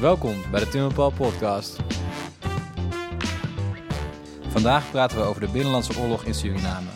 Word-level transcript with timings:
Welkom 0.00 0.36
bij 0.50 0.60
de 0.60 0.68
Tim 0.68 0.92
Paul 0.92 1.10
podcast. 1.10 1.76
Vandaag 4.48 4.90
praten 4.90 5.18
we 5.18 5.24
over 5.24 5.40
de 5.40 5.48
Binnenlandse 5.48 6.00
Oorlog 6.00 6.24
in 6.24 6.34
Suriname. 6.34 6.88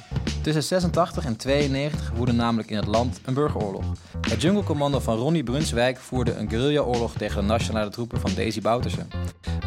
Tussen 0.43 0.63
86 0.63 1.25
en 1.25 1.37
92 1.37 2.13
woedde 2.17 2.33
namelijk 2.33 2.71
in 2.71 2.77
het 2.77 2.87
land 2.87 3.21
een 3.25 3.35
burgeroorlog. 3.35 3.85
Het 4.21 4.43
Jungle 4.43 4.63
Commando 4.63 4.99
van 4.99 5.17
Ronnie 5.17 5.43
Brunswijk 5.43 5.99
voerde 5.99 6.35
een 6.35 6.49
guerrilla-oorlog 6.49 7.13
tegen 7.13 7.41
de 7.41 7.47
nationale 7.47 7.91
troepen 7.91 8.21
van 8.21 8.31
Daisy 8.35 8.61
Bouterse. 8.61 9.07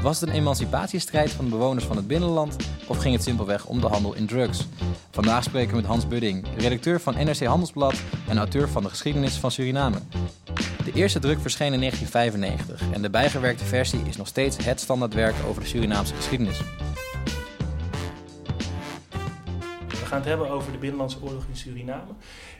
Was 0.01 0.19
het 0.19 0.29
een 0.29 0.35
emancipatiestrijd 0.35 1.31
van 1.31 1.45
de 1.45 1.51
bewoners 1.51 1.85
van 1.85 1.95
het 1.95 2.07
binnenland 2.07 2.55
of 2.87 2.97
ging 2.97 3.13
het 3.13 3.23
simpelweg 3.23 3.65
om 3.65 3.81
de 3.81 3.87
handel 3.87 4.13
in 4.13 4.27
drugs? 4.27 4.67
Vandaag 5.11 5.43
spreken 5.43 5.69
we 5.69 5.75
met 5.75 5.85
Hans 5.85 6.07
Budding, 6.07 6.45
redacteur 6.57 7.01
van 7.01 7.13
NRC 7.13 7.43
Handelsblad 7.43 7.95
en 8.27 8.37
auteur 8.37 8.69
van 8.69 8.83
de 8.83 8.89
geschiedenis 8.89 9.35
van 9.35 9.51
Suriname. 9.51 9.97
De 10.87 10.93
eerste 10.93 11.19
druk 11.19 11.39
verscheen 11.39 11.73
in 11.73 11.79
1995 11.79 12.93
en 12.93 13.01
de 13.01 13.09
bijgewerkte 13.09 13.65
versie 13.65 13.99
is 14.07 14.17
nog 14.17 14.27
steeds 14.27 14.65
het 14.65 14.79
standaardwerk 14.79 15.35
over 15.47 15.61
de 15.61 15.67
Surinaamse 15.67 16.15
geschiedenis. 16.15 16.59
We 19.87 20.05
gaan 20.05 20.17
het 20.17 20.27
hebben 20.27 20.49
over 20.49 20.71
de 20.71 20.77
Binnenlandse 20.77 21.21
Oorlog 21.21 21.45
in 21.49 21.55
Suriname. 21.55 22.11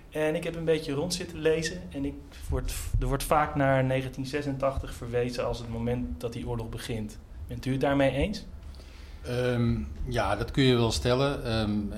En 0.10 0.36
ik 0.36 0.44
heb 0.44 0.56
een 0.56 0.66
beetje 0.66 0.94
rond 0.94 1.14
zitten 1.14 1.40
lezen 1.40 1.82
en 1.92 2.06
ik 2.06 2.14
word, 2.50 2.74
er 3.00 3.08
wordt 3.08 3.24
vaak 3.24 3.56
naar 3.56 3.88
1986 3.88 4.94
verwezen 4.94 5.46
als 5.46 5.60
het 5.60 5.70
moment 5.70 6.22
dat 6.22 6.34
die 6.34 6.48
oorlog 6.48 6.70
begint. 6.70 7.18
Bent 7.48 7.66
u 7.66 7.72
het 7.72 7.82
daarmee 7.82 8.12
eens? 8.12 8.46
Um, 9.30 9.88
ja, 10.08 10.36
dat 10.36 10.52
kun 10.52 10.64
je 10.64 10.76
wel 10.76 10.92
stellen. 10.92 11.60
Um, 11.60 11.92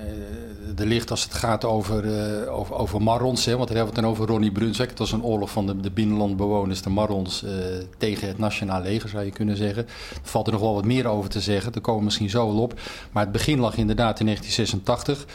er 0.78 0.86
ligt 0.86 1.10
als 1.10 1.22
het 1.22 1.34
gaat 1.34 1.64
over, 1.64 2.04
uh, 2.04 2.54
over, 2.54 2.74
over 2.74 3.02
Marrons, 3.02 3.44
hè, 3.44 3.56
want 3.56 3.68
daar 3.68 3.76
hebben 3.76 3.94
we 3.94 4.00
het 4.00 4.08
dan 4.08 4.16
over 4.16 4.34
Ronnie 4.34 4.52
Brunswijk. 4.52 4.90
Het 4.90 4.98
was 4.98 5.12
een 5.12 5.22
oorlog 5.22 5.50
van 5.50 5.66
de, 5.66 5.80
de 5.80 5.90
binnenlandbewoners, 5.90 6.82
de 6.82 6.90
Marrons, 6.90 7.42
uh, 7.42 7.50
tegen 7.98 8.28
het 8.28 8.38
nationaal 8.38 8.82
leger, 8.82 9.08
zou 9.08 9.24
je 9.24 9.30
kunnen 9.30 9.56
zeggen. 9.56 9.86
Er 9.86 10.20
valt 10.22 10.46
er 10.46 10.52
nog 10.52 10.62
wel 10.62 10.74
wat 10.74 10.84
meer 10.84 11.06
over 11.06 11.30
te 11.30 11.40
zeggen, 11.40 11.72
daar 11.72 11.82
komen 11.82 12.04
misschien 12.04 12.30
zo 12.30 12.46
wel 12.46 12.62
op. 12.62 12.80
Maar 13.12 13.22
het 13.22 13.32
begin 13.32 13.58
lag 13.58 13.76
inderdaad 13.76 14.20
in 14.20 14.26
1986. 14.26 15.26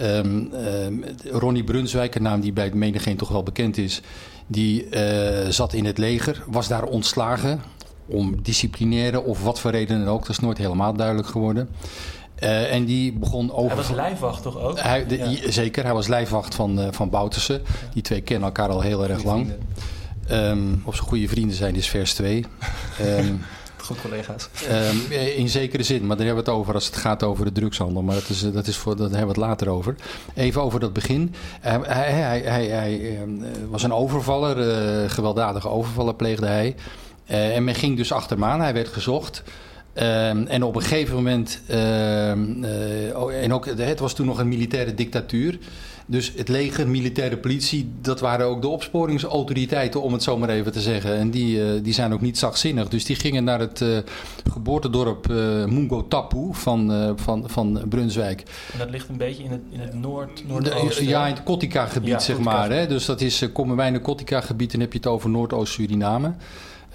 Um, 0.00 0.50
Ronnie 1.30 1.64
Brunswijk, 1.64 2.14
een 2.14 2.22
naam 2.22 2.40
die 2.40 2.52
bij 2.52 2.70
menigeen 2.74 3.16
toch 3.16 3.28
wel 3.28 3.42
bekend 3.42 3.76
is, 3.76 4.00
die 4.46 4.88
zat 5.48 5.72
in 5.72 5.84
het 5.84 5.98
leger, 5.98 6.44
was 6.46 6.68
daar 6.68 6.84
ontslagen 6.84 7.60
om 8.08 8.42
disciplinaire 8.42 9.22
of 9.22 9.42
wat 9.42 9.60
voor 9.60 9.70
reden 9.70 9.98
dan 9.98 10.14
ook. 10.14 10.20
Dat 10.20 10.28
is 10.28 10.38
nooit 10.38 10.58
helemaal 10.58 10.94
duidelijk 10.94 11.28
geworden. 11.28 11.68
Uh, 12.42 12.72
en 12.72 12.84
die 12.84 13.12
begon 13.12 13.52
over. 13.52 13.76
Hij 13.76 13.76
was 13.76 13.90
lijfwacht 13.90 14.42
toch 14.42 14.58
ook? 14.58 14.80
Hij, 14.80 15.06
de, 15.06 15.18
ja. 15.18 15.50
Zeker, 15.50 15.84
hij 15.84 15.92
was 15.92 16.06
lijfwacht 16.06 16.54
van, 16.54 16.80
uh, 16.80 16.86
van 16.90 17.10
Bouterse. 17.10 17.52
Ja. 17.52 17.70
Die 17.92 18.02
twee 18.02 18.20
kennen 18.20 18.46
elkaar 18.46 18.68
al 18.68 18.80
heel 18.80 19.08
erg 19.08 19.24
lang. 19.24 19.52
Um, 20.30 20.82
of 20.84 20.96
ze 20.96 21.02
goede 21.02 21.28
vrienden 21.28 21.56
zijn, 21.56 21.74
is 21.74 21.88
vers 21.88 22.14
2. 22.14 22.44
Um, 23.02 23.40
Goed 23.76 24.00
collega's. 24.00 24.48
Um, 24.70 25.12
in 25.12 25.48
zekere 25.48 25.82
zin, 25.82 26.06
maar 26.06 26.16
daar 26.16 26.26
hebben 26.26 26.44
we 26.44 26.50
het 26.50 26.60
over 26.60 26.74
als 26.74 26.86
het 26.86 26.96
gaat 26.96 27.22
over 27.22 27.44
de 27.44 27.52
drugshandel. 27.52 28.02
Maar 28.02 28.14
dat, 28.14 28.28
is, 28.28 28.52
dat, 28.52 28.66
is 28.66 28.76
voor, 28.76 28.96
dat 28.96 29.10
hebben 29.10 29.34
we 29.34 29.40
het 29.40 29.48
later 29.50 29.68
over. 29.68 29.94
Even 30.34 30.62
over 30.62 30.80
dat 30.80 30.92
begin. 30.92 31.34
Uh, 31.66 31.76
hij, 31.82 32.12
hij, 32.12 32.40
hij, 32.40 32.66
hij 32.66 33.18
was 33.68 33.82
een 33.82 33.92
overvaller, 33.92 35.10
gewelddadige 35.10 35.68
overvaller 35.68 36.14
pleegde 36.14 36.46
hij. 36.46 36.74
Uh, 37.30 37.56
en 37.56 37.64
men 37.64 37.74
ging 37.74 37.96
dus 37.96 38.12
achter 38.12 38.36
hem 38.36 38.46
aan, 38.46 38.60
hij 38.60 38.74
werd 38.74 38.88
gezocht. 38.88 39.42
Uh, 39.94 40.52
en 40.52 40.62
op 40.62 40.76
een 40.76 40.82
gegeven 40.82 41.14
moment, 41.14 41.60
uh, 41.70 42.30
en 43.42 43.52
ook, 43.52 43.66
het 43.66 43.98
was 43.98 44.14
toen 44.14 44.26
nog 44.26 44.38
een 44.38 44.48
militaire 44.48 44.94
dictatuur. 44.94 45.58
Dus 46.06 46.32
het 46.36 46.48
leger, 46.48 46.88
militaire 46.88 47.36
politie, 47.36 47.90
dat 48.00 48.20
waren 48.20 48.46
ook 48.46 48.62
de 48.62 48.68
opsporingsautoriteiten, 48.68 50.02
om 50.02 50.12
het 50.12 50.22
zo 50.22 50.38
maar 50.38 50.48
even 50.48 50.72
te 50.72 50.80
zeggen. 50.80 51.16
En 51.16 51.30
die, 51.30 51.80
die 51.80 51.92
zijn 51.92 52.12
ook 52.12 52.20
niet 52.20 52.38
zachtzinnig. 52.38 52.88
Dus 52.88 53.04
die 53.04 53.16
gingen 53.16 53.44
naar 53.44 53.60
het 53.60 53.84
geboortedorp 54.50 55.28
Mungo 55.66 56.08
Tapu 56.08 56.48
van, 56.50 57.14
van, 57.16 57.44
van 57.46 57.82
Brunswijk. 57.88 58.42
En 58.72 58.78
dat 58.78 58.90
ligt 58.90 59.08
een 59.08 59.16
beetje 59.16 59.42
in 59.42 59.50
het, 59.50 59.60
in 59.70 59.80
het 59.80 59.94
noord, 59.94 60.42
noordoosten? 60.46 61.06
Ja, 61.06 61.26
in 61.26 61.34
het 61.34 61.42
Kotika-gebied, 61.42 62.08
ja, 62.08 62.18
zeg 62.18 62.36
Kotika 62.36 62.56
maar. 62.56 62.70
Hè? 62.70 62.86
Dus 62.86 63.04
dat 63.04 63.20
is, 63.20 63.44
komen 63.52 63.76
wij 63.76 63.86
in 63.86 63.94
het 63.94 64.02
Kotika-gebied 64.02 64.74
en 64.74 64.80
heb 64.80 64.92
je 64.92 64.98
het 64.98 65.06
over 65.06 65.30
Noordoost-Suriname. 65.30 66.32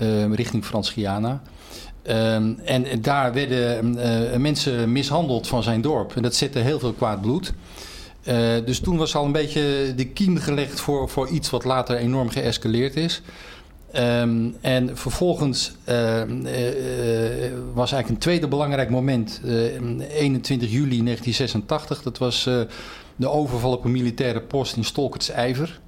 Uh, 0.01 0.33
richting 0.33 0.65
Frans-Guyana. 0.65 1.41
Um, 2.07 2.59
en 2.65 3.01
daar 3.01 3.33
werden 3.33 3.97
uh, 3.97 4.35
mensen 4.37 4.91
mishandeld 4.91 5.47
van 5.47 5.63
zijn 5.63 5.81
dorp. 5.81 6.15
En 6.15 6.21
dat 6.21 6.35
zette 6.35 6.59
heel 6.59 6.79
veel 6.79 6.93
kwaad 6.93 7.21
bloed. 7.21 7.53
Uh, 8.27 8.35
dus 8.65 8.79
toen 8.79 8.97
was 8.97 9.15
al 9.15 9.25
een 9.25 9.31
beetje 9.31 9.93
de 9.95 10.05
kiem 10.05 10.37
gelegd 10.37 10.79
voor, 10.79 11.09
voor 11.09 11.27
iets 11.27 11.49
wat 11.49 11.63
later 11.63 11.95
enorm 11.95 12.29
geëscaleerd 12.29 12.95
is. 12.95 13.21
En 14.61 14.91
vervolgens 14.93 15.75
was 17.73 17.91
eigenlijk 17.91 18.09
een 18.09 18.17
tweede 18.17 18.47
belangrijk 18.47 18.89
moment. 18.89 19.41
21 19.43 20.71
juli 20.71 21.03
1986. 21.03 22.01
Dat 22.01 22.17
was 22.17 22.43
de 23.15 23.29
overval 23.29 23.71
op 23.71 23.85
een 23.85 23.91
militaire 23.91 24.41
post 24.41 24.75
in 24.75 24.83
Stolkerts-Ijver. 24.83 25.79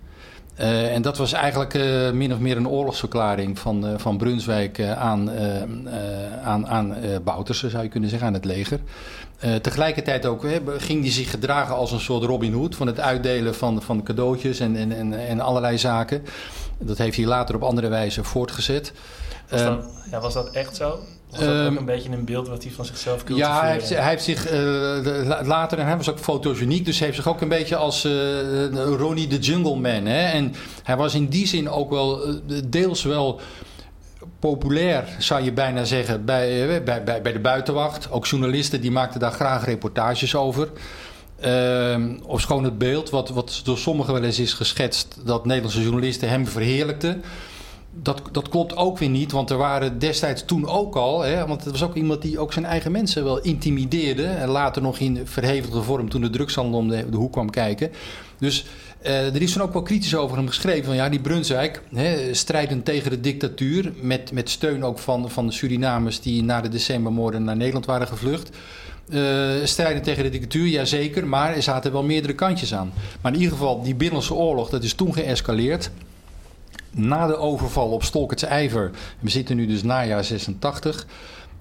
Uh, 0.59 0.93
en 0.93 1.01
dat 1.01 1.17
was 1.17 1.33
eigenlijk 1.33 1.73
uh, 1.73 2.11
min 2.11 2.33
of 2.33 2.39
meer 2.39 2.57
een 2.57 2.67
oorlogsverklaring 2.67 3.59
van, 3.59 3.89
uh, 3.89 3.93
van 3.97 4.17
Brunswijk 4.17 4.81
aan, 4.81 5.31
aan, 6.43 6.67
aan 6.67 6.95
Bouterse, 7.23 7.69
zou 7.69 7.83
je 7.83 7.89
kunnen 7.89 8.09
zeggen, 8.09 8.27
aan 8.27 8.33
het 8.33 8.45
leger. 8.45 8.79
tegelijkertijd 9.61 10.25
ook 10.25 10.45
ging 10.77 11.01
hij 11.01 11.11
zich 11.11 11.29
gedragen 11.29 11.75
als 11.75 11.91
een 11.91 11.99
soort 11.99 12.23
Robin 12.23 12.53
Hood 12.53 12.75
van 12.75 12.88
het 12.88 12.99
uitdelen 12.99 13.55
van, 13.55 13.81
van 13.81 14.03
cadeautjes 14.03 14.59
en, 14.59 14.75
en, 14.75 14.91
en, 14.91 15.27
en 15.27 15.39
allerlei 15.39 15.77
zaken. 15.77 16.23
Dat 16.77 16.97
heeft 16.97 17.17
hij 17.17 17.25
later 17.25 17.55
op 17.55 17.63
andere 17.63 17.88
wijze 17.88 18.23
voortgezet. 18.23 18.94
Was 19.49 19.63
dat, 19.63 19.85
ja, 20.11 20.19
was 20.19 20.33
dat 20.33 20.51
echt 20.51 20.75
zo? 20.75 20.99
Was 21.38 21.46
dat 21.46 21.72
ook 21.72 21.78
een 21.78 21.85
beetje 21.85 22.09
een 22.09 22.25
beeld 22.25 22.47
wat 22.47 22.63
hij 22.63 22.72
van 22.72 22.85
zichzelf 22.85 23.23
cultiveerde? 23.23 23.53
Ja, 23.53 23.62
hij 23.62 23.72
heeft, 23.72 23.90
hij 23.90 24.09
heeft 24.09 24.23
zich 24.23 24.51
uh, 24.51 25.41
later, 25.44 25.79
en 25.79 25.85
hij 25.85 25.97
was 25.97 26.09
ook 26.09 26.19
fotogeniek, 26.19 26.85
dus 26.85 26.97
hij 26.97 27.07
heeft 27.07 27.19
zich 27.19 27.29
ook 27.29 27.41
een 27.41 27.47
beetje 27.47 27.75
als 27.75 28.06
uh, 28.06 28.73
Ronnie 28.73 29.28
the 29.28 29.40
Jungle 29.40 29.75
Man. 29.75 30.06
Hè? 30.06 30.31
En 30.31 30.53
hij 30.84 30.97
was 30.97 31.16
in 31.16 31.28
die 31.28 31.47
zin 31.47 31.69
ook 31.69 31.90
wel 31.90 32.28
uh, 32.28 32.35
deels 32.66 33.03
wel 33.03 33.40
populair, 34.40 35.03
zou 35.19 35.44
je 35.44 35.51
bijna 35.51 35.84
zeggen, 35.84 36.25
bij, 36.25 36.84
bij, 36.84 37.03
bij, 37.03 37.22
bij 37.22 37.31
de 37.31 37.40
buitenwacht. 37.40 38.12
Ook 38.12 38.25
journalisten 38.25 38.81
die 38.81 38.91
maakten 38.91 39.19
daar 39.19 39.31
graag 39.31 39.66
reportages 39.66 40.35
over. 40.35 40.69
Uh, 41.45 41.97
of 42.24 42.41
schoon 42.41 42.63
het 42.63 42.78
beeld, 42.78 43.09
wat, 43.09 43.29
wat 43.29 43.62
door 43.63 43.78
sommigen 43.78 44.13
wel 44.13 44.24
eens 44.24 44.40
is 44.40 44.53
geschetst, 44.53 45.18
dat 45.25 45.45
Nederlandse 45.45 45.81
journalisten 45.81 46.29
hem 46.29 46.47
verheerlijkten 46.47 47.24
dat, 48.01 48.22
dat 48.31 48.50
klopt 48.50 48.75
ook 48.75 48.97
weer 48.97 49.09
niet, 49.09 49.31
want 49.31 49.50
er 49.50 49.57
waren 49.57 50.00
destijds 50.00 50.45
toen 50.45 50.67
ook 50.67 50.95
al, 50.95 51.22
hè, 51.22 51.47
want 51.47 51.63
het 51.63 51.72
was 51.72 51.83
ook 51.83 51.95
iemand 51.95 52.22
die 52.22 52.39
ook 52.39 52.53
zijn 52.53 52.66
eigen 52.66 52.91
mensen 52.91 53.23
wel 53.23 53.41
intimideerde. 53.41 54.25
En 54.25 54.50
later 54.50 54.81
nog 54.81 54.97
in 55.00 55.22
verhevigde 55.23 55.81
vorm 55.81 56.09
toen 56.09 56.22
de 56.22 56.29
drugshandel 56.29 56.79
om 56.79 56.88
de, 56.88 57.09
de 57.09 57.17
hoek 57.17 57.31
kwam 57.31 57.50
kijken. 57.50 57.91
Dus 58.39 58.66
uh, 59.06 59.35
er 59.35 59.41
is 59.41 59.53
toen 59.53 59.61
ook 59.61 59.73
wel 59.73 59.81
kritisch 59.81 60.16
over 60.16 60.38
hem 60.38 60.47
geschreven. 60.47 60.85
Van 60.85 60.95
ja, 60.95 61.09
die 61.09 61.19
Brunswijk, 61.19 61.81
hè, 61.94 62.33
strijdend 62.33 62.85
tegen 62.85 63.09
de 63.09 63.19
dictatuur, 63.19 63.94
met, 64.01 64.31
met 64.31 64.50
steun 64.50 64.83
ook 64.83 65.00
van, 65.00 65.31
van 65.31 65.45
de 65.45 65.53
Surinamers 65.53 66.22
die 66.22 66.44
na 66.44 66.62
de 66.62 66.69
decembermoorden 66.69 67.44
naar 67.44 67.56
Nederland 67.56 67.85
waren 67.85 68.07
gevlucht. 68.07 68.50
Uh, 69.09 69.51
strijden 69.63 70.01
tegen 70.01 70.23
de 70.23 70.29
dictatuur, 70.29 70.67
jazeker, 70.67 71.27
maar 71.27 71.56
er 71.56 71.63
zaten 71.63 71.91
wel 71.91 72.03
meerdere 72.03 72.33
kantjes 72.33 72.73
aan. 72.73 72.91
Maar 73.22 73.33
in 73.33 73.39
ieder 73.39 73.57
geval, 73.57 73.81
die 73.81 73.95
Binnenlandse 73.95 74.33
oorlog, 74.33 74.69
dat 74.69 74.83
is 74.83 74.94
toen 74.94 75.13
geëscaleerd 75.13 75.91
na 76.95 77.28
de 77.28 77.38
overval 77.38 77.89
op 77.89 78.03
Stolkerts 78.03 78.44
Ijver, 78.44 78.91
we 79.19 79.29
zitten 79.29 79.56
nu 79.56 79.66
dus 79.67 79.83
najaar 79.83 80.23
86. 80.23 81.06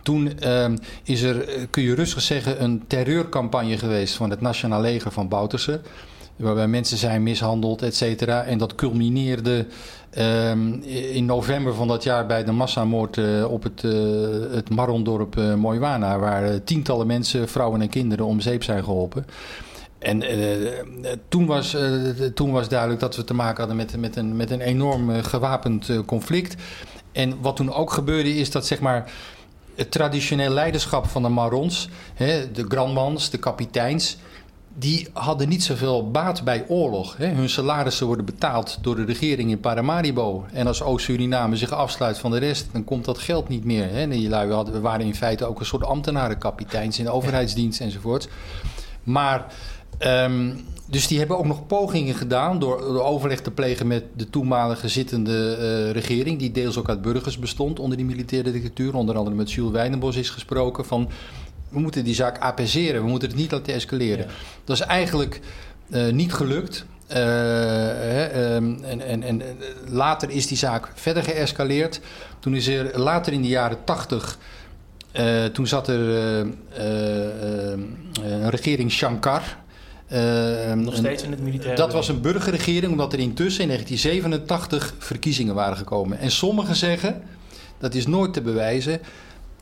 Toen 0.03 0.33
uh, 0.45 0.67
is 1.03 1.23
er, 1.23 1.67
kun 1.71 1.83
je 1.83 1.95
rustig 1.95 2.23
zeggen, 2.23 2.63
een 2.63 2.85
terreurcampagne 2.87 3.79
geweest 3.79 4.15
van 4.15 4.31
het 4.31 4.41
Nationaal 4.41 4.81
Leger 4.81 5.13
van 5.13 5.29
Bouterse. 5.29 5.81
Waarbij 6.37 6.69
mensen 6.69 6.97
zijn 6.97 7.23
mishandeld, 7.23 7.83
et 7.83 7.95
cetera. 7.97 8.43
En 8.43 8.59
dat 8.59 8.75
culmineerde 8.75 9.67
um, 10.19 10.83
in 11.13 11.25
november 11.25 11.75
van 11.75 11.89
dat 11.89 12.03
jaar 12.03 12.27
bij 12.27 12.45
de 12.45 12.53
massamoord 12.53 13.17
uh, 13.17 13.51
op 13.51 13.63
het, 13.63 13.83
uh, 13.83 13.93
het 14.51 14.71
Marondorp 14.71 15.37
Moiwana. 15.57 16.19
Waar 16.19 16.65
tientallen 16.65 17.07
mensen, 17.07 17.49
vrouwen 17.49 17.81
en 17.81 17.89
kinderen 17.89 18.27
om 18.27 18.41
zeep 18.41 18.63
zijn 18.63 18.85
geholpen. 18.85 19.27
En 20.05 20.39
uh, 20.39 20.71
toen, 21.29 21.47
was, 21.47 21.75
uh, 21.75 22.27
toen 22.35 22.51
was 22.51 22.69
duidelijk 22.69 23.01
dat 23.01 23.17
we 23.17 23.25
te 23.25 23.35
maken 23.35 23.59
hadden 23.59 23.77
met, 23.77 23.97
met, 23.97 24.17
een, 24.17 24.37
met 24.37 24.51
een 24.51 24.61
enorm 24.61 25.11
uh, 25.11 25.25
gewapend 25.25 26.05
conflict. 26.07 26.63
En 27.13 27.41
wat 27.41 27.57
toen 27.57 27.73
ook 27.73 27.93
gebeurde 27.93 28.37
is 28.37 28.51
dat 28.51 28.67
zeg 28.67 28.81
maar, 28.81 29.13
het 29.75 29.91
traditioneel 29.91 30.51
leiderschap 30.51 31.07
van 31.07 31.23
de 31.23 31.29
Marons, 31.29 31.89
hè, 32.15 32.51
de 32.51 32.65
grandmans, 32.69 33.31
de 33.31 33.39
kapiteins, 33.39 34.17
die 34.79 35.09
hadden 35.13 35.49
niet 35.49 35.65
zoveel 35.65 36.11
baat 36.11 36.45
bij 36.45 36.65
oorlog. 36.69 37.17
Hè. 37.17 37.27
Hun 37.27 37.49
salarissen 37.49 38.07
worden 38.07 38.25
betaald 38.25 38.79
door 38.81 38.97
de 38.97 39.05
regering 39.05 39.51
in 39.51 39.61
Paramaribo. 39.61 40.47
En 40.53 40.67
als 40.67 40.83
Oost-Suriname 40.83 41.57
zich 41.57 41.73
afsluit 41.73 42.19
van 42.19 42.31
de 42.31 42.39
rest, 42.39 42.67
dan 42.73 42.85
komt 42.85 43.05
dat 43.05 43.19
geld 43.19 43.49
niet 43.49 43.65
meer. 43.65 43.91
Hè. 43.91 44.09
Die 44.09 44.29
lui 44.29 44.49
waren 44.81 45.07
in 45.07 45.15
feite 45.15 45.45
ook 45.45 45.61
een 45.61 45.67
soort 45.67 45.85
ambtenarenkapiteins 45.85 46.99
in 46.99 47.05
de 47.05 47.11
overheidsdienst 47.11 47.81
enzovoort. 47.81 48.29
Maar 49.03 49.47
Ehm, 49.99 50.51
dus 50.87 51.07
die 51.07 51.19
hebben 51.19 51.39
ook 51.39 51.47
nog 51.47 51.67
pogingen 51.67 52.15
gedaan 52.15 52.59
door, 52.59 52.79
door 52.81 53.03
overleg 53.03 53.41
te 53.41 53.51
plegen 53.51 53.87
met 53.87 54.05
de 54.17 54.31
toenmalige 54.31 54.89
zittende 54.89 55.57
eh, 55.57 55.91
regering, 55.91 56.39
die 56.39 56.53
deels 56.53 56.77
ook 56.77 56.89
uit 56.89 57.03
burgers 57.03 57.39
bestond 57.39 57.79
onder 57.79 57.97
die 57.97 58.07
militaire 58.07 58.53
dictatuur. 58.53 58.95
Onder 58.95 59.17
andere 59.17 59.37
met 59.37 59.53
Jules 59.53 59.73
Wijnenbos 59.73 60.17
is 60.17 60.31
gesproken 60.31 60.85
van 60.85 61.11
we 61.69 61.81
moeten 61.81 62.05
die 62.05 62.15
zaak 62.15 62.39
apeseren, 62.39 63.03
we 63.03 63.09
moeten 63.09 63.29
het 63.29 63.37
niet 63.39 63.51
laten 63.51 63.75
escaleren. 63.75 64.27
Ja. 64.27 64.33
Dat 64.65 64.77
is 64.77 64.83
eigenlijk 64.83 65.41
eh, 65.91 66.13
niet 66.13 66.33
gelukt. 66.33 66.85
Eh, 67.07 67.17
hè, 67.17 68.25
ehm, 68.25 68.75
en, 68.83 69.01
en, 69.01 69.23
en 69.23 69.43
later 69.89 70.31
is 70.31 70.47
die 70.47 70.57
zaak 70.57 70.93
verder 70.95 71.23
geëscaleerd. 71.23 72.01
Toen 72.39 72.55
is 72.55 72.67
er 72.67 73.01
later 73.01 73.33
in 73.33 73.43
de 73.43 73.49
jaren 73.49 73.85
tachtig. 73.85 74.39
toen 75.53 75.67
zat 75.67 75.89
er 75.89 76.01
een 78.23 78.51
regering 78.51 78.91
Shankar. 78.91 79.64
Eh, 80.15 80.73
Nog 80.73 80.97
steeds 80.97 81.23
in 81.23 81.31
het 81.31 81.41
militaire 81.41 81.77
dat 81.77 81.93
was 81.93 82.09
een 82.09 82.21
burgerregering, 82.21 82.93
omdat 82.93 83.13
er 83.13 83.19
intussen 83.19 83.63
in 83.63 83.69
1987 83.69 84.95
verkiezingen 84.99 85.55
waren 85.55 85.77
gekomen. 85.77 86.19
En 86.19 86.31
sommigen 86.31 86.77
zeggen, 86.77 87.23
dat 87.79 87.95
is 87.95 88.07
nooit 88.07 88.33
te 88.33 88.41
bewijzen, 88.41 89.01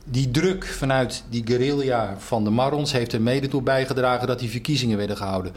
die 0.04 0.30
druk 0.30 0.64
vanuit 0.66 1.24
die 1.30 1.42
guerrilla 1.46 2.14
van 2.18 2.44
de 2.44 2.50
Marrons 2.50 2.92
heeft 2.92 3.12
er 3.12 3.20
mede 3.22 3.48
toe 3.48 3.62
bijgedragen 3.62 4.26
dat 4.26 4.38
die 4.38 4.50
verkiezingen 4.50 4.96
werden 4.96 5.16
gehouden. 5.16 5.52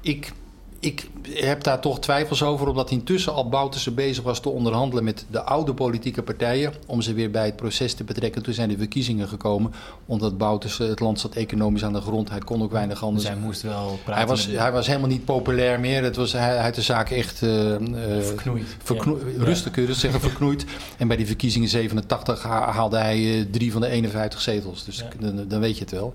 Ik, 0.00 0.32
ik 0.80 1.08
heb 1.28 1.62
daar 1.64 1.80
toch 1.80 2.00
twijfels 2.00 2.42
over, 2.42 2.68
omdat 2.68 2.90
intussen 2.90 3.32
al 3.34 3.48
Bouterse 3.48 3.90
bezig 3.90 4.24
was 4.24 4.40
te 4.40 4.48
onderhandelen 4.48 5.04
met 5.04 5.24
de 5.30 5.42
oude 5.42 5.74
politieke 5.74 6.22
partijen 6.22 6.72
om 6.86 7.00
ze 7.02 7.12
weer 7.14 7.30
bij 7.30 7.44
het 7.44 7.56
proces 7.56 7.94
te 7.94 8.04
betrekken. 8.04 8.42
Toen 8.42 8.54
zijn 8.54 8.68
de 8.68 8.76
verkiezingen 8.76 9.28
gekomen, 9.28 9.72
omdat 10.06 10.38
Bouterse, 10.38 10.82
het 10.84 11.00
land 11.00 11.20
zat 11.20 11.34
economisch 11.34 11.84
aan 11.84 11.92
de 11.92 12.00
grond, 12.00 12.30
hij 12.30 12.38
kon 12.38 12.62
ook 12.62 12.72
weinig 12.72 13.02
anders. 13.02 13.24
Dus 13.24 13.32
hij 13.34 13.42
moest 13.42 13.62
wel 13.62 13.98
praten. 14.04 14.14
Hij 14.14 14.26
was, 14.26 14.46
hij 14.46 14.72
was 14.72 14.86
helemaal 14.86 15.08
niet 15.08 15.24
populair 15.24 15.80
meer. 15.80 16.02
Het 16.02 16.16
was, 16.16 16.32
hij, 16.32 16.40
hij 16.54 16.64
had 16.64 16.74
de 16.74 16.82
zaak 16.82 17.10
echt 17.10 17.42
eh, 17.42 17.74
eh, 17.74 17.80
verknoeid. 18.22 18.76
verkno- 18.82 19.18
Ja. 19.38 19.44
rustig 19.44 19.72
kun 19.72 19.82
je 19.82 19.88
dus 19.88 20.00
zeggen 20.00 20.20
verknoeid. 20.20 20.64
En 20.98 21.08
bij 21.08 21.16
die 21.16 21.26
verkiezingen 21.26 21.68
87 21.68 22.42
ha- 22.42 22.70
haalde 22.70 22.96
hij 22.96 23.38
eh, 23.38 23.44
drie 23.50 23.72
van 23.72 23.80
de 23.80 23.86
51 23.88 24.40
zetels. 24.40 24.84
Dus 24.84 24.98
Ja. 24.98 25.06
dan, 25.20 25.44
dan 25.48 25.60
weet 25.60 25.74
je 25.74 25.80
het 25.84 25.92
wel. 25.92 26.12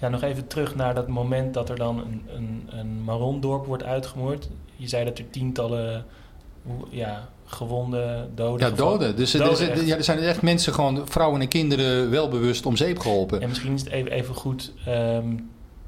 Ja, 0.00 0.08
nog 0.08 0.22
even 0.22 0.46
terug 0.46 0.74
naar 0.74 0.94
dat 0.94 1.08
moment 1.08 1.54
dat 1.54 1.68
er 1.68 1.76
dan 1.76 1.98
een, 1.98 2.22
een, 2.36 2.68
een 2.78 3.04
Marondorp 3.04 3.66
wordt 3.66 3.82
uitgemoord. 4.02 4.48
Je 4.76 4.88
zei 4.88 5.04
dat 5.04 5.18
er 5.18 5.30
tientallen 5.30 6.04
ja, 6.90 7.28
gewonden, 7.44 8.30
doden... 8.34 8.68
Ja, 8.68 8.74
doden. 8.74 9.16
Dus 9.16 9.34
er, 9.34 9.44
Doden, 9.44 9.70
er, 9.70 9.84
ja, 9.84 9.96
er 9.96 10.04
zijn 10.04 10.18
echt 10.18 10.42
mensen, 10.42 10.74
gewoon 10.74 11.08
vrouwen 11.08 11.40
en 11.40 11.48
kinderen, 11.48 12.10
wel 12.10 12.28
bewust 12.28 12.66
om 12.66 12.76
zeep 12.76 12.98
geholpen. 12.98 13.40
En 13.40 13.48
misschien 13.48 13.74
is 13.74 13.80
het 13.80 13.90
even, 13.92 14.10
even 14.10 14.34
goed 14.34 14.72
ehm, 14.84 15.34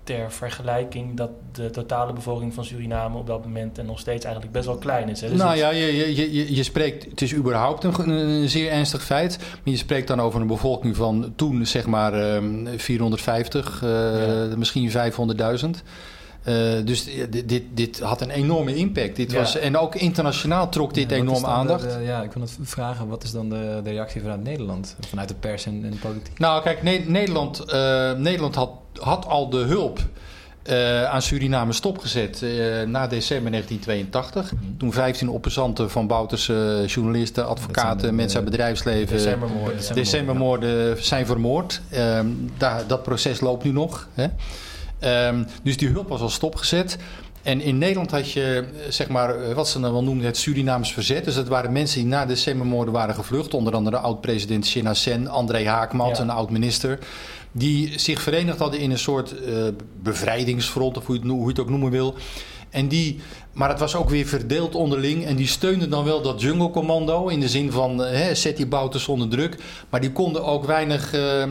ter 0.05 0.33
vergelijking 0.33 1.17
dat 1.17 1.31
de 1.53 1.71
totale 1.71 2.13
bevolking 2.13 2.55
van 2.55 2.65
Suriname 2.65 3.19
op 3.19 3.27
dat 3.27 3.45
moment 3.45 3.79
en 3.79 3.87
nog 3.87 3.99
steeds 3.99 4.25
eigenlijk 4.25 4.55
best 4.55 4.67
wel 4.67 4.77
klein 4.77 5.09
is. 5.09 5.21
Hè? 5.21 5.29
Dus 5.29 5.39
nou 5.39 5.57
ja, 5.57 5.71
je, 5.71 5.97
je, 5.97 6.35
je, 6.35 6.55
je 6.55 6.63
spreekt, 6.63 7.05
het 7.11 7.23
is 7.23 7.35
überhaupt 7.35 7.85
een, 7.85 8.09
een 8.09 8.49
zeer 8.49 8.71
ernstig 8.71 9.03
feit. 9.05 9.39
Maar 9.39 9.59
je 9.63 9.77
spreekt 9.77 10.09
dan 10.09 10.21
over 10.21 10.41
een 10.41 10.47
bevolking 10.47 10.97
van 10.97 11.33
toen 11.37 11.67
zeg 11.67 11.87
maar 11.87 12.15
ehm, 12.15 12.67
450, 12.77 13.83
eh, 13.83 13.91
Ja. 13.91 14.57
misschien 14.57 14.91
500.000. 14.91 15.83
Eh, 16.43 16.55
dus 16.85 17.05
dit, 17.31 17.49
dit, 17.49 17.63
dit 17.75 18.01
had 18.01 18.21
een 18.21 18.31
enorme 18.31 18.75
impact. 18.77 19.17
Dit 19.17 19.31
Ja. 19.33 19.39
was, 19.39 19.57
en 19.59 19.77
ook 19.79 19.95
internationaal 19.95 20.69
trok 20.69 20.95
dit 20.95 21.11
Ja, 21.11 21.17
enorm 21.17 21.41
de- 21.43 21.47
aandacht. 21.47 21.83
de- 21.83 22.03
ja, 22.05 22.23
ik 22.23 22.33
wil 22.33 22.43
het 22.43 22.57
vragen, 22.63 23.09
wat 23.09 23.23
is 23.23 23.31
dan 23.31 23.49
de, 23.49 23.81
de 23.85 23.91
reactie 23.91 24.21
vanuit 24.21 24.43
Nederland? 24.43 24.97
Vanuit 25.09 25.29
de 25.29 25.35
pers 25.35 25.67
en, 25.67 25.81
en 25.85 25.91
de 25.91 25.97
politiek? 25.97 26.39
Nou, 26.39 26.63
kijk, 26.63 26.83
Ne- 26.83 27.05
Nederland, 27.07 27.59
eh, 27.65 28.13
Nederland 28.13 28.55
had, 28.55 28.71
had 29.01 29.27
al 29.27 29.51
de 29.51 29.57
hulp 29.59 29.99
eh, 30.63 31.05
aan 31.05 31.23
Suriname 31.23 31.73
stopgezet 31.73 32.45
na 32.87 33.07
december 33.07 33.51
1982. 33.51 34.53
Mhm. 34.53 34.63
Toen 34.79 34.93
15 34.93 35.29
opposanten 35.29 35.91
van 35.91 36.07
Bouterse 36.07 36.83
journalisten, 36.87 37.47
advocaten, 37.49 38.15
mensen 38.15 38.41
uit 38.41 38.51
bedrijfsleven... 38.51 39.17
Decembermoorden. 39.17 39.77
December- 39.77 40.03
decembermoorden 40.05 41.05
zijn 41.05 41.27
vermoord. 41.27 41.81
Ehm, 41.91 42.27
dat 42.87 43.03
proces 43.03 43.41
loopt 43.41 43.65
nu 43.65 43.73
nog. 43.73 44.09
Hè? 44.15 44.27
Ehm, 45.01 45.45
dus 45.63 45.77
die 45.77 45.89
hulp 45.89 46.09
was 46.09 46.21
al 46.21 46.29
stopgezet. 46.31 46.97
En 47.43 47.61
in 47.61 47.79
Nederland 47.79 48.11
had 48.11 48.31
je, 48.33 48.65
eh, 48.85 48.91
zeg 48.91 49.09
maar, 49.09 49.43
eh, 49.43 49.55
wat 49.55 49.69
ze 49.69 49.81
dan 49.81 49.93
wel 49.93 50.03
noemden, 50.03 50.27
het 50.27 50.37
Surinaams 50.37 50.93
verzet. 50.93 51.25
Dus 51.25 51.35
dat 51.35 51.49
waren 51.49 51.73
mensen 51.73 51.99
die 52.01 52.09
na 52.09 52.21
de 52.23 52.27
decembermoorden 52.29 52.95
waren 52.95 53.15
gevlucht. 53.15 53.55
Onder 53.55 53.75
andere 53.75 53.97
oud-president 53.97 54.67
Shinna 54.67 54.95
Sen, 54.95 55.29
André 55.29 55.67
Haakmat, 55.69 56.17
Ja. 56.17 56.23
een 56.23 56.31
oud-minister. 56.31 56.99
Die 57.53 57.99
zich 57.99 58.23
verenigd 58.23 58.59
hadden 58.59 58.81
in 58.81 58.91
een 58.91 58.99
soort 58.99 59.35
eh, 59.45 59.53
bevrijdingsfront, 60.03 60.97
of 60.97 61.07
hoe 61.07 61.15
je, 61.15 61.21
het, 61.21 61.31
no- 61.31 61.37
hoe 61.37 61.45
je 61.45 61.51
het 61.51 61.61
ook 61.61 61.69
noemen 61.71 61.91
wil. 61.91 62.15
En 62.71 62.89
die, 62.89 63.21
maar 63.53 63.69
het 63.69 63.79
was 63.79 63.95
ook 63.95 64.09
weer 64.09 64.27
verdeeld 64.27 64.75
onderling. 64.75 65.25
En 65.27 65.37
die 65.37 65.47
steunden 65.47 65.91
dan 65.91 66.05
wel 66.05 66.23
dat 66.23 66.41
jungle 66.41 66.71
commando. 66.71 67.29
In 67.29 67.41
de 67.41 67.49
zin 67.49 67.73
van 67.73 68.05
eh, 68.05 68.21
hè, 68.21 68.35
zet 68.35 68.57
die 68.57 68.67
bouters 68.67 69.09
onder 69.09 69.29
druk. 69.29 69.57
Maar 69.91 70.01
die 70.01 70.13
konden 70.13 70.45
ook 70.45 70.65
weinig, 70.65 71.13
eh, 71.13 71.43
eh, 71.43 71.51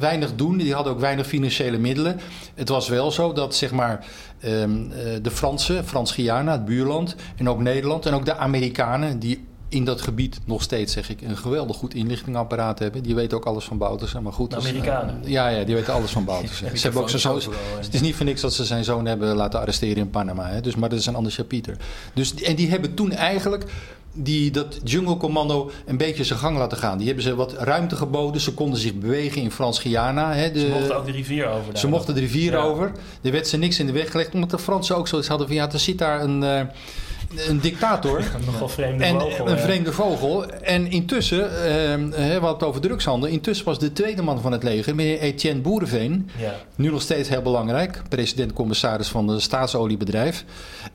weinig 0.00 0.34
doen. 0.34 0.56
Die 0.56 0.74
hadden 0.74 0.92
ook 0.92 1.00
weinig 1.00 1.26
financiële 1.26 1.78
middelen. 1.78 2.20
Het 2.54 2.68
was 2.68 2.88
wel 2.88 3.10
zo 3.10 3.32
dat 3.32 3.54
zeg 3.54 3.72
maar, 3.72 4.06
ehm, 4.40 4.90
eh, 4.90 5.22
de 5.22 5.30
Fransen, 5.30 5.84
Frans-Guyana, 5.84 6.52
het 6.52 6.64
buurland. 6.64 7.16
En 7.36 7.48
ook 7.48 7.60
Nederland. 7.60 8.06
En 8.06 8.14
ook 8.14 8.24
de 8.24 8.36
Amerikanen. 8.36 9.18
Die 9.18 9.44
in 9.68 9.84
dat 9.84 10.00
gebied 10.00 10.40
nog 10.44 10.62
steeds, 10.62 10.92
zeg 10.92 11.10
ik, 11.10 11.20
een 11.22 11.36
geweldig 11.36 11.76
goed 11.76 11.94
inlichtingapparaat 11.94 12.78
hebben. 12.78 13.02
Die 13.02 13.14
weten 13.14 13.36
ook 13.36 13.44
alles 13.44 13.64
van 13.64 13.78
Boutersen. 13.78 14.22
Maar 14.22 14.32
goed, 14.32 14.50
De 14.50 14.56
Amerikanen? 14.56 15.20
ja, 15.24 15.48
ja, 15.48 15.64
die 15.64 15.74
weten 15.74 15.92
alles 15.94 16.10
van 16.10 16.24
Boutersen. 16.24 16.70
Ze 16.78 16.82
hebben 16.82 17.02
ook 17.02 17.10
zo, 17.10 17.40
het 17.80 17.94
is 17.94 18.00
niet 18.00 18.14
voor 18.14 18.26
niks 18.26 18.40
dat 18.40 18.54
ze 18.54 18.64
zijn 18.64 18.84
zoon 18.84 19.06
hebben 19.06 19.36
laten 19.36 19.60
arresteren 19.60 19.96
in 19.96 20.10
Panama. 20.10 20.48
Hè? 20.48 20.60
Dus, 20.60 20.76
maar 20.76 20.88
dat 20.88 20.98
is 20.98 21.06
een 21.06 21.14
ander 21.14 21.32
chapiter. 21.32 21.76
Dus, 22.14 22.34
en 22.34 22.54
die 22.56 22.70
hebben 22.70 22.94
toen 22.94 23.12
eigenlijk 23.12 23.64
die, 24.18 24.50
dat 24.50 24.78
jungle 24.84 25.16
commando 25.16 25.70
een 25.86 25.96
beetje 25.96 26.24
zijn 26.24 26.38
gang 26.38 26.58
laten 26.58 26.78
gaan. 26.78 26.96
Die 26.98 27.06
hebben 27.06 27.24
ze 27.24 27.34
wat 27.34 27.52
ruimte 27.52 27.96
geboden. 27.96 28.40
Ze 28.40 28.54
konden 28.54 28.80
zich 28.80 28.94
bewegen 28.94 29.42
in 29.42 29.50
Frans-Guyana. 29.50 30.34
Ze 30.34 30.68
mochten 30.72 30.96
ook 30.96 31.06
de 31.06 31.12
rivier 31.12 31.46
over. 31.48 31.72
daar. 31.72 31.78
ze 31.80 31.88
mochten 31.88 32.14
de 32.14 32.20
rivier 32.20 32.52
Ja. 32.52 32.58
over. 32.62 32.92
Er 33.22 33.32
werd 33.32 33.48
ze 33.48 33.56
niks 33.56 33.78
in 33.78 33.86
de 33.86 33.92
weg 33.92 34.10
gelegd. 34.10 34.34
Omdat 34.34 34.50
de 34.50 34.58
Fransen 34.58 34.96
ook 34.96 35.08
zoiets 35.08 35.28
hadden 35.28 35.46
van... 35.46 35.56
ja, 35.56 35.72
er 35.72 35.78
zit 35.78 35.98
daar 35.98 36.22
een, 36.22 36.42
eh, 36.42 36.60
een 37.48 37.60
dictator... 37.60 38.22
Nogal 38.46 38.68
vreemde 38.68 39.04
En 39.04 39.20
vogel. 39.20 39.48
een 39.48 39.58
vreemde 39.58 39.92
vogel. 39.92 40.46
En 40.50 40.90
intussen, 40.90 41.44
eh, 41.44 41.94
we 42.14 42.28
hadden 42.32 42.48
het 42.52 42.62
over 42.62 42.80
drugshandel. 42.80 43.28
Intussen 43.28 43.64
was 43.66 43.78
de 43.78 43.92
tweede 43.92 44.22
man 44.22 44.40
van 44.40 44.52
het 44.52 44.62
leger, 44.62 44.94
meneer 44.94 45.18
Etienne 45.18 45.60
Boereveen. 45.60 46.30
Ja. 46.38 46.54
Nu 46.74 46.90
nog 46.90 47.02
steeds 47.02 47.28
heel 47.28 47.42
belangrijk. 47.42 48.02
President-commissaris 48.08 49.08
van 49.08 49.28
het 49.28 49.42
staatsoliebedrijf. 49.42 50.44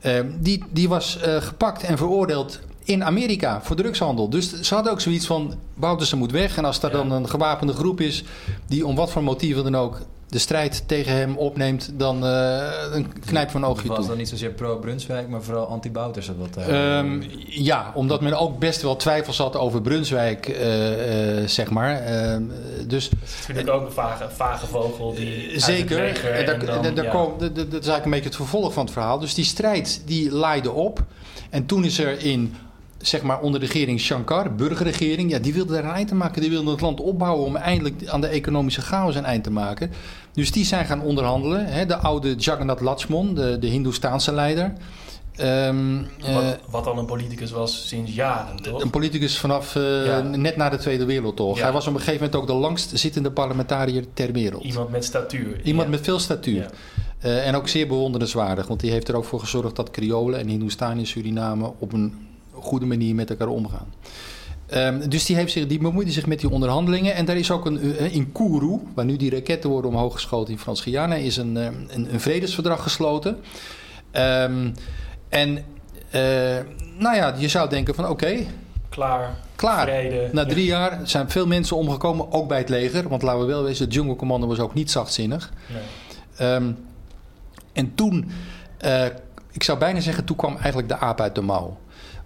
Eh, 0.00 0.12
die, 0.40 0.64
die 0.70 0.88
was 0.88 1.20
eh, 1.20 1.36
gepakt 1.36 1.82
en 1.82 1.96
veroordeeld 1.98 2.60
in 2.84 3.04
Amerika 3.04 3.60
voor 3.62 3.76
drugshandel. 3.76 4.28
Dus 4.30 4.60
ze 4.60 4.74
hadden 4.74 4.92
ook 4.92 5.00
zoiets 5.00 5.26
van, 5.26 5.54
Bouterse 5.74 6.16
moet 6.16 6.30
weg. 6.32 6.56
En 6.56 6.64
als 6.64 6.82
er 6.82 6.90
Ja. 6.90 6.96
dan 6.96 7.12
een 7.12 7.28
gewapende 7.28 7.72
groep 7.72 8.00
is... 8.00 8.24
die 8.66 8.86
om 8.86 8.94
wat 8.96 9.10
voor 9.10 9.22
motieven 9.22 9.62
dan 9.64 9.76
ook 9.76 10.00
de 10.32 10.38
strijd 10.38 10.82
tegen 10.86 11.12
hem 11.12 11.36
opneemt... 11.36 11.90
dan 11.94 12.24
uh, 12.24 12.62
een 12.92 13.20
knijp 13.20 13.50
van 13.50 13.62
een 13.62 13.68
oogje 13.68 13.80
Het 13.80 13.88
was 13.88 13.98
toe. 13.98 14.08
dan 14.08 14.16
niet 14.16 14.28
zozeer 14.28 14.50
pro-Brunswijk, 14.50 15.28
maar 15.28 15.42
vooral 15.42 15.66
anti-Bouters. 15.66 16.30
Wat, 16.38 16.68
uh, 16.68 16.98
Um, 16.98 17.22
ja, 17.46 17.92
omdat 17.94 18.20
men 18.20 18.38
ook 18.38 18.58
best 18.58 18.82
wel 18.82 18.96
twijfels 18.96 19.38
had 19.38 19.56
over 19.56 19.80
Brunswijk, 19.80 20.48
uh, 20.48 21.40
uh, 21.40 21.48
zeg 21.48 21.70
maar. 21.70 22.02
Uh, 22.02 22.36
dus, 22.86 23.08
dat 23.08 23.18
is 23.22 23.46
natuurlijk 23.46 23.76
ook 23.76 23.86
een 23.86 23.92
vage, 23.92 24.28
vage 24.30 24.66
vogel. 24.66 25.14
Die 25.14 25.60
zeker, 25.60 25.98
dat 25.98 26.62
is 26.62 27.68
eigenlijk 27.70 28.04
een 28.04 28.10
beetje 28.10 28.24
het 28.24 28.36
vervolg 28.36 28.72
van 28.72 28.84
het 28.84 28.92
verhaal. 28.92 29.18
Dus 29.18 29.34
die 29.34 29.44
strijd 29.44 30.02
die 30.06 30.32
laaide 30.32 30.70
op. 30.70 31.04
En 31.50 31.66
toen 31.66 31.84
is 31.84 31.98
er 31.98 32.24
in 32.24 32.54
zeg 33.02 33.22
maar 33.22 33.40
onder 33.40 33.60
de 33.60 33.66
regering 33.66 34.00
Shankar, 34.00 34.54
burgerregering, 34.54 35.30
ja, 35.30 35.38
die 35.38 35.52
wilde 35.52 35.76
er 35.76 35.84
een 35.84 35.90
eind 35.90 36.08
te 36.08 36.14
maken. 36.14 36.40
Die 36.40 36.50
wilde 36.50 36.70
het 36.70 36.80
land 36.80 37.00
opbouwen 37.00 37.46
om 37.46 37.56
eindelijk 37.56 38.08
aan 38.08 38.20
de 38.20 38.26
economische 38.26 38.80
chaos 38.80 39.14
een 39.14 39.24
eind 39.24 39.44
te 39.44 39.50
maken. 39.50 39.90
Dus 40.32 40.50
die 40.52 40.64
zijn 40.64 40.86
gaan 40.86 41.02
onderhandelen. 41.02 41.66
Hè, 41.66 41.86
de 41.86 41.96
oude 41.96 42.34
Jagannath 42.34 42.80
Lakshman, 42.80 43.34
de, 43.34 43.58
de 43.58 43.66
Hindoestaanse 43.66 44.32
leider. 44.32 44.72
Um, 45.40 46.06
wat, 46.20 46.28
uh, 46.28 46.48
wat, 46.70 46.86
al 46.86 46.98
een 46.98 47.06
politicus 47.06 47.50
was 47.50 47.88
sinds 47.88 48.14
jaren, 48.14 48.56
toch? 48.56 48.82
Een 48.82 48.90
politicus 48.90 49.38
vanaf 49.38 49.74
uh, 49.74 50.06
ja. 50.06 50.20
net 50.20 50.56
na 50.56 50.68
de 50.68 50.76
Tweede 50.76 51.04
Wereldoorlog. 51.04 51.56
Ja. 51.56 51.62
Hij 51.62 51.72
was 51.72 51.86
op 51.86 51.94
een 51.94 52.00
gegeven 52.00 52.24
moment 52.24 52.40
ook 52.40 52.46
de 52.46 52.60
langst 52.60 52.98
zittende 52.98 53.30
parlementariër 53.30 54.04
ter 54.14 54.32
wereld. 54.32 54.64
Iemand 54.64 54.90
met 54.90 55.04
statuur. 55.04 55.60
Iemand 55.62 55.84
ja. 55.84 55.90
met 55.90 56.04
veel 56.04 56.18
statuur. 56.18 56.70
Uh, 57.24 57.46
en 57.46 57.54
ook 57.54 57.68
zeer 57.68 57.86
bewonderenswaardig, 57.86 58.66
want 58.66 58.80
die 58.80 58.90
heeft 58.90 59.08
er 59.08 59.16
ook 59.16 59.24
voor 59.24 59.40
gezorgd 59.40 59.76
dat 59.76 59.90
Kriolen 59.90 60.40
en 60.40 60.48
Hindoestaan 60.48 60.98
in 60.98 61.06
Suriname 61.06 61.72
op 61.78 61.92
een 61.92 62.14
goede 62.62 62.86
manier 62.86 63.14
met 63.14 63.30
elkaar 63.30 63.48
omgaan. 63.48 63.92
Um, 64.74 65.08
dus 65.08 65.26
die, 65.26 65.36
heeft 65.36 65.52
zich, 65.52 65.66
die 65.66 65.78
bemoeide 65.78 66.10
zich 66.10 66.26
met 66.26 66.40
die 66.40 66.50
onderhandelingen. 66.50 67.14
En 67.14 67.24
daar 67.24 67.36
is 67.36 67.50
ook 67.50 67.66
een, 67.66 67.80
in 68.12 68.32
Kourou, 68.32 68.80
waar 68.94 69.04
nu 69.04 69.16
die 69.16 69.30
raketten 69.30 69.70
worden 69.70 69.90
omhoog 69.90 70.12
geschoten 70.12 70.52
in 70.52 70.58
Frans-Guyana, 70.58 71.14
is 71.14 71.36
een, 71.36 71.56
een, 71.56 71.88
een, 71.90 72.20
vredesverdrag 72.20 72.82
gesloten. 72.82 73.36
Um, 74.12 74.74
en 75.28 75.56
uh, 76.14 76.22
nou 76.98 77.16
ja, 77.16 77.34
je 77.38 77.48
zou 77.48 77.68
denken 77.68 77.94
van 77.94 78.04
oké. 78.04 78.12
Okay, 78.12 78.46
klaar. 78.88 79.36
Klaar. 79.56 79.86
Vrede. 79.86 80.28
Na 80.32 80.46
drie 80.46 80.66
ja. 80.66 80.78
jaar 80.78 81.00
zijn 81.08 81.30
veel 81.30 81.46
mensen 81.46 81.76
omgekomen, 81.76 82.32
ook 82.32 82.48
bij 82.48 82.58
het 82.58 82.68
leger. 82.68 83.08
Want 83.08 83.22
laten 83.22 83.40
we 83.40 83.46
wel 83.46 83.62
wezen, 83.62 83.84
het 83.84 83.94
Jungle 83.94 84.16
Commando 84.16 84.46
was 84.46 84.58
ook 84.58 84.74
niet 84.74 84.90
zachtzinnig. 84.90 85.52
Nee. 86.38 86.48
Um, 86.54 86.76
En 87.72 87.94
toen, 87.94 88.30
uh, 88.84 89.04
ik 89.50 89.62
zou 89.62 89.78
bijna 89.78 90.00
zeggen, 90.00 90.24
toen 90.24 90.36
kwam 90.36 90.56
eigenlijk 90.56 90.88
de 90.88 90.98
aap 90.98 91.20
uit 91.20 91.34
de 91.34 91.40
mouw. 91.40 91.76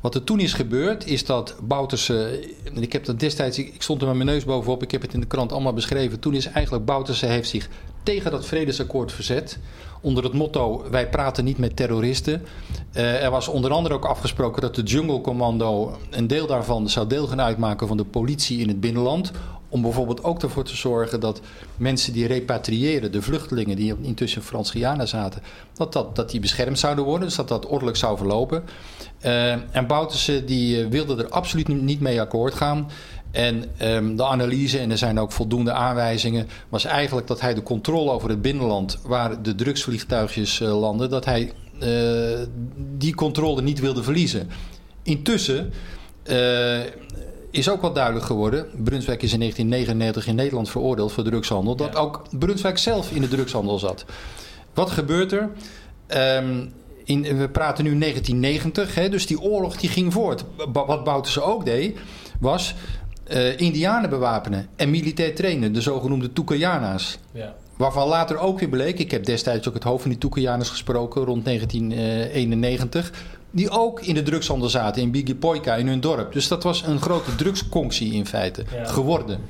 Wat 0.07 0.15
er 0.15 0.25
toen 0.25 0.41
is 0.41 0.53
gebeurd, 0.53 1.07
is 1.07 1.25
dat 1.25 1.57
Bouterse. 1.63 2.49
Ik 2.75 2.93
heb 2.93 3.05
dat 3.05 3.21
destijds. 3.21 3.59
Ik 3.59 3.83
stond 3.83 4.01
er 4.01 4.07
met 4.07 4.17
mijn 4.17 4.29
neus 4.29 4.45
bovenop. 4.45 4.83
Ik 4.83 4.91
heb 4.91 5.03
het 5.03 5.15
in 5.15 5.21
de 5.21 5.27
krant 5.27 5.53
allemaal 5.53 5.73
beschreven. 5.73 6.21
Toen 6.21 6.35
is 6.35 6.47
eigenlijk 6.47 6.85
Bouterse 6.85 7.27
heeft 7.27 7.49
zich 7.49 7.69
tegen 8.03 8.31
dat 8.31 8.47
vredesakkoord 8.47 9.13
verzet. 9.13 9.59
Onder 10.01 10.25
het 10.25 10.33
motto: 10.33 10.85
wij 10.91 11.09
praten 11.09 11.45
niet 11.45 11.59
met 11.59 11.77
terroristen. 11.77 12.43
Uh, 12.97 13.23
er 13.23 13.31
was 13.31 13.49
onder 13.49 13.71
andere 13.71 13.95
ook 13.95 14.05
afgesproken 14.05 14.63
dat 14.63 14.75
de 14.75 14.83
Jungle 14.83 15.21
Commando. 15.21 15.97
een 16.11 16.27
deel 16.27 16.47
daarvan 16.47 16.89
zou 16.89 17.07
deel 17.07 17.27
gaan 17.27 17.41
uitmaken 17.41 17.89
van 17.89 17.97
de 17.97 18.05
politie 18.05 18.59
in 18.59 18.69
het 18.69 18.81
binnenland. 18.81 19.33
Om 19.69 19.83
bijvoorbeeld 19.83 20.25
ook 20.25 20.43
ervoor 20.43 20.65
te 20.65 20.77
zorgen 20.77 21.21
dat 21.21 21.41
mensen 21.77 22.13
die 22.13 22.27
repatriëren, 22.27 23.13
de 23.13 23.23
vluchtelingen 23.23 23.77
die 23.77 23.95
intussen 24.01 24.41
in 24.41 24.47
Frans-Guyana 24.47 25.07
zaten, 25.07 25.43
dat, 25.73 25.93
dat, 25.93 26.17
dat 26.17 26.31
die 26.31 26.41
beschermd 26.41 26.79
zouden 26.79 27.05
worden. 27.05 27.27
Dus 27.27 27.37
dat 27.37 27.49
dat 27.49 27.67
ordelijk 27.67 27.97
zou 27.97 28.17
verlopen. 28.17 28.65
Uh, 29.25 29.53
en 29.53 29.87
Bouterse 29.87 30.45
die 30.45 30.85
uh, 30.85 30.89
wilde 30.89 31.23
er 31.23 31.29
absoluut 31.29 31.69
niet 31.69 32.01
mee 32.01 32.21
akkoord 32.21 32.55
gaan. 32.55 32.91
En 33.31 33.65
um, 33.83 34.17
de 34.17 34.25
analyse, 34.25 34.79
en 34.79 34.91
er 34.91 34.99
zijn 34.99 35.19
ook 35.19 35.33
voldoende 35.33 35.73
aanwijzingen, 35.73 36.49
was 36.69 36.85
eigenlijk 36.85 37.27
dat 37.27 37.41
hij 37.41 37.55
de 37.55 37.63
controle 37.63 38.11
over 38.11 38.29
het 38.29 38.43
binnenland, 38.43 38.99
waar 39.03 39.43
de 39.43 39.55
drugsvliegtuigjes 39.55 40.61
uh, 40.61 40.81
landen, 40.81 41.11
dat 41.11 41.25
hij 41.25 41.53
die 42.97 43.15
controle 43.15 43.63
niet 43.63 43.81
wilde 43.81 44.03
verliezen. 44.03 44.49
Intussen 45.03 45.73
is 47.51 47.69
ook 47.69 47.81
wel 47.81 47.93
duidelijk 47.93 48.25
geworden. 48.25 48.67
Brunswijk 48.85 49.23
is 49.23 49.33
in 49.33 49.39
1999 49.39 50.27
in 50.27 50.35
Nederland 50.35 50.71
veroordeeld 50.71 51.13
voor 51.13 51.25
drugshandel. 51.25 51.77
Dat 51.77 51.97
ook 51.97 52.23
Brunswijk 52.39 52.79
zelf 52.79 53.11
in 53.11 53.21
de 53.21 53.29
drugshandel 53.29 53.79
zat. 53.79 54.05
Wat 54.75 54.91
gebeurt 54.91 55.33
er? 55.33 55.51
Um, 56.43 56.73
in, 57.07 57.39
we 57.39 57.49
praten 57.49 57.85
nu 57.85 57.99
1990, 57.99 58.95
hè, 58.95 59.09
dus 59.09 59.27
die 59.27 59.41
oorlog 59.41 59.77
die 59.77 59.91
ging 59.91 60.13
voort. 60.13 60.45
Wat 60.73 61.05
Bouterse 61.05 61.43
ook 61.43 61.65
deed, 61.65 61.99
was 62.41 62.75
uh, 63.33 63.61
Indianen 63.61 64.11
bewapenen 64.11 64.69
en 64.77 64.91
militair 64.91 65.35
trainen, 65.35 65.73
de 65.73 65.81
zogenoemde 65.81 66.33
Tukayana's. 66.33 67.19
Ja. 67.33 67.55
Waarvan 67.77 68.09
later 68.09 68.39
ook 68.39 68.59
weer 68.59 68.69
bleek, 68.69 68.99
ik 68.99 69.11
heb 69.11 69.25
destijds 69.25 69.69
ook 69.69 69.75
het 69.75 69.85
hoofd 69.85 70.03
van 70.03 70.11
die 70.11 70.21
Tukayana's 70.21 70.69
gesproken 70.69 71.25
rond 71.25 71.45
1991 71.45 73.13
die 73.51 73.71
ook 73.71 74.01
in 74.01 74.15
de 74.15 74.23
drugshandel 74.23 74.69
zaten 74.69 75.03
in 75.03 75.11
Bigi 75.11 75.35
Poika 75.35 75.75
in 75.75 75.89
hun 75.89 76.01
dorp. 76.01 76.33
Dus 76.33 76.49
dat 76.49 76.63
was 76.63 76.83
een 76.83 77.01
grote 77.01 77.35
drugsconctie 77.35 78.13
in 78.13 78.27
feite 78.27 78.65
geworden. 78.85 79.41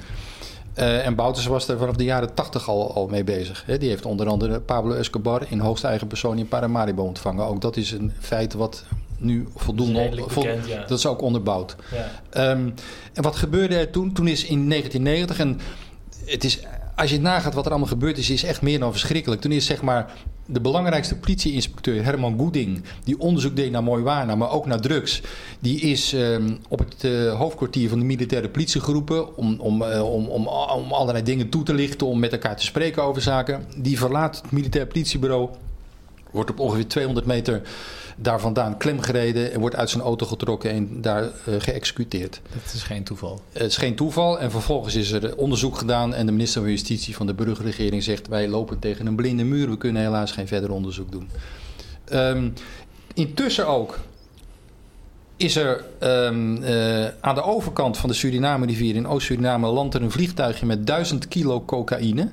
Uh, 0.79 1.07
en 1.07 1.15
Bouters 1.15 1.47
was 1.47 1.69
er 1.69 1.79
vanaf 1.79 1.97
de 1.97 2.05
jaren 2.05 2.35
tachtig 2.35 2.69
al, 2.69 2.95
al 2.95 3.07
mee 3.07 3.25
bezig. 3.25 3.63
He, 3.67 3.79
die 3.79 3.89
heeft 3.89 4.05
onder 4.05 4.29
andere 4.29 4.61
Pablo 4.61 4.93
Escobar 4.95 5.43
in 5.49 5.59
hoogste 5.59 5.87
eigen 5.87 6.07
persoon 6.07 6.39
in 6.39 6.49
Paramaribo 6.49 7.03
ontvangen. 7.03 7.47
Ook 7.47 7.61
dat 7.61 7.77
is 7.77 7.91
een 7.91 8.13
feit 8.19 8.53
wat 8.53 8.85
nu 9.19 9.49
voldoende... 9.55 10.09
Dat 10.17 10.45
is, 10.45 10.67
ja. 10.67 10.85
dat 10.87 10.99
is 10.99 11.07
ook 11.07 11.21
onderbouwd. 11.21 11.77
Ja. 12.33 12.51
Um, 12.51 12.75
en 13.13 13.23
wat 13.23 13.37
gebeurde 13.37 13.77
er 13.77 13.91
toen? 13.91 14.13
Toen 14.13 14.29
is 14.29 14.45
in 14.45 14.69
1990... 14.69 15.39
en 15.39 15.61
het 16.25 16.45
is 16.45 16.61
als 16.97 17.11
je 17.11 17.21
nagaat 17.21 17.55
wat 17.55 17.65
er 17.65 17.71
allemaal 17.71 17.89
gebeurd 17.89 18.19
is, 18.19 18.31
is 18.31 18.45
echt 18.45 18.63
meer 18.63 18.79
dan 18.79 18.91
verschrikkelijk. 18.91 19.41
Toen 19.41 19.53
is 19.53 19.67
zeg 19.67 19.83
maar 19.83 20.13
de 20.47 20.61
belangrijkste 20.61 21.17
politieinspecteur 21.17 22.05
Herman 22.05 22.39
Goeding, 22.39 22.83
die 23.05 23.19
onderzoek 23.19 23.57
deed 23.57 23.71
naar 23.71 23.83
Mooiwana, 23.83 24.35
maar 24.35 24.51
ook 24.51 24.67
naar 24.67 24.81
drugs, 24.81 25.23
die 25.59 25.81
is 25.81 26.13
um, 26.13 26.59
op 26.69 26.79
het 26.79 27.05
uh, 27.05 27.39
hoofdkwartier 27.39 27.89
van 27.89 27.99
de 27.99 28.05
militaire 28.05 28.49
politiegroepen 28.49 29.37
om, 29.37 29.57
om, 29.59 29.83
uh, 29.83 30.13
om, 30.13 30.27
om, 30.27 30.47
om 30.49 30.93
allerlei 30.93 31.25
dingen 31.25 31.49
toe 31.49 31.63
te 31.63 31.75
lichten, 31.75 32.07
om 32.07 32.19
met 32.19 32.33
elkaar 32.33 32.57
te 32.57 32.65
spreken 32.65 33.03
over 33.03 33.23
zaken. 33.23 33.65
Die 33.77 33.99
verlaat 33.99 34.41
het 34.43 34.51
militair 34.51 34.87
politiebureau, 34.87 35.49
wordt 36.31 36.51
op 36.51 36.61
ongeveer 36.61 36.87
200 36.87 37.27
meter 37.27 37.63
daar 38.17 38.41
vandaan 38.41 38.77
klemgereden 38.77 39.53
en 39.53 39.61
wordt 39.61 39.77
uit 39.77 39.91
zijn 39.91 40.03
auto 40.03 40.27
getrokken 40.27 40.71
en 40.71 41.01
daar 41.01 41.23
uh, 41.23 41.55
geëxecuteerd. 41.59 42.41
Dat 42.53 42.73
is 42.75 42.83
geen 42.83 43.05
toeval. 43.05 43.41
Het 43.53 43.63
is 43.63 43.77
geen 43.77 43.95
toeval. 43.95 44.41
En 44.41 44.51
vervolgens 44.51 44.95
is 44.95 45.13
er 45.13 45.37
onderzoek 45.37 45.79
gedaan 45.79 46.15
en 46.15 46.27
de 46.27 46.33
minister 46.33 46.61
van 46.61 46.71
Justitie 46.71 47.17
van 47.17 47.27
de 47.27 47.35
burgerregering 47.35 48.03
zegt: 48.03 48.29
wij 48.29 48.49
lopen 48.49 48.79
tegen 48.79 49.07
een 49.07 49.17
blinde 49.17 49.45
muur, 49.45 49.71
we 49.71 49.77
kunnen 49.77 50.03
helaas 50.03 50.33
geen 50.33 50.49
verder 50.49 50.71
onderzoek 50.71 51.13
doen. 51.13 51.31
Um, 52.13 52.53
intussen 53.15 53.67
ook 53.67 53.99
is 55.37 55.57
er 55.57 55.85
um, 56.01 56.63
uh, 56.63 57.05
aan 57.21 57.35
de 57.35 57.43
overkant 57.43 57.97
van 57.97 58.09
de 58.09 58.15
Suriname-rivier 58.15 58.95
in 58.95 59.07
Oost-Suriname 59.07 59.67
landt 59.67 59.95
er 59.95 60.03
een 60.03 60.11
vliegtuigje 60.11 60.67
met 60.67 60.87
1000 60.87 61.29
kilo 61.29 61.65
cocaïne. 61.65 62.31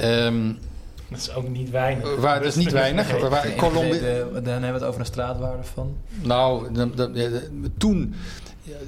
Um, 0.00 0.58
dat 1.10 1.18
is 1.18 1.34
ook 1.34 1.48
niet 1.48 1.70
weinig. 1.70 2.16
Waar, 2.16 2.38
dat 2.38 2.48
is 2.48 2.54
niet 2.54 2.72
weinig. 2.72 3.12
Nee, 3.12 3.20
waar, 3.20 3.54
Colombia... 3.56 4.00
dan 4.32 4.44
hebben 4.44 4.60
we 4.60 4.66
het 4.66 4.82
over 4.82 5.00
een 5.00 5.06
straatwaarde 5.06 5.62
van? 5.62 5.96
Nou, 6.22 6.72
de, 6.72 6.94
de, 6.94 7.10
de, 7.12 7.50
toen 7.78 8.14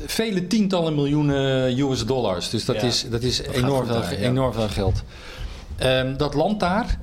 vele 0.06 0.46
tientallen 0.46 0.94
miljoenen 0.94 1.78
US 1.78 2.06
dollars. 2.06 2.50
Dus 2.50 2.64
dat 2.64 2.80
ja, 2.80 2.86
is, 2.86 3.06
dat 3.10 3.22
is 3.22 3.36
dat 3.36 3.54
enorm, 3.54 3.86
veel, 3.86 3.94
daar, 3.94 4.12
enorm 4.12 4.52
veel 4.52 4.68
geld. 4.68 5.02
Um, 5.82 6.16
dat 6.16 6.34
land 6.34 6.60
daar. 6.60 6.98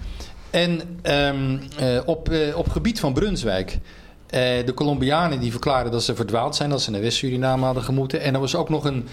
En 0.50 1.00
um, 1.04 1.62
uh, 1.82 2.00
op, 2.06 2.30
uh, 2.30 2.58
op 2.58 2.70
gebied 2.70 3.00
van 3.00 3.14
Brunswijk. 3.14 3.72
Uh, 3.72 4.40
de 4.66 4.72
Colombianen 4.76 5.40
die 5.40 5.52
verklaren 5.52 5.92
dat 5.92 6.04
ze 6.04 6.16
verdwaald 6.16 6.56
zijn, 6.56 6.70
dat 6.70 6.82
ze 6.82 6.92
naar 6.92 7.02
West-Suriname 7.02 7.66
hadden 7.66 7.84
gemoeten. 7.84 8.22
En 8.22 8.34
er 8.34 8.40
was 8.40 8.56
ook 8.56 8.70
nog 8.70 8.86
een, 8.86 9.08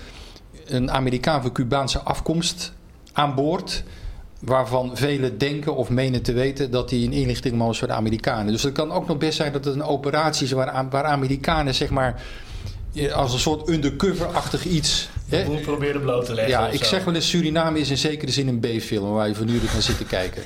een 0.66 0.90
Amerikaan 0.90 1.42
van 1.42 1.52
Cubaanse 1.52 1.99
afkomst 1.99 2.73
aan 3.12 3.35
boord 3.35 3.85
waarvan 4.44 4.96
velen 4.96 5.38
denken 5.38 5.76
of 5.76 5.90
menen 5.90 6.22
te 6.22 6.32
weten 6.32 6.70
dat 6.70 6.90
hij 6.90 6.99
een 6.99 7.12
inlichtingman 7.12 7.66
was 7.66 7.78
voor 7.78 7.88
de 7.88 7.94
Amerikanen. 7.94 8.52
Dus 8.52 8.62
het 8.62 8.72
kan 8.72 8.92
ook 8.92 9.06
nog 9.06 9.18
best 9.18 9.37
zijn 9.37 9.52
dat 9.52 9.64
het 9.64 9.75
een 9.75 9.82
operatie 9.82 10.44
is 10.44 10.52
waar, 10.52 10.88
waar 10.90 11.04
Amerikanen 11.04 11.75
zeg 11.75 11.90
maar 11.90 12.22
als 13.14 13.32
een 13.32 13.38
soort 13.38 13.68
undercover-achtig 13.68 14.64
iets. 14.64 15.08
De 15.28 15.42
boel 15.46 15.61
probeerde 15.61 15.99
bloot 15.99 16.25
te 16.25 16.34
leggen. 16.34 16.52
Ja, 16.52 16.68
ik 16.68 16.84
zeg 16.84 17.04
wel 17.04 17.14
eens: 17.14 17.28
Suriname 17.28 17.78
is 17.78 17.90
in 17.90 17.99
zekere 17.99 18.30
zin 18.30 18.49
een 18.49 18.61
B-film 18.61 19.12
waar 19.12 19.28
je 19.28 19.34
van 19.34 19.49
uren 19.49 19.68
kan 19.68 19.82
zitten 19.82 20.06
kijken. 20.18 20.42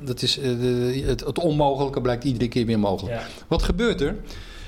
Dat 0.00 0.22
is, 0.22 0.38
uh, 0.38 1.06
het, 1.06 1.20
het, 1.20 1.38
onmogelijke 1.38 2.00
blijkt 2.00 2.24
iedere 2.24 2.48
keer 2.48 2.66
weer 2.66 2.78
mogelijk. 2.78 3.16
Ja. 3.16 3.26
Wat 3.48 3.62
gebeurt 3.62 4.00
er? 4.00 4.16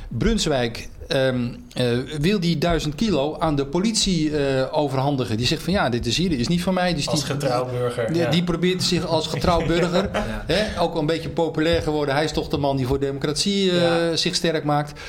Brunswijk 0.08 0.88
um, 1.08 1.56
uh, 1.80 1.98
wil 2.18 2.40
die 2.40 2.58
duizend 2.58 2.94
kilo 2.94 3.38
aan 3.38 3.56
de 3.56 3.66
politie 3.66 4.30
uh, 4.30 4.38
overhandigen. 4.70 5.36
Die 5.36 5.46
zegt 5.46 5.62
van 5.62 5.72
ja, 5.72 5.88
dit 5.88 6.06
is 6.06 6.16
hier, 6.16 6.28
dit 6.28 6.40
is 6.40 6.48
niet 6.48 6.62
van 6.62 6.74
mij. 6.74 6.94
Dus 6.94 7.08
als 7.08 7.24
die, 7.24 7.32
getrouw 7.32 7.66
burger. 7.70 8.12
Die, 8.12 8.22
ja. 8.22 8.30
die, 8.30 8.44
probeert 8.44 8.82
zich 8.82 9.06
als 9.06 9.26
getrouw 9.26 9.66
burger, 9.74 10.10
ja. 10.12 10.44
hè, 10.46 10.80
ook 10.80 10.96
een 10.96 11.06
beetje 11.06 11.28
populair 11.28 11.82
geworden. 11.82 12.14
Hij 12.14 12.24
is 12.24 12.32
toch 12.32 12.48
de 12.48 12.56
man 12.56 12.76
die 12.76 12.86
voor 12.86 13.00
democratie 13.00 13.70
uh, 13.70 13.80
ja. 13.80 14.16
zich 14.16 14.34
sterk 14.34 14.64
maakt. 14.64 15.00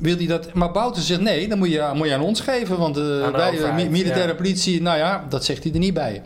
Wil 0.00 0.16
hij 0.16 0.26
dat? 0.26 0.52
Maar 0.54 0.70
Bouten 0.70 1.02
zegt 1.02 1.20
nee, 1.20 1.48
dan 1.48 1.58
moet 1.58 1.70
je, 1.70 1.90
moet 1.94 2.06
je 2.06 2.14
aan 2.14 2.20
ons 2.20 2.40
geven. 2.40 2.78
Want 2.78 2.96
wij, 2.96 3.88
militaire 3.90 4.34
politie, 4.34 4.82
nou 4.82 4.98
ja, 4.98 5.26
dat 5.28 5.44
zegt 5.44 5.62
hij 5.62 5.72
er 5.72 5.78
niet 5.78 5.94
bij. 5.94 6.22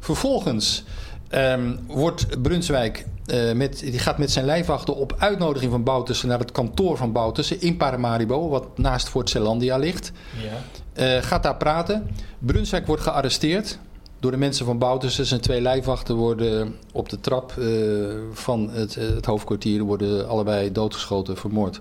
Vervolgens 0.00 0.84
um, 1.30 1.78
wordt 1.86 2.42
Brunswijk 2.42 3.04
uh, 3.26 3.52
met, 3.52 3.78
die 3.78 3.98
gaat 3.98 4.18
met 4.18 4.30
zijn 4.30 4.44
lijfwachten 4.44 4.96
op 4.96 5.14
uitnodiging 5.18 5.70
van 5.70 5.82
Boutersen 5.82 6.28
naar 6.28 6.38
het 6.38 6.52
kantoor 6.52 6.96
van 6.96 7.12
Boutersen 7.12 7.60
in 7.60 7.76
Paramaribo, 7.76 8.48
wat 8.48 8.78
naast 8.78 9.08
Fort 9.08 9.30
Zeelandia 9.30 9.76
ligt. 9.76 10.12
Ja. 10.42 11.16
Uh, 11.16 11.22
gaat 11.22 11.42
daar 11.42 11.56
praten. 11.56 12.10
Brunswijk 12.38 12.86
wordt 12.86 13.02
gearresteerd 13.02 13.78
door 14.20 14.30
de 14.30 14.36
mensen 14.36 14.66
van 14.66 14.78
Boutersen. 14.78 15.26
Zijn 15.26 15.40
twee 15.40 15.60
lijfwachten 15.60 16.14
worden 16.14 16.76
op 16.92 17.08
de 17.08 17.20
trap 17.20 17.54
uh, 17.58 18.14
van 18.32 18.70
het, 18.72 18.94
het, 18.94 19.26
hoofdkwartier 19.26 19.82
worden 19.82 20.28
allebei 20.28 20.72
doodgeschoten, 20.72 21.36
vermoord. 21.36 21.80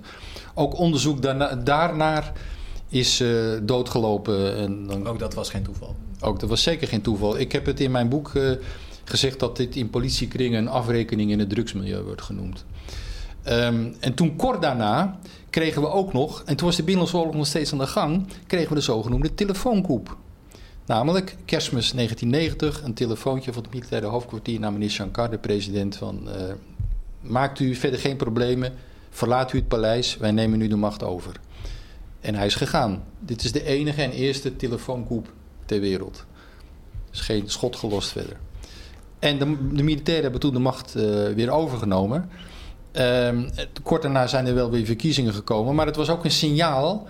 Ook 0.54 0.78
onderzoek 0.78 1.22
daarna, 1.22 1.56
daarnaar 1.56 2.32
is 2.90 3.24
doodgelopen. 3.62 4.56
En 4.58 4.88
dan, 4.88 5.08
ook 5.08 5.20
dat 5.20 5.34
was 5.34 5.50
geen 5.50 5.64
toeval. 5.64 5.96
Ook 6.22 6.40
dat 6.40 6.50
was 6.50 6.64
zeker 6.64 6.88
geen 6.88 7.02
toeval. 7.02 7.40
Ik 7.40 7.52
heb 7.52 7.66
het 7.66 7.80
in 7.80 7.92
mijn 7.92 8.10
boek 8.10 8.32
gezegd 9.04 9.40
dat 9.40 9.58
dit 9.58 9.76
in 9.76 9.90
politiekringen 9.90 10.60
een 10.60 10.68
afrekening 10.68 11.32
in 11.32 11.40
het 11.40 11.50
drugsmilieu 11.50 12.04
wordt 12.04 12.22
genoemd. 12.22 12.66
Um, 13.48 13.96
en 14.00 14.14
toen 14.14 14.36
kort 14.36 14.62
daarna 14.62 15.20
kregen 15.50 15.82
we 15.82 15.90
ook 15.90 16.14
nog, 16.14 16.44
en 16.46 16.56
toen 16.56 16.68
was 16.68 16.76
de 16.76 16.84
Binnenlandse 16.84 17.38
nog 17.38 17.48
steeds 17.48 17.72
aan 17.72 17.78
de 17.78 17.88
gang, 17.88 18.28
kregen 18.48 18.70
we 18.70 18.76
de 18.76 18.82
zogenoemde 18.82 19.34
telefoonkoep. 19.34 20.18
Namelijk 20.86 21.38
kerstmis 21.46 21.92
1990, 21.92 22.84
een 22.84 22.94
telefoontje 22.94 23.54
van 23.54 23.64
het 23.64 23.74
militaire 23.74 24.08
hoofdkwartier 24.08 24.60
naar 24.60 24.72
meneer 24.72 24.90
Shankar, 24.90 25.30
de 25.30 25.38
president, 25.38 25.96
van 25.96 26.28
uh, 26.28 26.54
maakt 27.22 27.60
u 27.60 27.76
verder 27.76 28.00
geen 28.00 28.18
problemen, 28.18 28.74
verlaat 29.10 29.54
u 29.54 29.58
het 29.58 29.68
paleis, 29.68 30.18
wij 30.18 30.32
nemen 30.32 30.60
nu 30.60 30.68
de 30.68 30.76
macht 30.76 31.04
over. 31.04 31.40
En 32.22 32.36
hij 32.36 32.46
is 32.46 32.56
gegaan. 32.56 33.04
Dit 33.20 33.44
is 33.44 33.52
de 33.52 33.64
enige 33.64 34.02
en 34.02 34.12
eerste 34.12 34.56
telefoonkoep 34.56 35.34
ter 35.66 35.80
wereld. 35.80 36.26
Er 37.08 37.14
is 37.14 37.20
geen 37.20 37.50
schot 37.50 37.76
gelost 37.76 38.12
verder. 38.12 38.38
En 39.24 39.38
de, 39.38 39.75
de 39.75 39.84
militairen 39.84 40.24
hebben 40.24 40.42
toen 40.42 40.53
de 40.53 40.60
macht 40.60 40.96
uh, 40.98 41.03
weer 41.36 41.50
overgenomen. 41.51 42.30
Um, 42.94 43.50
kort 43.84 44.01
daarna 44.01 44.27
zijn 44.27 44.46
er 44.46 44.53
wel 44.56 44.70
weer 44.70 44.86
verkiezingen 44.86 45.34
gekomen. 45.34 45.75
Maar 45.75 45.86
het 45.86 45.96
was 45.96 46.10
ook 46.10 46.24
een 46.24 46.32
signaal 46.32 47.08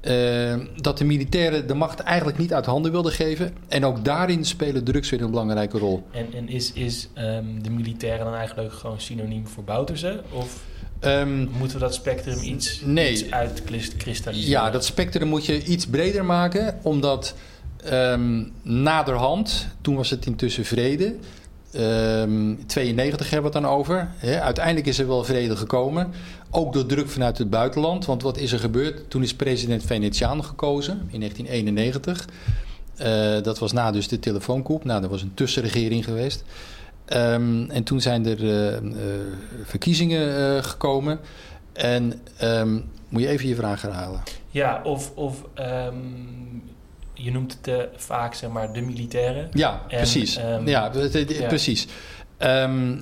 eh, 0.00 0.54
dat 0.76 0.98
de 0.98 1.04
militairen 1.04 1.66
de 1.66 1.74
macht 1.74 2.00
eigenlijk 2.00 2.38
niet 2.38 2.54
uit 2.54 2.66
handen 2.66 2.92
wilden 2.92 3.12
geven. 3.12 3.54
En 3.68 3.84
ook 3.84 4.04
daarin 4.04 4.44
spelen 4.44 4.84
drugs 4.84 5.10
weer 5.10 5.22
een 5.22 5.30
belangrijke 5.30 5.78
rol. 5.78 6.02
En, 6.10 6.26
en 6.34 6.48
is, 6.48 6.72
is 6.72 7.08
ehm, 7.14 7.44
de 7.62 7.70
militairen 7.70 8.24
dan 8.24 8.34
eigenlijk 8.34 8.72
gewoon 8.72 9.00
synoniem 9.00 9.46
voor 9.46 9.64
Bouterse? 9.64 10.22
Of 10.32 10.62
Ehm, 11.00 11.46
moeten 11.58 11.78
we 11.78 11.84
dat 11.84 11.94
spectrum 11.94 12.42
iets, 12.42 12.80
Nee. 12.84 13.12
iets 13.12 13.30
uitkristalliseren? 13.30 14.50
ja, 14.50 14.70
dat 14.70 14.84
spectrum 14.84 15.28
moet 15.28 15.46
je 15.46 15.64
iets 15.64 15.86
breder 15.86 16.24
maken, 16.24 16.78
omdat 16.82 17.34
ehm, 17.84 18.44
naderhand, 18.62 19.68
toen 19.80 19.96
was 19.96 20.10
het 20.10 20.26
intussen 20.26 20.64
vrede. 20.64 21.16
Ehm 21.76 22.54
92 22.66 23.30
hebben 23.30 23.50
we 23.50 23.58
het 23.58 23.66
dan 23.66 23.76
over. 23.76 24.08
Uiteindelijk 24.22 24.86
is 24.86 24.98
er 24.98 25.06
wel 25.06 25.24
vrede 25.24 25.56
gekomen. 25.56 26.12
Ook 26.50 26.72
door 26.72 26.86
druk 26.86 27.08
vanuit 27.08 27.38
het 27.38 27.50
buitenland. 27.50 28.04
Want 28.04 28.22
wat 28.22 28.38
is 28.38 28.52
er 28.52 28.58
gebeurd? 28.58 29.10
Toen 29.10 29.22
is 29.22 29.34
president 29.34 29.84
Venetiaan 29.84 30.44
gekozen 30.44 31.08
in 31.10 31.18
1991. 31.20 32.28
Eh, 32.96 33.42
dat 33.42 33.58
was 33.58 33.72
na 33.72 33.90
dus 33.90 34.08
de 34.08 34.18
telefoonkoep. 34.18 34.84
Nou, 34.84 35.08
was 35.08 35.22
een 35.22 35.34
tussenregering 35.34 36.04
geweest. 36.04 36.44
Ehm, 37.04 37.70
en 37.70 37.82
toen 37.84 38.00
zijn 38.00 38.26
er 38.26 38.42
eh, 38.42 38.76
eh, 38.76 38.82
verkiezingen 39.64 40.64
gekomen. 40.64 41.18
En 41.72 42.20
ehm, 42.36 42.80
moet 43.08 43.22
je 43.22 43.28
even 43.28 43.48
je 43.48 43.54
vraag 43.54 43.82
herhalen? 43.82 44.22
Ja, 44.50 44.80
of, 44.84 45.12
of 45.14 45.42
ehm, 45.54 45.94
je 47.18 47.30
noemt 47.32 47.52
het 47.62 47.68
eh, 47.68 47.84
vaak 47.96 48.34
zeg 48.34 48.50
maar 48.50 48.72
de 48.72 48.80
militairen. 48.80 49.48
Ja, 49.52 49.82
En, 49.88 49.96
precies. 49.96 50.36
ehm, 50.36 50.68
ja, 50.68 50.90
precies. 51.48 51.86
Ehm, 52.38 52.96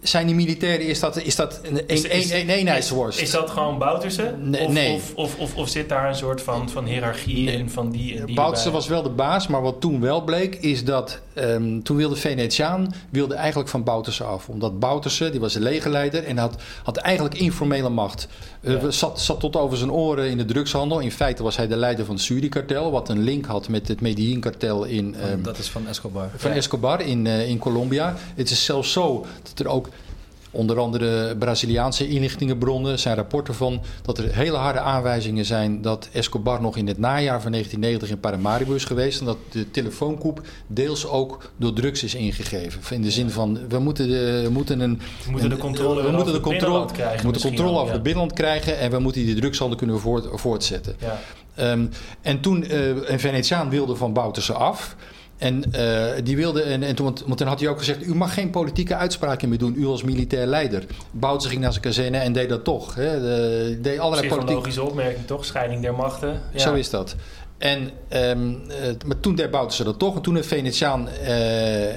zijn 0.00 0.26
die 0.26 0.34
militairen, 0.34 0.86
is 0.86 1.00
dat, 1.00 1.16
is 1.22 1.36
dat 1.36 1.60
een, 1.62 1.88
Is- 1.88 2.02
een, 2.04 2.10
is- 2.10 2.30
een, 2.30 2.40
een 2.40 2.48
eenheidsworst? 2.48 3.20
Is 3.20 3.30
dat 3.30 3.50
gewoon 3.50 3.78
Bouterse? 3.78 4.34
Nee, 4.38 4.66
of, 4.66 4.72
nee. 4.72 4.94
Of, 4.94 5.12
of, 5.14 5.38
of, 5.38 5.56
of 5.56 5.68
zit 5.68 5.88
daar 5.88 6.08
een 6.08 6.14
soort 6.14 6.42
van, 6.42 6.68
van 6.70 6.84
hiërarchie 6.84 7.44
Nee. 7.44 7.56
in 7.56 7.70
van 7.70 7.90
die 7.90 8.18
en 8.18 8.26
die 8.26 8.34
Boutsen 8.34 8.64
erbij? 8.64 8.80
was 8.80 8.88
wel 8.88 9.02
de 9.02 9.08
baas, 9.10 9.46
maar 9.46 9.62
wat 9.62 9.80
toen 9.80 10.00
wel 10.00 10.24
bleek 10.24 10.54
is 10.54 10.84
dat 10.84 11.20
ehm, 11.40 11.80
toen 11.82 11.96
wilde 11.96 12.16
Venetiaan 12.16 12.94
wilde 13.10 13.34
eigenlijk 13.34 13.68
van 13.68 13.84
Bouterse 13.84 14.24
af. 14.24 14.48
Omdat 14.48 14.78
Bouterse, 14.78 15.30
die 15.30 15.40
was 15.40 15.52
de 15.52 15.60
legerleider 15.60 16.24
en 16.24 16.38
had, 16.38 16.62
had 16.82 16.96
eigenlijk 16.96 17.34
informele 17.34 17.88
macht. 17.88 18.28
Ja. 18.60 18.90
zat, 18.90 19.20
zat 19.20 19.40
tot 19.40 19.56
over 19.56 19.76
zijn 19.76 19.92
oren 19.92 20.30
in 20.30 20.36
de 20.36 20.44
drugshandel. 20.44 21.00
In 21.00 21.12
feite 21.12 21.42
was 21.42 21.56
hij 21.56 21.66
de 21.66 21.76
leider 21.76 22.04
van 22.04 22.14
het 22.14 22.24
Suri-kartel, 22.24 22.90
wat 22.90 23.08
een 23.08 23.22
link 23.22 23.46
had 23.46 23.68
met 23.68 23.88
het 23.88 24.00
Medellin-kartel 24.00 24.84
in, 24.84 25.14
ehm, 25.14 25.42
dat 25.42 25.58
is 25.58 25.68
van 25.68 25.86
Escobar. 25.88 26.30
van 26.36 26.50
Ja. 26.50 26.56
Escobar 26.56 27.00
in, 27.00 27.26
eh, 27.26 27.48
in 27.48 27.58
Colombia. 27.58 28.14
Het 28.34 28.50
is 28.50 28.64
zelfs 28.64 28.92
zo 28.92 29.26
dat 29.42 29.58
er 29.58 29.68
ook 29.68 29.88
onder 30.50 30.78
andere 30.78 31.36
Braziliaanse 31.36 32.08
inlichtingenbronnen 32.08 32.98
zijn 32.98 33.16
rapporten 33.16 33.54
van 33.54 33.80
dat 34.02 34.18
er 34.18 34.34
hele 34.34 34.56
harde 34.56 34.80
aanwijzingen 34.80 35.44
zijn 35.44 35.82
dat 35.82 36.08
Escobar 36.12 36.60
nog 36.60 36.76
in 36.76 36.86
het 36.86 36.98
najaar 36.98 37.40
van 37.40 37.50
1990 37.50 38.10
in 38.10 38.20
Paramaribo 38.20 38.74
is 38.74 38.84
geweest 38.84 39.20
en 39.20 39.26
dat 39.26 39.36
de 39.50 39.70
telefoonkoep 39.70 40.42
deels 40.66 41.06
ook 41.06 41.50
door 41.56 41.72
drugs 41.72 42.02
is 42.02 42.14
ingegeven. 42.14 42.96
In 42.96 43.02
de 43.02 43.10
zin 43.10 43.30
van 43.30 43.58
we 43.68 43.78
moeten, 43.78 44.08
de, 44.08 44.40
we 44.42 44.50
moeten 44.50 44.80
een 44.80 45.00
We 45.24 45.30
moeten 45.30 45.50
de 45.50 45.56
controle 45.56 46.02
we 46.02 46.10
moeten 46.10 46.34
de 46.34 46.40
controle, 46.40 46.86
krijgen 46.92 47.24
moeten 47.24 47.42
controle 47.42 47.76
over 47.76 47.86
ja. 47.86 47.92
het 47.92 48.02
binnenland 48.02 48.32
krijgen 48.32 48.78
en 48.78 48.90
we 48.90 48.98
moeten 48.98 49.24
die 49.24 49.34
drugshandel 49.34 49.78
kunnen 49.78 50.00
voort, 50.00 50.26
voortzetten. 50.32 50.96
Ja. 50.98 51.20
Ehm, 51.54 51.86
en 52.22 52.40
toen 52.40 52.64
eh, 52.64 52.88
een 52.88 53.20
Venetiaan 53.20 53.70
wilde 53.70 53.96
van 53.96 54.12
Bouterse 54.12 54.52
af. 54.52 54.96
En, 55.40 55.72
eh, 55.72 56.22
die 56.24 56.36
wilde, 56.36 56.62
en, 56.62 56.82
en 56.82 56.94
toen, 56.94 57.04
want, 57.04 57.22
want 57.26 57.38
toen 57.38 57.46
had 57.46 57.60
hij 57.60 57.68
ook 57.68 57.78
gezegd: 57.78 58.06
U 58.06 58.14
mag 58.14 58.34
geen 58.34 58.50
politieke 58.50 58.94
uitspraken 58.94 59.48
meer 59.48 59.58
doen, 59.58 59.74
u 59.76 59.86
als 59.86 60.02
militair 60.02 60.46
leider. 60.46 60.84
Bouterse 61.10 61.48
ging 61.48 61.60
naar 61.60 61.72
zijn 61.72 61.84
kazerne 61.84 62.18
en 62.18 62.32
deed 62.32 62.48
dat 62.48 62.64
toch. 62.64 62.94
Hè. 62.94 63.20
De, 63.20 63.78
deed 63.82 63.98
allerlei 63.98 64.28
politieke. 64.28 64.82
Opmerking 64.82 65.26
toch? 65.26 65.44
Scheiding 65.44 65.82
der 65.82 65.94
machten. 65.94 66.40
Ja. 66.52 66.58
Zo 66.58 66.74
is 66.74 66.90
dat. 66.90 67.16
En, 67.58 67.90
ehm, 68.08 68.54
eh, 68.68 69.06
maar 69.06 69.20
toen 69.20 69.34
deed 69.34 69.50
Bouterse 69.50 69.84
dat 69.84 69.98
toch. 69.98 70.16
En 70.16 70.22
toen 70.22 70.34
heeft 70.34 70.48
Venetiaan 70.48 71.08
eh, 71.08 71.28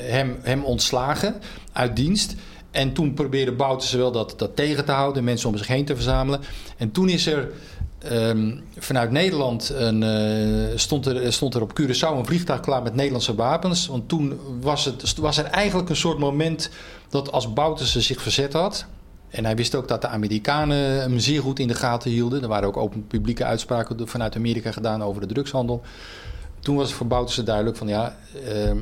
hem, 0.09 0.38
hem 0.41 0.63
ontslagen 0.63 1.35
uit 1.73 1.95
dienst. 1.95 2.35
En 2.71 2.93
toen 2.93 3.13
probeerde 3.13 3.51
Bouterse 3.51 3.97
wel 3.97 4.12
dat, 4.12 4.33
dat 4.38 4.55
tegen 4.55 4.85
te 4.85 4.91
houden, 4.91 5.23
mensen 5.23 5.50
om 5.50 5.57
zich 5.57 5.67
heen 5.67 5.85
te 5.85 5.95
verzamelen. 5.95 6.41
En 6.77 6.91
toen 6.91 7.09
is 7.09 7.27
er 7.27 7.51
ehm, 8.03 8.57
vanuit 8.77 9.12
Nederland 9.12 9.69
een, 9.69 10.03
eh, 10.03 10.77
stond, 10.77 11.05
er, 11.05 11.33
stond 11.33 11.55
er 11.55 11.62
op 11.62 11.81
Curaçao 11.81 12.17
een 12.17 12.25
vliegtuig 12.25 12.60
klaar 12.60 12.83
met 12.83 12.95
Nederlandse 12.95 13.36
wapens. 13.36 13.88
Want 13.88 14.10
toen 14.10 14.39
was, 14.62 14.86
het, 14.86 15.17
was 15.17 15.38
er 15.38 15.45
eigenlijk 15.45 15.89
een 15.89 15.95
soort 15.95 16.19
moment 16.19 16.69
dat 17.10 17.32
als 17.32 17.54
Bouterse 17.54 18.01
zich 18.01 18.21
verzet 18.21 18.54
had. 18.54 18.86
En 19.30 19.45
hij 19.45 19.56
wist 19.56 19.75
ook 19.75 19.88
dat 19.88 20.01
de 20.01 20.08
Amerikanen 20.08 21.01
hem 21.01 21.19
zeer 21.19 21.41
goed 21.41 21.60
in 21.60 21.67
de 21.67 21.75
gaten 21.75 22.12
hielden. 22.12 22.41
Er 22.41 22.47
waren 22.47 22.67
ook 22.67 22.78
open 22.78 23.08
publieke 23.08 23.45
uitspraken 23.45 24.08
vanuit 24.08 24.36
Amerika 24.36 24.71
gedaan 24.71 25.04
over 25.04 25.21
de 25.21 25.28
drugshandel. 25.28 25.82
Toen 26.60 26.75
was 26.75 26.88
het 26.88 26.97
voor 26.97 27.08
Bouterse 27.08 27.43
duidelijk 27.43 27.78
van 27.78 27.88
ja, 27.88 28.15
ehm, 28.47 28.78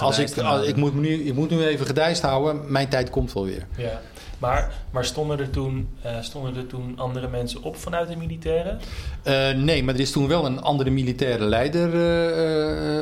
als 0.00 0.18
ik, 0.18 0.38
als, 0.38 0.66
ik, 0.66 0.76
moet 0.76 0.94
nu, 0.94 1.08
ik 1.08 1.34
moet 1.34 1.50
nu 1.50 1.64
even 1.64 1.86
gedijst 1.86 2.22
houden, 2.22 2.60
mijn 2.72 2.88
tijd 2.88 3.10
komt 3.10 3.32
wel 3.32 3.44
weer. 3.44 3.66
Ja. 3.76 4.00
Maar, 4.38 4.72
maar 4.90 5.04
stonden, 5.04 5.38
er 5.38 5.50
toen, 5.50 5.88
eh, 6.02 6.20
stonden 6.20 6.56
er 6.56 6.66
toen 6.66 6.98
andere 6.98 7.28
mensen 7.28 7.62
op 7.62 7.76
vanuit 7.76 8.08
de 8.08 8.16
militairen? 8.16 8.78
Eh, 9.22 9.50
nee, 9.50 9.84
maar 9.84 9.94
er 9.94 10.00
is 10.00 10.12
toen 10.12 10.28
wel 10.28 10.46
een 10.46 10.60
andere 10.62 10.90
militaire 10.90 11.44
leider 11.44 11.88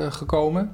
eh, 0.05 0.13
gekomen. 0.13 0.71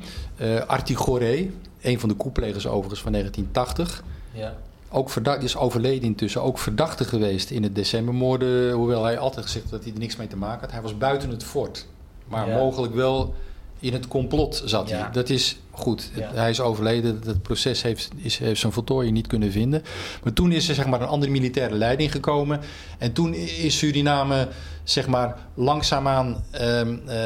Artie 0.67 0.97
Goré, 0.97 1.51
een 1.81 2.01
van 2.01 2.09
de 2.09 2.15
koeplegers 2.15 2.67
overigens 2.67 3.01
van 3.01 3.13
1980. 3.13 4.03
Ja. 4.33 4.55
Ook 4.93 5.11
verdacht, 5.11 5.43
is 5.43 5.57
overleden 5.57 6.03
intussen, 6.03 6.43
ook 6.43 6.59
verdachte 6.59 7.05
geweest 7.05 7.51
in 7.51 7.63
het 7.63 7.75
decembermoorden. 7.75 8.73
Hoewel 8.73 9.05
hij 9.05 9.19
altijd 9.19 9.45
gezegd 9.45 9.65
had 9.65 9.73
dat 9.73 9.85
hij 9.85 9.93
er 9.93 9.99
niks 9.99 10.17
mee 10.17 10.27
te 10.27 10.37
maken 10.37 10.61
had. 10.61 10.71
Hij 10.73 10.83
was 10.83 10.99
buiten 10.99 11.31
het 11.31 11.45
fort, 11.45 11.87
maar 12.29 12.49
Ja. 12.49 12.57
mogelijk 12.57 12.95
wel 12.95 13.35
in 13.81 13.93
het 13.93 14.09
complot 14.09 14.63
zat 14.65 14.89
Ja. 14.89 14.97
hij. 14.99 15.11
Dat 15.13 15.29
is 15.29 15.57
goed. 15.71 16.11
Ja. 16.15 16.31
Hij 16.35 16.51
is 16.51 16.61
overleden. 16.61 17.21
Het 17.25 17.43
proces 17.43 17.83
heeft, 17.83 18.09
is, 18.17 18.39
heeft 18.39 18.61
zijn 18.61 18.73
voltooiing 18.73 19.15
niet 19.15 19.27
kunnen 19.27 19.53
vinden. 19.53 19.83
Maar 20.23 20.33
toen 20.33 20.53
is 20.53 20.69
er 20.69 20.75
zeg 20.75 20.87
maar, 20.87 21.01
een 21.01 21.09
andere 21.09 21.33
militaire 21.33 21.75
leiding 21.75 22.13
gekomen. 22.13 22.61
En 22.99 23.13
toen 23.13 23.35
is 23.35 23.79
Suriname 23.79 24.49
zeg 24.85 25.07
maar, 25.07 25.37
langzaamaan 25.55 26.45
ehm, 26.51 26.97
eh, 27.07 27.19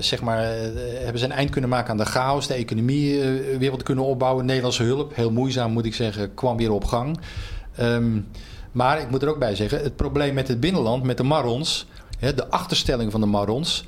zeg 0.00 0.22
maar, 0.22 0.38
eh, 0.38 0.58
hebben 0.98 1.18
ze 1.18 1.24
een 1.24 1.32
eind 1.32 1.50
kunnen 1.50 1.70
maken 1.70 1.90
aan 1.90 1.96
de 1.96 2.04
chaos. 2.04 2.46
De 2.46 2.54
economie 2.54 3.20
eh, 3.22 3.58
weer 3.58 3.70
wat 3.70 3.82
kunnen 3.82 4.04
opbouwen. 4.04 4.44
Nederlandse 4.44 4.82
hulp, 4.82 5.14
heel 5.14 5.30
moeizaam 5.30 5.72
moet 5.72 5.84
ik 5.84 5.94
zeggen, 5.94 6.34
kwam 6.34 6.56
weer 6.56 6.72
op 6.72 6.84
gang. 6.84 7.20
Ehm, 7.76 8.20
maar 8.72 9.00
ik 9.00 9.10
moet 9.10 9.22
er 9.22 9.28
ook 9.28 9.38
bij 9.38 9.54
zeggen, 9.54 9.82
het 9.82 9.96
probleem 9.96 10.34
met 10.34 10.48
het 10.48 10.60
binnenland, 10.60 11.02
met 11.02 11.16
de 11.16 11.22
Marrons, 11.22 11.86
hè, 12.18 12.34
de 12.34 12.48
achterstelling 12.48 13.10
van 13.10 13.20
de 13.20 13.26
Marrons, 13.26 13.84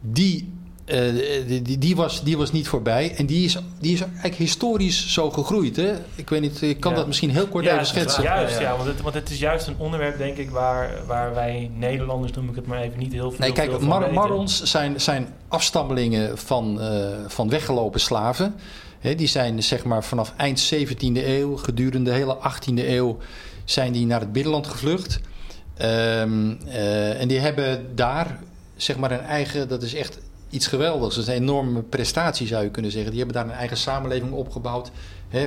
die, 0.00 0.52
eh, 0.92 1.62
die, 1.62 1.78
die, 1.78 1.96
was, 1.96 2.22
die 2.22 2.36
was 2.36 2.52
niet 2.52 2.68
voorbij. 2.68 3.14
En 3.16 3.26
die 3.26 3.44
is, 3.44 3.56
die 3.80 3.92
is 3.92 4.00
eigenlijk 4.00 4.34
historisch 4.34 5.12
zo 5.12 5.30
gegroeid. 5.30 5.76
Hè? 5.76 5.92
Ik 6.14 6.28
weet 6.30 6.40
niet, 6.40 6.62
ik 6.62 6.80
kan 6.80 6.90
Ja. 6.90 6.96
dat 6.96 7.06
misschien 7.06 7.30
heel 7.30 7.46
kort 7.46 7.64
Ja, 7.64 7.72
even 7.74 7.86
schetsen. 7.86 8.22
Juist, 8.22 8.58
Ja, 8.60 8.76
want, 8.76 8.88
het, 8.88 9.00
want 9.00 9.14
het 9.14 9.30
is 9.30 9.38
juist 9.38 9.66
een 9.66 9.74
onderwerp, 9.78 10.18
denk 10.18 10.36
ik, 10.36 10.50
waar, 10.50 10.90
waar 11.06 11.34
wij 11.34 11.70
Nederlanders, 11.74 12.32
noem 12.32 12.48
ik 12.48 12.54
het 12.56 12.66
maar 12.66 12.80
even, 12.80 12.98
niet 12.98 13.12
heel 13.12 13.30
veel, 13.30 13.38
Nee, 13.40 13.52
kijk, 13.52 13.70
veel 13.70 13.78
van 13.78 13.88
Mar- 13.88 13.98
weten. 14.00 14.14
Marrons 14.14 14.62
zijn, 14.62 15.00
zijn 15.00 15.28
afstammelingen 15.48 16.38
van, 16.38 16.80
eh, 16.80 17.06
van 17.26 17.48
weggelopen 17.48 18.00
slaven. 18.00 18.54
Hè, 19.00 19.14
die 19.14 19.26
zijn 19.28 19.62
zeg 19.62 19.84
maar 19.84 20.04
vanaf 20.04 20.32
eind 20.36 20.60
17e 20.74 21.26
eeuw, 21.26 21.56
gedurende 21.56 22.10
de 22.10 22.16
hele 22.16 22.36
18e 22.40 22.88
eeuw, 22.88 23.18
zijn 23.64 23.92
die 23.92 24.06
naar 24.06 24.20
het 24.20 24.32
binnenland 24.32 24.66
gevlucht. 24.66 25.20
Ehm, 25.76 26.52
eh, 26.68 27.20
en 27.20 27.28
die 27.28 27.38
hebben 27.38 27.86
daar 27.94 28.38
zeg 28.76 28.96
maar 28.96 29.10
een 29.10 29.20
eigen, 29.20 29.68
dat 29.68 29.82
is 29.82 29.94
echt 29.94 30.18
iets 30.52 30.66
geweldigs. 30.66 31.14
Dat 31.14 31.24
is 31.24 31.30
een 31.30 31.42
enorme 31.42 31.82
prestatie 31.82 32.46
zou 32.46 32.64
je 32.64 32.70
kunnen 32.70 32.90
zeggen. 32.90 33.10
Die 33.10 33.18
hebben 33.20 33.36
daar 33.42 33.52
een 33.52 33.58
eigen 33.58 33.76
samenleving 33.76 34.32
opgebouwd. 34.32 34.90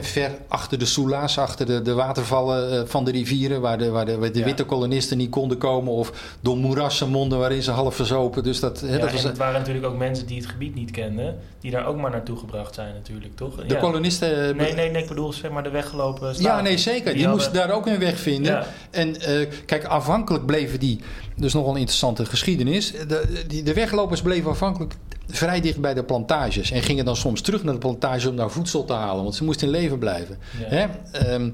Ver 0.02 0.32
achter 0.48 0.80
de 0.80 0.86
soela's, 0.86 1.38
achter 1.38 1.66
de, 1.66 1.82
de 1.82 1.94
watervallen 1.94 2.72
eh, 2.72 2.82
van 2.86 3.06
de 3.06 3.12
rivieren, 3.12 3.62
waar 3.62 3.78
de, 3.78 3.90
waar 3.90 4.06
de, 4.06 4.18
waar 4.18 4.32
de 4.32 4.40
Ja. 4.40 4.46
witte 4.46 4.64
kolonisten 4.64 5.18
niet 5.18 5.30
konden 5.30 5.58
komen. 5.58 5.94
Of 5.94 6.36
door 6.42 6.58
moerassen 6.58 7.10
monden 7.10 7.40
waarin 7.40 7.64
ze 7.64 7.72
half 7.72 7.96
verzopen. 7.96 8.44
Dus 8.44 8.60
dat, 8.60 8.84
Ja, 8.88 8.98
dat 8.98 9.12
was, 9.12 9.24
het 9.24 9.38
waren 9.38 9.60
natuurlijk 9.60 9.86
ook 9.86 9.98
mensen 9.98 10.28
die 10.28 10.38
het 10.38 10.46
gebied 10.50 10.76
niet 10.76 10.92
kenden, 10.92 11.38
die 11.60 11.72
daar 11.72 11.86
ook 11.86 11.98
maar 11.98 12.12
naartoe 12.12 12.38
gebracht 12.38 12.76
zijn 12.76 12.94
natuurlijk, 12.94 13.36
toch? 13.36 13.56
de 13.56 13.74
ja. 13.74 13.80
kolonisten... 13.80 14.48
eh, 14.50 14.56
Nee, 14.56 14.74
nee, 14.74 14.92
nee, 14.92 15.02
ik 15.02 15.08
bedoel 15.08 15.34
zeg 15.34 15.52
maar 15.52 15.64
de 15.64 15.70
weggelopen 15.70 16.34
Ja, 16.38 16.62
nee, 16.62 16.78
zeker. 16.78 17.04
Die, 17.04 17.12
hadden- 17.14 17.32
moesten 17.32 17.54
daar 17.54 17.72
ook 17.72 17.86
hun 17.86 18.00
weg 18.00 18.20
vinden. 18.20 18.66
En 18.92 19.22
eh, 19.22 19.48
kijk, 19.66 19.86
afhankelijk 19.86 20.46
bleven 20.46 20.80
die, 20.80 21.00
dus 21.36 21.54
nogal 21.54 21.72
een 21.72 21.78
interessante 21.80 22.26
geschiedenis. 22.26 22.92
De, 22.92 23.44
die, 23.48 23.64
de 23.64 23.74
weglopers 23.74 24.22
bleven 24.22 24.50
afhankelijk 24.52 24.94
vrij 25.28 25.62
dicht 25.62 25.80
bij 25.80 25.94
de 25.94 26.04
plantages. 26.04 26.72
En 26.72 26.82
gingen 26.82 27.06
dan 27.06 27.16
soms 27.16 27.42
terug 27.42 27.64
naar 27.64 27.74
de 27.74 27.80
plantage 27.80 28.30
om 28.30 28.36
daar 28.36 28.52
voedsel 28.52 28.86
te 28.86 28.94
halen. 28.94 29.24
Want 29.24 29.36
ze 29.36 29.44
moesten 29.44 29.68
in 29.68 29.74
leven 29.74 30.00
blijven. 30.00 30.38
Ja. 30.60 30.66
Hè? 30.68 30.86
Ehm, 31.12 31.50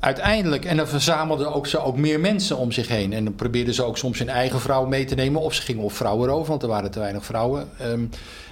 uiteindelijk, 0.00 0.64
en 0.64 0.76
dan 0.76 0.88
verzamelden 0.88 1.54
ook 1.54 1.66
ze 1.66 1.78
ook 1.78 1.96
meer 1.96 2.20
mensen 2.20 2.56
om 2.56 2.72
zich 2.72 2.88
heen. 2.88 3.12
En 3.12 3.24
dan 3.24 3.34
probeerden 3.34 3.74
ze 3.74 3.82
ook 3.82 3.98
soms 3.98 4.18
hun 4.18 4.28
eigen 4.28 4.60
vrouw 4.60 4.86
mee 4.86 5.04
te 5.04 5.14
nemen. 5.14 5.40
Of 5.40 5.54
ze 5.54 5.62
gingen 5.62 5.84
op 5.84 5.92
vrouwen 5.92 6.30
over, 6.30 6.48
want 6.48 6.62
er 6.62 6.68
waren 6.68 6.90
te 6.90 6.98
weinig 6.98 7.24
vrouwen. 7.24 7.68
Ehm, 7.78 8.04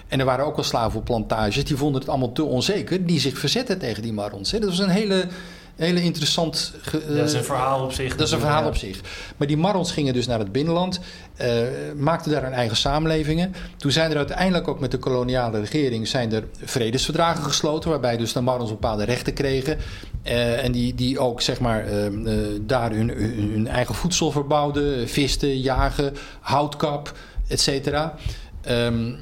en 0.08 0.18
er 0.18 0.24
waren 0.24 0.44
ook 0.44 0.56
al 0.56 0.62
slaven 0.62 0.98
op 0.98 1.04
plantages. 1.04 1.64
Die 1.64 1.76
vonden 1.76 2.00
het 2.00 2.10
allemaal 2.10 2.32
te 2.32 2.44
onzeker. 2.44 3.06
Die 3.06 3.20
zich 3.20 3.38
verzetten 3.38 3.78
tegen 3.78 4.02
die 4.02 4.12
marrons. 4.12 4.50
Hè? 4.50 4.58
Dat 4.58 4.68
was 4.68 4.78
een 4.78 4.88
hele 4.88 5.26
hele 5.82 6.02
interessant... 6.02 6.72
Dat 6.92 7.02
is 7.28 7.32
een 7.32 7.38
eh, 7.38 7.44
verhaal 7.44 7.84
op 7.84 7.92
zich. 7.92 8.16
dat 8.16 8.26
is 8.26 8.32
een 8.32 8.40
verhaal 8.40 8.62
Ja. 8.62 8.68
op 8.68 8.76
zich. 8.76 9.00
Maar 9.36 9.46
die 9.46 9.56
Marrons 9.56 9.92
gingen 9.92 10.12
dus 10.14 10.26
naar 10.26 10.38
het 10.38 10.52
binnenland, 10.52 11.00
eh, 11.36 11.52
maakten 11.96 12.32
daar 12.32 12.42
hun 12.42 12.52
eigen 12.52 12.76
samenlevingen. 12.76 13.54
Toen 13.76 13.90
zijn 13.90 14.10
er 14.10 14.16
uiteindelijk 14.16 14.68
ook 14.68 14.80
met 14.80 14.90
de 14.90 14.98
koloniale 14.98 15.58
regering 15.60 16.08
zijn 16.08 16.32
er 16.32 16.44
vredesverdragen 16.64 17.44
gesloten, 17.44 17.90
waarbij 17.90 18.16
dus 18.16 18.32
de 18.32 18.40
Marrons 18.40 18.70
bepaalde 18.70 19.04
rechten 19.04 19.32
kregen. 19.32 19.78
Eh, 20.22 20.64
en 20.64 20.72
die, 20.72 20.94
die 20.94 21.18
ook 21.18 21.40
zeg 21.40 21.60
maar 21.60 21.84
daar 22.60 22.90
hun, 22.90 23.08
hun 23.08 23.50
hun 23.52 23.66
eigen 23.68 23.94
voedsel 23.94 24.30
verbouwden, 24.30 25.08
visten, 25.08 25.60
jagen, 25.60 26.14
houtkap, 26.40 27.12
et 27.48 27.60
cetera. 27.60 28.14
Ehm, 28.62 29.12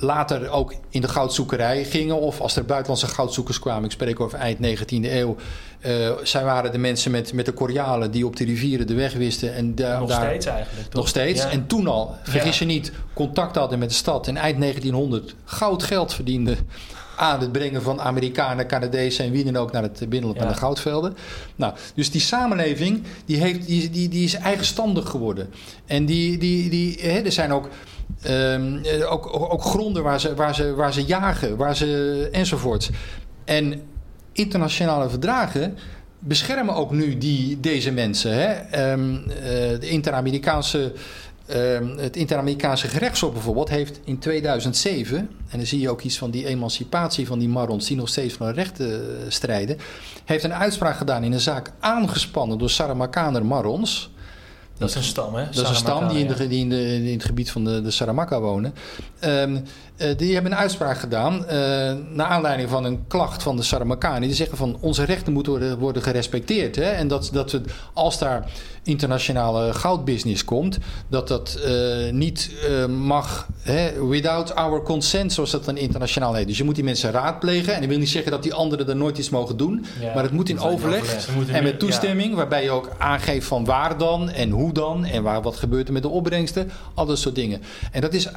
later 0.00 0.48
ook 0.50 0.74
in 0.90 1.00
de 1.00 1.08
goudzoekerij 1.08 1.84
gingen. 1.84 2.20
Of 2.20 2.40
als 2.40 2.56
er 2.56 2.64
buitenlandse 2.64 3.06
goudzoekers 3.06 3.58
kwamen, 3.58 3.84
ik 3.84 3.90
spreek 3.90 4.20
over 4.20 4.38
eind 4.38 4.58
19e 4.60 5.10
eeuw. 5.12 5.36
eh, 5.80 6.10
zij 6.22 6.44
waren 6.44 6.72
de 6.72 6.78
mensen 6.78 7.10
met, 7.10 7.32
met 7.32 7.46
de 7.46 7.52
Korealen 7.52 8.10
die 8.10 8.26
op 8.26 8.36
de 8.36 8.44
rivieren 8.44 8.86
de 8.86 8.94
weg 8.94 9.12
wisten. 9.14 9.54
En 9.54 9.74
da- 9.74 9.98
Nog 9.98 10.08
daar, 10.08 10.24
steeds 10.26 10.46
eigenlijk. 10.46 10.84
toch? 10.88 10.94
nog 10.94 11.08
steeds. 11.08 11.42
Ja. 11.42 11.50
En 11.50 11.66
toen 11.66 11.86
al, 11.86 12.14
vergis 12.22 12.58
Ja. 12.58 12.66
je 12.66 12.72
niet, 12.72 12.92
contact 13.14 13.56
hadden 13.56 13.78
met 13.78 13.88
de 13.88 13.94
stad. 13.94 14.26
En 14.28 14.36
eind 14.36 14.58
1900 14.58 15.34
goud 15.44 15.82
geld 15.82 16.14
verdienden 16.14 16.56
aan 17.16 17.40
het 17.40 17.52
brengen 17.52 17.82
van 17.82 18.00
Amerikanen, 18.00 18.66
Canadezen 18.66 19.24
en 19.24 19.30
wie 19.32 19.44
dan 19.44 19.56
ook 19.56 19.72
naar 19.72 19.82
het 19.82 19.98
binnenland, 19.98 20.36
Ja. 20.38 20.44
naar 20.44 20.52
de 20.52 20.58
goudvelden. 20.58 21.16
Nou, 21.56 21.74
dus 21.94 22.10
die 22.10 22.20
samenleving 22.20 23.02
die 23.24 23.36
heeft, 23.36 23.66
die, 23.66 23.90
die, 23.90 24.08
die 24.08 24.24
is 24.24 24.34
eigenstandig 24.34 25.08
geworden. 25.08 25.50
En 25.86 26.06
die, 26.06 26.38
die, 26.38 26.70
die, 26.70 26.98
hè, 27.00 27.18
er 27.20 27.32
zijn 27.32 27.52
ook, 27.52 27.68
ehm, 28.22 28.76
eh, 28.76 29.12
ook, 29.12 29.52
ook, 29.52 29.64
gronden 29.64 30.02
waar 30.02 30.20
ze, 30.20 30.34
waar, 30.34 30.54
ze, 30.54 30.74
waar 30.74 30.92
ze 30.92 31.04
jagen, 31.04 31.56
waar 31.56 31.76
ze, 31.76 32.28
enzovoorts. 32.32 32.90
En 33.44 33.82
internationale 34.32 35.08
verdragen 35.08 35.78
beschermen 36.18 36.74
ook 36.74 36.90
nu 36.90 37.18
die, 37.18 37.60
deze 37.60 37.90
mensen. 37.90 38.34
Hè? 38.34 38.52
Ehm, 38.52 39.14
eh, 39.14 39.80
de 39.80 39.88
Inter-Amerikaanse, 39.88 40.92
ehm, 41.46 41.96
het 41.96 42.16
Inter-Amerikaanse 42.16 42.88
gerechtshof 42.88 43.32
bijvoorbeeld 43.32 43.68
heeft 43.68 44.00
in 44.04 44.18
2007... 44.18 45.18
en 45.18 45.58
dan 45.58 45.66
zie 45.66 45.80
je 45.80 45.90
ook 45.90 46.02
iets 46.02 46.18
van 46.18 46.30
die 46.30 46.46
emancipatie 46.46 47.26
van 47.26 47.38
die 47.38 47.48
Marrons... 47.48 47.86
die 47.86 47.96
nog 47.96 48.08
steeds 48.08 48.34
voor 48.34 48.46
hun 48.46 48.54
rechten 48.54 48.90
eh, 48.90 49.16
strijden... 49.28 49.76
heeft 50.24 50.44
een 50.44 50.54
uitspraak 50.54 50.96
gedaan 50.96 51.24
in 51.24 51.32
een 51.32 51.40
zaak 51.40 51.72
aangespannen 51.80 52.58
door 52.58 52.70
Saramakaner 52.70 53.46
Marrons... 53.46 54.10
Dat 54.82 54.90
is 54.90 54.96
een 54.96 55.02
stam, 55.02 55.34
hè? 55.34 55.44
Dat 55.44 55.64
is 55.64 55.68
een 55.68 55.74
stam 55.74 56.08
die 56.08 56.18
in, 56.18 56.26
de, 56.26 56.48
die 56.48 56.60
in, 56.60 56.68
de, 56.68 56.94
in 56.94 57.12
het 57.12 57.24
gebied 57.24 57.50
van 57.50 57.64
de, 57.64 57.82
de 57.82 57.90
Saramaka 57.90 58.40
wonen. 58.40 58.74
Ehm, 59.18 59.58
eh, 60.02 60.16
die 60.16 60.34
hebben 60.34 60.52
een 60.52 60.58
uitspraak 60.58 60.98
gedaan. 60.98 61.46
eh 61.46 61.60
naar 62.12 62.26
aanleiding 62.26 62.68
van 62.68 62.84
een 62.84 63.06
klacht 63.08 63.42
van 63.42 63.56
de 63.56 63.62
Saramakanen. 63.62 64.20
Die 64.20 64.34
zeggen 64.34 64.56
van 64.56 64.76
onze 64.80 65.04
rechten 65.04 65.32
moeten 65.32 65.52
worden, 65.52 65.78
worden 65.78 66.02
gerespecteerd. 66.02 66.76
Hè? 66.76 66.90
En 66.90 67.08
dat, 67.08 67.30
dat 67.32 67.52
we, 67.52 67.60
als 67.92 68.18
daar 68.18 68.50
internationale 68.82 69.74
goudbusiness 69.74 70.44
komt. 70.44 70.78
dat 71.08 71.28
dat 71.28 71.54
eh, 71.54 72.12
niet 72.12 72.50
mag. 72.88 73.46
Hè, 73.60 74.06
without 74.06 74.54
our 74.54 74.82
consent, 74.82 75.32
zoals 75.32 75.50
dat 75.50 75.64
dan 75.64 75.76
internationaal 75.76 76.34
heet. 76.34 76.46
Dus 76.46 76.58
je 76.58 76.64
moet 76.64 76.74
die 76.74 76.84
mensen 76.84 77.10
raadplegen. 77.10 77.74
En 77.74 77.80
dat 77.80 77.88
wil 77.88 77.98
niet 77.98 78.08
zeggen 78.08 78.30
dat 78.32 78.42
die 78.42 78.54
anderen 78.54 78.88
er 78.88 78.96
nooit 78.96 79.18
iets 79.18 79.30
mogen 79.30 79.56
doen. 79.56 79.84
Ja. 80.00 80.14
maar 80.14 80.22
het 80.22 80.32
moet 80.32 80.48
in 80.48 80.60
overleg. 80.60 81.28
En 81.48 81.62
met 81.62 81.78
toestemming, 81.78 82.34
waarbij 82.34 82.62
je 82.62 82.70
ook 82.70 82.90
aangeeft 82.98 83.46
van 83.46 83.64
waar 83.64 83.98
dan 83.98 84.30
en 84.30 84.50
hoe 84.50 84.72
dan 84.72 85.04
en 85.04 85.22
waar, 85.22 85.42
wat 85.42 85.56
gebeurt 85.56 85.86
er 85.86 85.92
met 85.92 86.02
de 86.02 86.08
opbrengsten, 86.08 86.70
al 86.94 87.06
dat 87.06 87.18
soort 87.18 87.34
dingen. 87.34 87.62
En 87.92 88.00
dat 88.00 88.14
is 88.14 88.28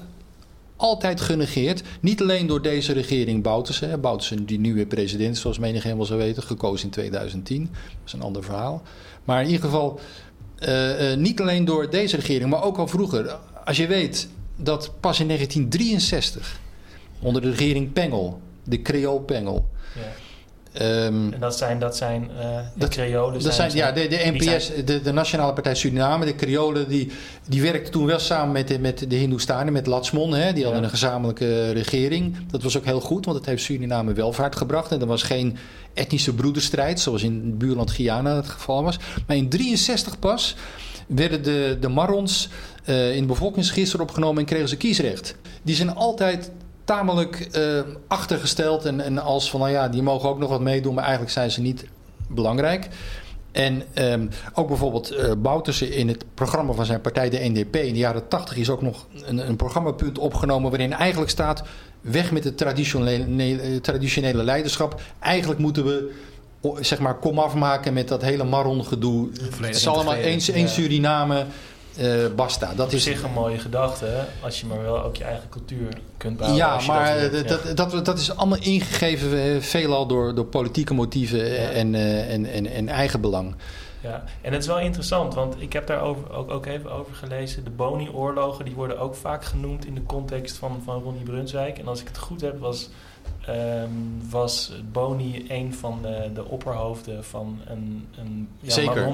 altijd 0.75 1.21
genegeerd, 1.21 1.83
niet 1.99 2.21
alleen 2.21 2.47
door 2.47 2.61
deze 2.61 2.93
regering 2.93 3.43
Bouterse, 3.43 3.85
hè, 3.85 3.97
Bouterse 3.97 4.45
die 4.45 4.59
weer 4.73 4.85
president 4.85 5.37
zoals 5.37 5.57
wel 5.97 6.05
zou 6.05 6.19
weten, 6.19 6.43
gekozen 6.43 6.85
in 6.85 6.91
2010, 6.91 7.69
dat 7.71 8.05
is 8.05 8.13
een 8.13 8.21
ander 8.21 8.43
verhaal. 8.43 8.81
Maar 9.23 9.41
in 9.41 9.47
ieder 9.47 9.63
geval, 9.63 9.99
eh, 10.55 11.11
eh, 11.11 11.19
niet 11.19 11.41
alleen 11.41 11.65
door 11.65 11.89
deze 11.89 12.15
regering, 12.15 12.49
maar 12.49 12.63
ook 12.63 12.77
al 12.77 12.87
vroeger. 12.87 13.37
Als 13.65 13.77
je 13.77 13.87
weet 13.87 14.27
dat 14.55 14.91
pas 14.99 15.19
in 15.19 15.27
1963, 15.27 16.59
onder 17.19 17.41
de 17.41 17.49
regering 17.49 17.93
Pengel, 17.93 18.41
de 18.63 18.81
Creool 18.81 19.19
Pengel, 19.19 19.69
Ja. 19.95 20.24
Ehm, 20.77 21.33
En 21.33 21.39
dat 21.39 21.57
zijn, 21.57 21.79
dat 21.79 21.97
zijn 21.97 22.29
eh 22.39 22.45
de 22.55 22.61
Dat- 22.79 22.89
Creolen. 22.89 23.43
dat 23.43 23.53
zijn, 23.53 23.71
ja, 23.75 23.91
de, 23.91 24.07
de 24.07 24.31
NPS, 24.37 24.71
de, 24.85 25.01
de 25.01 25.11
Nationale 25.11 25.53
Partij 25.53 25.75
Suriname, 25.75 26.25
de 26.25 26.35
Creolen, 26.35 26.87
die, 26.89 27.11
die 27.47 27.61
werkten 27.61 27.91
toen 27.91 28.05
wel 28.05 28.19
samen 28.19 28.51
met 28.51 28.67
de, 28.67 28.79
met 28.79 29.05
de 29.09 29.15
Hindoestanen, 29.15 29.73
met 29.73 29.87
Latsmon. 29.87 30.33
Hè, 30.33 30.53
die 30.53 30.63
hadden 30.63 30.83
een 30.83 30.89
gezamenlijke 30.89 31.71
regering. 31.71 32.37
Dat 32.51 32.63
was 32.63 32.77
ook 32.77 32.85
heel 32.85 33.01
goed, 33.01 33.25
want 33.25 33.37
het 33.37 33.45
heeft 33.45 33.63
Suriname 33.63 34.13
welvaart 34.13 34.55
gebracht. 34.55 34.91
En 34.91 35.01
er 35.01 35.07
was 35.07 35.23
geen 35.23 35.57
etnische 35.93 36.33
broederstrijd, 36.33 36.99
zoals 36.99 37.23
in 37.23 37.41
het 37.45 37.57
buurland 37.57 37.91
Guyana 37.91 38.35
het 38.35 38.49
geval 38.49 38.83
was. 38.83 38.97
Maar 39.27 39.35
in 39.37 39.49
63 39.49 40.19
pas 40.19 40.55
werden 41.07 41.43
de, 41.43 41.77
de 41.79 41.87
Marrons 41.87 42.49
eh, 42.83 43.15
in 43.15 43.21
de 43.21 43.27
bevolkingsregister 43.27 44.01
opgenomen 44.01 44.39
en 44.39 44.45
kregen 44.45 44.69
ze 44.69 44.77
kiesrecht. 44.77 45.35
Die 45.63 45.75
zijn 45.75 45.95
altijd 45.95 46.51
tamelijk 46.85 47.39
eh, 47.39 47.79
achtergesteld 48.07 48.85
en, 48.85 49.01
en 49.01 49.17
als 49.17 49.49
van, 49.49 49.59
nou 49.59 49.71
ja, 49.71 49.89
die 49.89 50.01
mogen 50.01 50.29
ook 50.29 50.39
nog 50.39 50.49
wat 50.49 50.61
meedoen, 50.61 50.93
maar 50.93 51.03
eigenlijk 51.03 51.33
zijn 51.33 51.51
ze 51.51 51.61
niet 51.61 51.85
belangrijk. 52.27 52.87
En 53.51 53.83
ehm, 53.93 54.27
ook 54.53 54.67
bijvoorbeeld 54.67 55.11
eh 55.11 55.31
Bouterse 55.37 55.95
in 55.95 56.07
het 56.07 56.25
programma 56.33 56.73
van 56.73 56.85
zijn 56.85 57.01
partij, 57.01 57.29
de 57.29 57.39
NDP, 57.39 57.75
in 57.75 57.93
de 57.93 57.99
jaren 57.99 58.27
80 58.27 58.57
is 58.57 58.69
ook 58.69 58.81
nog 58.81 59.07
een, 59.23 59.47
een 59.47 59.55
programmapunt 59.55 60.17
opgenomen 60.17 60.69
waarin 60.69 60.93
eigenlijk 60.93 61.31
staat: 61.31 61.63
weg 62.01 62.31
met 62.31 62.43
het 62.43 62.57
traditionele, 62.57 63.81
traditionele 63.81 64.43
leiderschap. 64.43 65.01
Eigenlijk 65.19 65.59
moeten 65.59 65.85
we 65.85 66.13
zeg 66.79 66.99
maar 66.99 67.15
kom 67.15 67.39
afmaken 67.39 67.93
met 67.93 68.07
dat 68.07 68.21
hele 68.21 68.43
Marron-gedoe. 68.43 69.29
Het 69.61 69.75
is 69.75 69.87
allemaal 69.87 70.13
één, 70.13 70.39
één 70.53 70.65
Ja. 70.65 70.67
Suriname, 70.67 71.45
eh, 71.97 72.35
basta. 72.35 72.73
Dat 72.75 72.85
op 72.85 72.91
is 72.93 73.03
zich 73.03 73.23
een 73.23 73.31
mooie 73.31 73.59
gedachte, 73.59 74.05
hè? 74.05 74.23
als 74.43 74.59
je 74.59 74.65
maar 74.65 74.81
wel 74.81 75.03
ook 75.03 75.15
je 75.15 75.23
eigen 75.23 75.49
cultuur 75.49 75.97
kunt 76.17 76.37
bouwen. 76.37 76.59
Ja, 76.59 76.79
maar 76.87 77.19
dat, 77.19 77.31
wilt. 77.31 77.47
dat, 77.47 77.77
dat, 77.77 77.91
dat, 77.91 78.05
dat 78.05 78.19
is 78.19 78.35
allemaal 78.35 78.59
ingegeven 78.61 79.41
eh, 79.41 79.61
veelal 79.61 80.07
door, 80.07 80.35
door 80.35 80.45
politieke 80.45 80.93
motieven 80.93 81.45
eh, 81.45 81.63
Ja. 81.63 81.69
en, 81.69 81.95
eh, 81.95 82.33
en, 82.33 82.45
en, 82.45 82.65
en 82.65 82.87
eigen 82.87 83.21
belang. 83.21 83.55
Ja, 84.01 84.23
en 84.41 84.51
het 84.51 84.61
is 84.61 84.67
wel 84.67 84.79
interessant, 84.79 85.33
want 85.33 85.55
ik 85.57 85.73
heb 85.73 85.87
daar 85.87 86.01
over, 86.01 86.31
ook, 86.33 86.51
ook 86.51 86.65
even 86.65 86.91
over 86.91 87.15
gelezen. 87.15 87.63
De 87.63 87.69
Boni-oorlogen 87.69 88.65
die 88.65 88.75
worden 88.75 88.99
ook 88.99 89.15
vaak 89.15 89.45
genoemd 89.45 89.85
in 89.85 89.95
de 89.95 90.03
context 90.03 90.57
van, 90.57 90.81
van 90.83 91.01
Ronnie 91.01 91.23
Brunswijk. 91.23 91.77
En 91.79 91.87
als 91.87 92.01
ik 92.01 92.07
het 92.07 92.17
goed 92.17 92.41
heb, 92.41 92.59
was, 92.59 92.89
ehm, 93.45 93.89
was 94.29 94.73
Boni 94.91 95.45
een 95.47 95.73
van 95.73 95.99
de, 96.01 96.29
de 96.33 96.45
opperhoofden 96.45 97.23
van 97.23 97.59
een, 97.67 98.07
een 98.17 98.47
ja, 98.59 98.71
Zeker. 98.71 99.13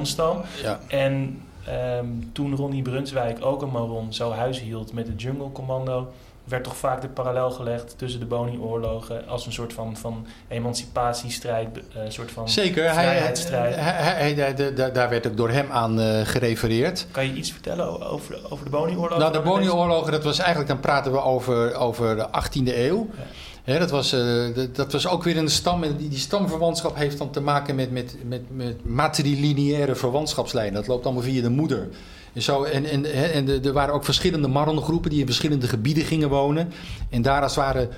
Ja. 0.62 0.80
En 0.88 1.42
ehm, 1.68 2.06
toen 2.32 2.56
Ronnie 2.56 2.82
Brunswijk 2.82 3.46
ook 3.46 3.62
een 3.62 3.70
Maron 3.72 4.14
zo 4.14 4.32
huis 4.32 4.60
hield 4.60 4.94
met 4.94 5.08
het 5.08 5.22
Jungle 5.22 5.52
Commando, 5.52 6.12
werd 6.44 6.64
toch 6.64 6.76
vaak 6.76 7.02
de 7.02 7.08
parallel 7.10 7.52
gelegd 7.52 7.98
tussen 7.98 8.20
de 8.20 8.26
Boni-oorlogen 8.26 9.28
als 9.28 9.46
een 9.46 9.52
soort 9.52 9.74
van, 9.74 9.98
van 9.98 10.26
emancipatiestrijd, 10.48 11.68
eh, 11.96 12.04
een 12.04 12.12
soort 12.12 12.32
van... 12.32 12.50
Zeker, 12.50 12.84
hij, 12.84 12.94
Vrijheidsstrijd. 12.94 13.76
hij, 13.76 14.34
hij- 14.34 14.92
daar 14.92 15.10
werd 15.10 15.28
ook 15.28 15.38
door 15.38 15.50
hem 15.50 15.72
aan 15.72 16.00
eh, 16.00 16.22
gerefereerd. 16.26 17.08
Kan 17.12 17.26
je 17.26 17.34
iets 17.34 17.52
vertellen 17.52 18.02
over, 18.10 18.40
over 18.50 18.66
de 18.66 18.72
Boni-oorlogen? 18.72 19.20
Nou, 19.20 19.32
de 19.32 19.40
Boni-oorlogen, 19.42 20.12
dat 20.12 20.24
was 20.24 20.38
eigenlijk, 20.40 20.70
dan 20.70 20.80
praten 20.80 21.12
we 21.12 21.22
over, 21.22 21.76
over 21.76 22.16
de 22.16 22.28
18e 22.28 22.76
eeuw. 22.78 23.08
Ja. 23.18 23.24
Dat, 23.66 23.90
was, 23.92 24.14
eh, 24.14 24.46
dat 24.74 24.92
was 24.92 25.08
ook 25.08 25.24
weer 25.24 25.38
een 25.38 25.50
stam. 25.50 25.84
En 25.84 25.98
die, 25.98 26.10
die 26.10 26.20
stamverwantschap 26.20 26.96
heeft 26.96 27.18
dan 27.18 27.32
te 27.32 27.42
maken 27.42 27.76
met, 27.76 27.92
met, 27.92 28.16
met, 28.28 28.42
met 28.56 28.86
matrilineaire 28.86 29.96
verwantschapslijnen. 29.96 30.74
Dat 30.74 30.88
loopt 30.88 31.06
allemaal 31.06 31.24
via 31.24 31.42
de 31.42 31.50
moeder. 31.50 31.90
En, 32.34 32.42
zo, 32.42 32.64
en, 32.64 32.86
en, 32.86 33.06
en 33.34 33.46
de- 33.46 33.60
er 33.64 33.74
waren 33.74 33.94
ook 33.94 34.06
verschillende 34.06 34.48
marrongroepen 34.48 35.10
die 35.10 35.20
in 35.20 35.26
verschillende 35.26 35.68
gebieden 35.68 36.04
gingen 36.04 36.30
wonen. 36.30 36.72
En 37.10 37.22
daar 37.22 37.42
als 37.42 37.56
het 37.56 37.64
ware 37.64 37.90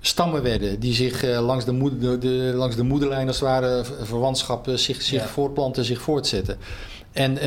stammen 0.00 0.42
werden 0.42 0.80
die 0.80 0.94
zich 0.94 1.24
eh, 1.24 1.44
langs, 1.46 1.64
de 1.64 1.72
moeder, 1.72 2.00
de, 2.00 2.18
de- 2.18 2.52
langs 2.54 2.76
de 2.76 2.82
moederlijn 2.82 3.26
als 3.26 3.36
het 3.40 3.48
ware 3.48 3.84
ver- 3.84 4.06
verwantschap 4.06 4.68
zich, 4.74 5.02
zich 5.02 5.22
Ja. 5.22 5.28
voortplanten, 5.28 5.84
zich 5.84 6.00
voortzetten. 6.00 6.56
En 7.12 7.38
eh, 7.38 7.44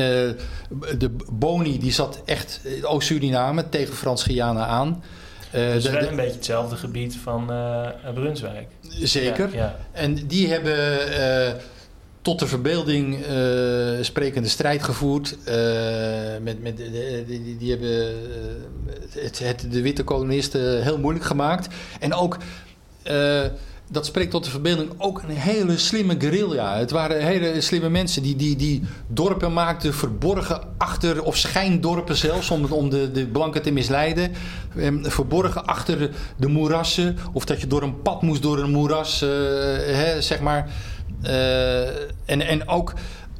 de 0.98 1.10
Boni 1.32 1.78
die 1.78 1.92
zat 1.92 2.20
echt 2.24 2.60
in 2.62 2.86
Oost-Suriname 2.86 3.68
tegen 3.68 3.94
Frans-Guyana 3.94 4.66
aan. 4.66 5.02
Eh, 5.56 5.72
wel 5.92 6.00
de- 6.00 6.08
een 6.08 6.16
beetje 6.16 6.34
hetzelfde 6.36 6.76
gebied 6.76 7.16
van 7.22 7.50
eh 7.52 7.88
Brunswijk. 8.14 8.66
zeker. 9.02 9.54
Ja. 9.54 9.76
En 9.92 10.26
die 10.26 10.48
hebben 10.48 11.12
eh, 11.12 11.52
tot 12.22 12.38
de 12.38 12.46
verbeelding 12.46 13.18
sprekende 14.00 14.48
strijd 14.48 14.82
gevoerd. 14.82 15.36
met, 16.42 16.62
met, 16.62 16.76
die, 17.26 17.56
die 17.58 17.70
hebben 17.70 18.14
het, 19.12 19.38
het 19.38 19.66
de 19.70 19.82
witte 19.82 20.02
kolonisten 20.02 20.82
heel 20.82 20.98
moeilijk 20.98 21.24
gemaakt. 21.24 21.74
En 22.00 22.14
ook, 22.14 22.36
dat 23.88 24.06
spreekt 24.06 24.30
tot 24.30 24.44
de 24.44 24.50
verbeelding, 24.50 24.90
ook 24.98 25.22
een 25.22 25.36
hele 25.36 25.78
slimme 25.78 26.14
guerrilla. 26.18 26.78
Het 26.78 26.90
waren 26.90 27.24
hele 27.24 27.60
slimme 27.60 27.88
mensen 27.88 28.22
die, 28.22 28.36
die, 28.36 28.56
die 28.56 28.82
dorpen 29.06 29.52
maakten 29.52 29.94
verborgen 29.94 30.60
achter, 30.78 31.22
of 31.22 31.36
schijndorpen 31.36 32.16
zelfs, 32.16 32.50
om, 32.50 32.64
om 32.64 32.90
de, 32.90 33.10
de 33.10 33.26
blanken 33.26 33.62
te 33.62 33.70
misleiden. 33.70 34.32
Ehm, 34.76 35.04
verborgen 35.04 35.66
achter 35.66 36.10
de 36.36 36.48
moerassen, 36.48 37.16
of 37.32 37.44
dat 37.44 37.60
je 37.60 37.66
door 37.66 37.82
een 37.82 38.02
pad 38.02 38.22
moest 38.22 38.42
door 38.42 38.58
een 38.58 38.70
moeras, 38.70 39.22
eh, 39.22 39.28
hè, 39.78 40.22
zeg 40.22 40.40
maar. 40.40 40.70
Eh, 41.22 41.86
en, 42.24 42.40
en 42.40 42.68
ook 42.68 42.94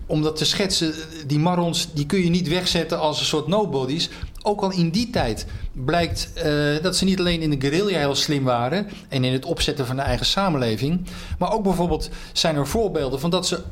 om 0.07 0.23
dat 0.23 0.37
te 0.37 0.45
schetsen, 0.45 0.95
die 1.27 1.39
Marrons 1.39 1.89
die 1.95 2.07
kun 2.07 2.23
je 2.23 2.31
niet 2.31 2.49
wegzetten 2.49 2.99
als 2.99 3.21
een 3.21 3.27
soort 3.27 3.47
nobodies. 3.47 4.11
Ook 4.49 4.61
al 4.61 4.73
in 4.73 4.91
die 4.91 5.11
tijd 5.11 5.47
blijkt 5.73 6.31
uh, 6.37 6.83
dat 6.83 6.97
ze 6.97 7.05
niet 7.05 7.19
alleen 7.19 7.41
in 7.41 7.51
de 7.51 7.61
guerrilla 7.61 7.99
heel 7.99 8.15
slim 8.15 8.45
waren 8.45 8.87
en 9.09 9.25
in 9.25 9.33
het 9.33 9.45
opzetten 9.45 9.87
van 9.87 9.97
de 9.97 10.03
eigen 10.03 10.27
samenleving, 10.27 11.07
maar 11.39 11.53
ook 11.53 11.63
bijvoorbeeld 11.63 12.11
zijn 12.33 12.57
er 12.57 12.67
voorbeelden 12.67 13.21
van 13.21 13.31
dat 13.31 13.47
ze 13.47 13.63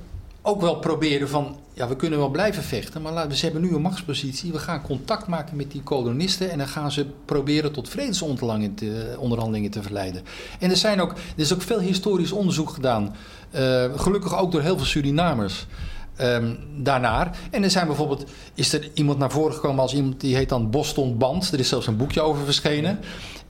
ook 0.43 0.61
wel 0.61 0.79
probeerden 0.79 1.29
van, 1.29 1.57
ja, 1.73 1.89
we 1.89 1.97
kunnen 1.97 2.19
wel 2.19 2.29
blijven 2.29 2.63
vechten, 2.63 3.03
maar 3.03 3.29
we 3.29 3.37
hebben 3.37 3.63
nu 3.63 3.75
een 3.75 3.81
machtspositie. 3.81 4.53
We 4.53 4.59
gaan 4.59 4.83
contact 4.83 5.27
maken 5.27 5.57
met 5.57 5.73
die 5.73 5.83
kolonisten 5.83 6.51
en 6.51 6.59
dan 6.59 6.69
gaan 6.69 6.93
ze 6.93 7.07
proberen 7.25 7.73
tot 7.73 7.89
vredesonderhandelingen 7.89 8.75
te, 8.75 9.69
te 9.71 9.83
verleiden. 9.83 10.23
En 10.59 10.71
er, 10.71 10.77
zijn 10.77 11.01
ook, 11.01 11.11
er 11.11 11.17
is 11.37 11.55
ook 11.55 11.63
veel 11.63 11.81
historisch 11.81 12.33
onderzoek 12.33 12.71
gedaan, 12.71 13.17
uh, 13.55 13.85
gelukkig 13.97 14.39
ook 14.39 14.53
door 14.53 14.63
heel 14.63 14.77
veel 14.77 14.87
Surinamers. 14.87 15.67
Um. 16.20 16.59
En 17.50 17.62
er 17.62 17.70
zijn 17.70 17.87
bijvoorbeeld, 17.87 18.24
is 18.55 18.72
er 18.72 18.90
iemand 18.94 19.18
naar 19.18 19.31
voren 19.31 19.55
gekomen 19.55 19.81
als 19.81 19.94
iemand 19.94 20.20
die 20.20 20.37
heet 20.37 20.48
dan 20.48 20.70
Boston 20.70 21.18
Band. 21.18 21.53
Er 21.53 21.59
is 21.59 21.68
zelfs 21.68 21.87
een 21.87 21.96
boekje 21.96 22.20
over 22.20 22.44
verschenen. 22.44 22.98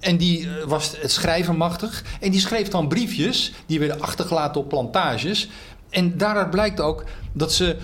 En 0.01 0.17
die 0.17 0.41
uh, 0.41 0.65
was 0.67 0.93
het 1.01 1.11
schrijven 1.11 1.57
machtig. 1.57 2.05
En 2.21 2.31
die 2.31 2.41
schreef 2.41 2.69
dan 2.69 2.89
briefjes, 2.89 3.53
die 3.67 3.79
werden 3.79 4.01
achtergelaten 4.01 4.61
op 4.61 4.69
plantages. 4.69 5.51
En 5.91 6.19
daaruit 6.19 6.51
blijkt 6.51 6.81
ook 6.81 7.05
dat 7.33 7.53
ze. 7.53 7.77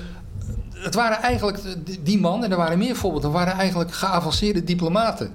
Het 0.75 0.95
waren 0.95 1.19
eigenlijk 1.23 1.61
die 2.01 2.19
man, 2.19 2.45
en 2.45 2.51
er 2.51 2.57
waren 2.57 2.79
meer 2.79 2.97
voorbeelden, 2.97 3.31
waren 3.31 3.53
eigenlijk 3.53 3.93
geavanceerde 3.93 4.65
diplomaten. 4.65 5.35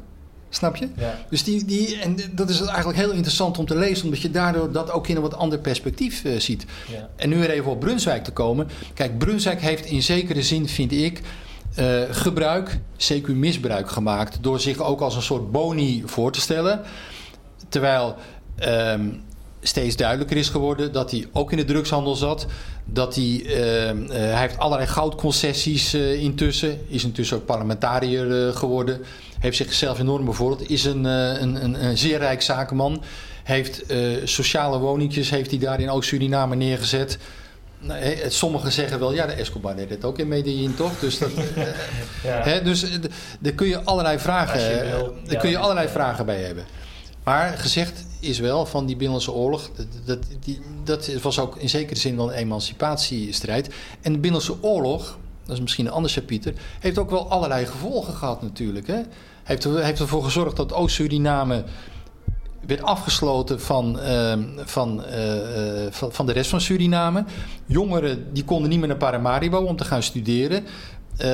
Snap 0.55 0.75
je? 0.75 0.87
Ja. 0.97 1.17
Dus 1.29 1.43
die, 1.43 1.65
die, 1.65 1.99
en 1.99 2.17
dat 2.31 2.49
is 2.49 2.61
eigenlijk 2.61 2.97
heel 2.97 3.11
interessant 3.11 3.57
om 3.57 3.65
te 3.65 3.75
lezen, 3.75 4.05
omdat 4.05 4.21
je 4.21 4.31
daardoor 4.31 4.71
dat 4.71 4.91
ook 4.91 5.07
in 5.07 5.15
een 5.15 5.21
wat 5.21 5.35
ander 5.35 5.59
perspectief 5.59 6.23
uh, 6.23 6.39
ziet. 6.39 6.65
Ja. 6.91 7.09
En 7.15 7.29
nu 7.29 7.37
weer 7.37 7.49
even 7.49 7.71
op 7.71 7.79
Brunswijk 7.79 8.23
te 8.23 8.31
komen. 8.31 8.67
Kijk, 8.93 9.17
Brunswijk 9.17 9.61
heeft 9.61 9.85
in 9.85 10.01
zekere 10.01 10.41
zin, 10.41 10.67
vind 10.67 10.91
ik, 10.91 11.21
uh, 11.79 12.01
gebruik, 12.09 12.79
CQ 12.97 13.27
misbruik 13.27 13.89
gemaakt. 13.89 14.37
Door 14.41 14.59
zich 14.59 14.79
ook 14.79 15.01
als 15.01 15.15
een 15.15 15.21
soort 15.21 15.51
boni 15.51 16.03
voor 16.05 16.31
te 16.31 16.39
stellen. 16.41 16.81
Terwijl 17.69 18.15
um, 18.67 19.23
steeds 19.61 19.95
duidelijker 19.95 20.37
is 20.37 20.49
geworden 20.49 20.91
dat 20.91 21.11
hij 21.11 21.27
ook 21.31 21.51
in 21.51 21.57
de 21.57 21.65
drugshandel 21.65 22.15
zat. 22.15 22.45
Dat 22.85 23.15
hij, 23.15 23.23
uh, 23.23 23.93
uh, 23.93 24.09
hij 24.09 24.39
heeft 24.39 24.57
allerlei 24.57 24.89
goudconcessies 24.89 25.93
intussen. 25.93 26.79
Is 26.87 27.03
intussen 27.03 27.37
ook 27.37 27.45
parlementariër 27.45 28.53
geworden. 28.53 29.01
Heeft 29.45 29.57
zichzelf 29.57 29.99
enorm 29.99 30.25
bevorderd. 30.25 30.69
Is 30.69 30.85
een, 30.85 31.03
een, 31.03 31.63
een, 31.63 31.85
een 31.85 31.97
zeer 31.97 32.17
rijk 32.17 32.41
zakenman. 32.41 33.03
Heeft 33.43 33.83
sociale 34.23 34.77
woningjes 34.77 35.29
heeft 35.29 35.49
hij 35.49 35.59
daar 35.59 35.79
in 35.79 35.89
Oost-Suriname 35.89 36.55
neergezet. 36.55 37.17
Nee, 37.79 38.29
sommigen 38.29 38.71
zeggen 38.71 38.99
wel, 38.99 39.13
ja, 39.13 39.25
de 39.25 39.33
Escobar 39.33 39.75
deed 39.75 39.89
het 39.89 40.05
ook 40.05 40.19
in 40.19 40.27
Medellin, 40.27 40.75
toch? 40.75 40.99
Dus, 40.99 41.17
dat, 41.17 41.31
ja. 42.23 42.59
dus 42.59 42.85
daar 43.39 43.51
kun 43.51 43.67
je 43.67 43.83
allerlei 43.83 44.19
vragen, 44.19 44.89
wil, 44.89 45.15
daar 45.25 45.39
kun 45.39 45.49
je 45.49 45.57
allerlei 45.57 45.87
vragen 45.87 46.25
bij 46.25 46.41
hebben. 46.41 46.65
Maar 47.23 47.57
gezegd 47.57 48.05
is 48.19 48.39
wel 48.39 48.65
van 48.65 48.85
die 48.85 48.95
Binnenlandse 48.95 49.31
Oorlog, 49.31 49.69
dat, 49.75 49.85
dat, 50.05 50.19
die, 50.39 50.61
dat 50.83 51.07
was 51.21 51.39
ook 51.39 51.57
in 51.57 51.69
zekere 51.69 51.99
zin 51.99 52.15
wel 52.15 52.31
een 52.31 52.37
emancipatiestrijd. 52.37 53.67
En 54.01 54.13
de 54.13 54.19
Binnenlandse 54.19 54.63
Oorlog, 54.63 55.17
dat 55.45 55.55
is 55.55 55.61
misschien 55.61 55.85
een 55.85 55.91
ander 55.91 56.11
chapiter, 56.11 56.53
heeft 56.79 56.97
ook 56.97 57.09
wel 57.09 57.29
allerlei 57.29 57.65
gevolgen 57.65 58.13
gehad 58.13 58.41
natuurlijk. 58.41 58.87
Hè? 58.87 59.01
Heeft, 59.45 59.63
heeft 59.63 59.99
ervoor 59.99 60.23
gezorgd 60.23 60.55
dat 60.55 60.73
Oost-Suriname 60.73 61.63
werd 62.67 62.81
afgesloten 62.81 63.61
van, 63.61 63.99
uh, 63.99 64.33
van, 64.57 65.03
uh, 65.11 65.87
van, 65.89 66.11
van 66.11 66.25
de 66.25 66.31
rest 66.31 66.49
van 66.49 66.61
Suriname. 66.61 67.23
Jongeren 67.65 68.33
die 68.33 68.43
konden 68.43 68.69
niet 68.69 68.79
meer 68.79 68.87
naar 68.87 68.97
Paramaribo 68.97 69.57
om 69.57 69.75
te 69.75 69.85
gaan 69.85 70.03
studeren. 70.03 70.63
Uh, 71.21 71.27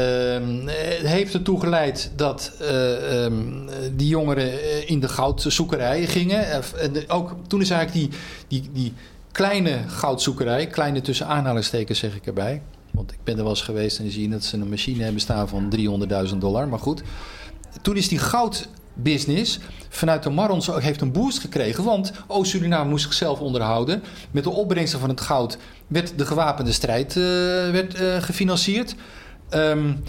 heeft 1.03 1.33
ertoe 1.33 1.59
geleid 1.59 2.11
dat 2.15 2.51
uh, 2.61 3.23
um, 3.23 3.69
die 3.95 4.07
jongeren 4.07 4.87
in 4.87 4.99
de 4.99 5.07
goudzoekerij 5.07 6.07
gingen. 6.07 6.63
Uh, 6.93 7.01
ook 7.07 7.35
toen 7.47 7.61
is 7.61 7.69
eigenlijk 7.69 8.09
die, 8.09 8.19
die, 8.47 8.69
die 8.73 8.93
kleine 9.31 9.77
goudzoekerij, 9.87 10.67
kleine 10.67 11.01
tussen 11.01 11.27
aanhalingstekens 11.27 11.99
zeg 11.99 12.15
ik 12.15 12.25
erbij. 12.25 12.61
Want 12.91 13.11
ik 13.11 13.17
ben 13.23 13.35
er 13.37 13.41
wel 13.41 13.51
eens 13.51 13.61
geweest 13.61 13.99
en 13.99 14.11
zie 14.11 14.21
je 14.21 14.29
dat 14.29 14.43
ze 14.43 14.57
een 14.57 14.69
machine 14.69 15.03
hebben 15.03 15.21
staan 15.21 15.47
van 15.47 15.73
300.000 16.29 16.37
dollar. 16.37 16.67
Maar 16.67 16.79
goed, 16.79 17.03
toen 17.81 17.97
is 17.97 18.07
die 18.07 18.19
goudbusiness 18.19 19.59
vanuit 19.89 20.23
de 20.23 20.29
Marrons 20.29 20.67
heeft 20.67 21.01
een 21.01 21.11
boost 21.11 21.39
gekregen. 21.39 21.83
Want 21.83 22.11
Oost-Suriname 22.27 22.89
moest 22.89 23.03
zichzelf 23.03 23.39
onderhouden. 23.39 24.03
Met 24.31 24.43
de 24.43 24.49
opbrengsten 24.49 24.99
van 24.99 25.09
het 25.09 25.21
goud 25.21 25.57
werd 25.87 26.17
de 26.17 26.25
gewapende 26.25 26.71
strijd 26.71 27.13
werd, 27.13 27.97
gefinancierd. 28.19 28.95
Um, 29.49 30.03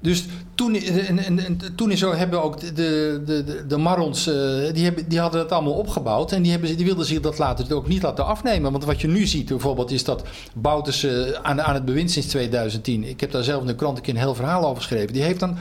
dus 0.00 0.24
toen, 0.54 0.74
en, 0.74 1.18
en, 1.18 1.38
en, 1.38 1.58
toen 1.74 1.90
is 1.90 2.00
hebben 2.00 2.42
ook 2.42 2.60
de, 2.60 2.72
de, 2.72 3.42
de, 3.44 3.66
de 3.66 3.76
Marrons, 3.76 4.24
die, 4.72 4.84
hebben, 4.84 5.08
die 5.08 5.20
hadden 5.20 5.40
het 5.40 5.52
allemaal 5.52 5.72
opgebouwd. 5.72 6.32
En 6.32 6.42
die, 6.42 6.50
hebben, 6.50 6.76
die 6.76 6.86
wilden 6.86 7.06
zich 7.06 7.20
dat 7.20 7.38
later 7.38 7.74
ook 7.74 7.88
niet 7.88 8.02
laten 8.02 8.26
afnemen. 8.26 8.70
Want 8.70 8.84
wat 8.84 9.00
je 9.00 9.08
nu 9.08 9.26
ziet 9.26 9.48
bijvoorbeeld 9.48 9.90
is 9.90 10.04
dat 10.04 10.22
Bouters 10.54 11.04
uh, 11.04 11.30
aan, 11.42 11.62
aan 11.62 11.74
het 11.74 11.84
bewind 11.84 12.10
sinds 12.10 12.28
2010. 12.28 13.04
Ik 13.04 13.20
heb 13.20 13.30
daar 13.30 13.42
zelf 13.42 13.60
in 13.60 13.66
de 13.66 13.74
krant 13.74 13.96
een 13.96 14.02
keer 14.02 14.14
een 14.14 14.20
heel 14.20 14.34
verhaal 14.34 14.64
over 14.64 14.76
geschreven. 14.76 15.12
Die 15.12 15.22
heeft 15.22 15.40
dan. 15.40 15.56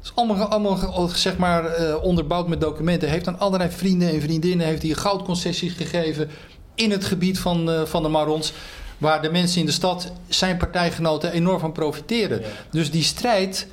Het 0.00 0.08
is 0.08 0.12
allemaal, 0.14 0.46
allemaal 0.46 1.08
zeg 1.14 1.36
maar, 1.36 1.80
uh, 1.80 2.02
onderbouwd 2.02 2.48
met 2.48 2.60
documenten. 2.60 3.08
Heeft 3.08 3.28
aan 3.28 3.38
allerlei 3.38 3.70
vrienden 3.70 4.08
en 4.08 4.20
vriendinnen 4.20 4.66
heeft 4.66 4.82
hij 4.82 4.94
goudconcessies 4.94 5.72
gegeven 5.72 6.30
in 6.74 6.90
het 6.90 7.04
gebied 7.04 7.38
van, 7.38 7.86
van 7.86 8.02
de 8.02 8.08
Marrons 8.08 8.52
waar 8.98 9.22
de 9.22 9.30
mensen 9.30 9.60
in 9.60 9.66
de 9.66 9.72
stad, 9.72 10.12
zijn 10.28 10.56
partijgenoten, 10.56 11.32
enorm 11.32 11.58
van 11.58 11.72
profiteren. 11.72 12.40
Ja. 12.40 12.46
Dus 12.70 12.90
die 12.90 13.02
strijd 13.02 13.66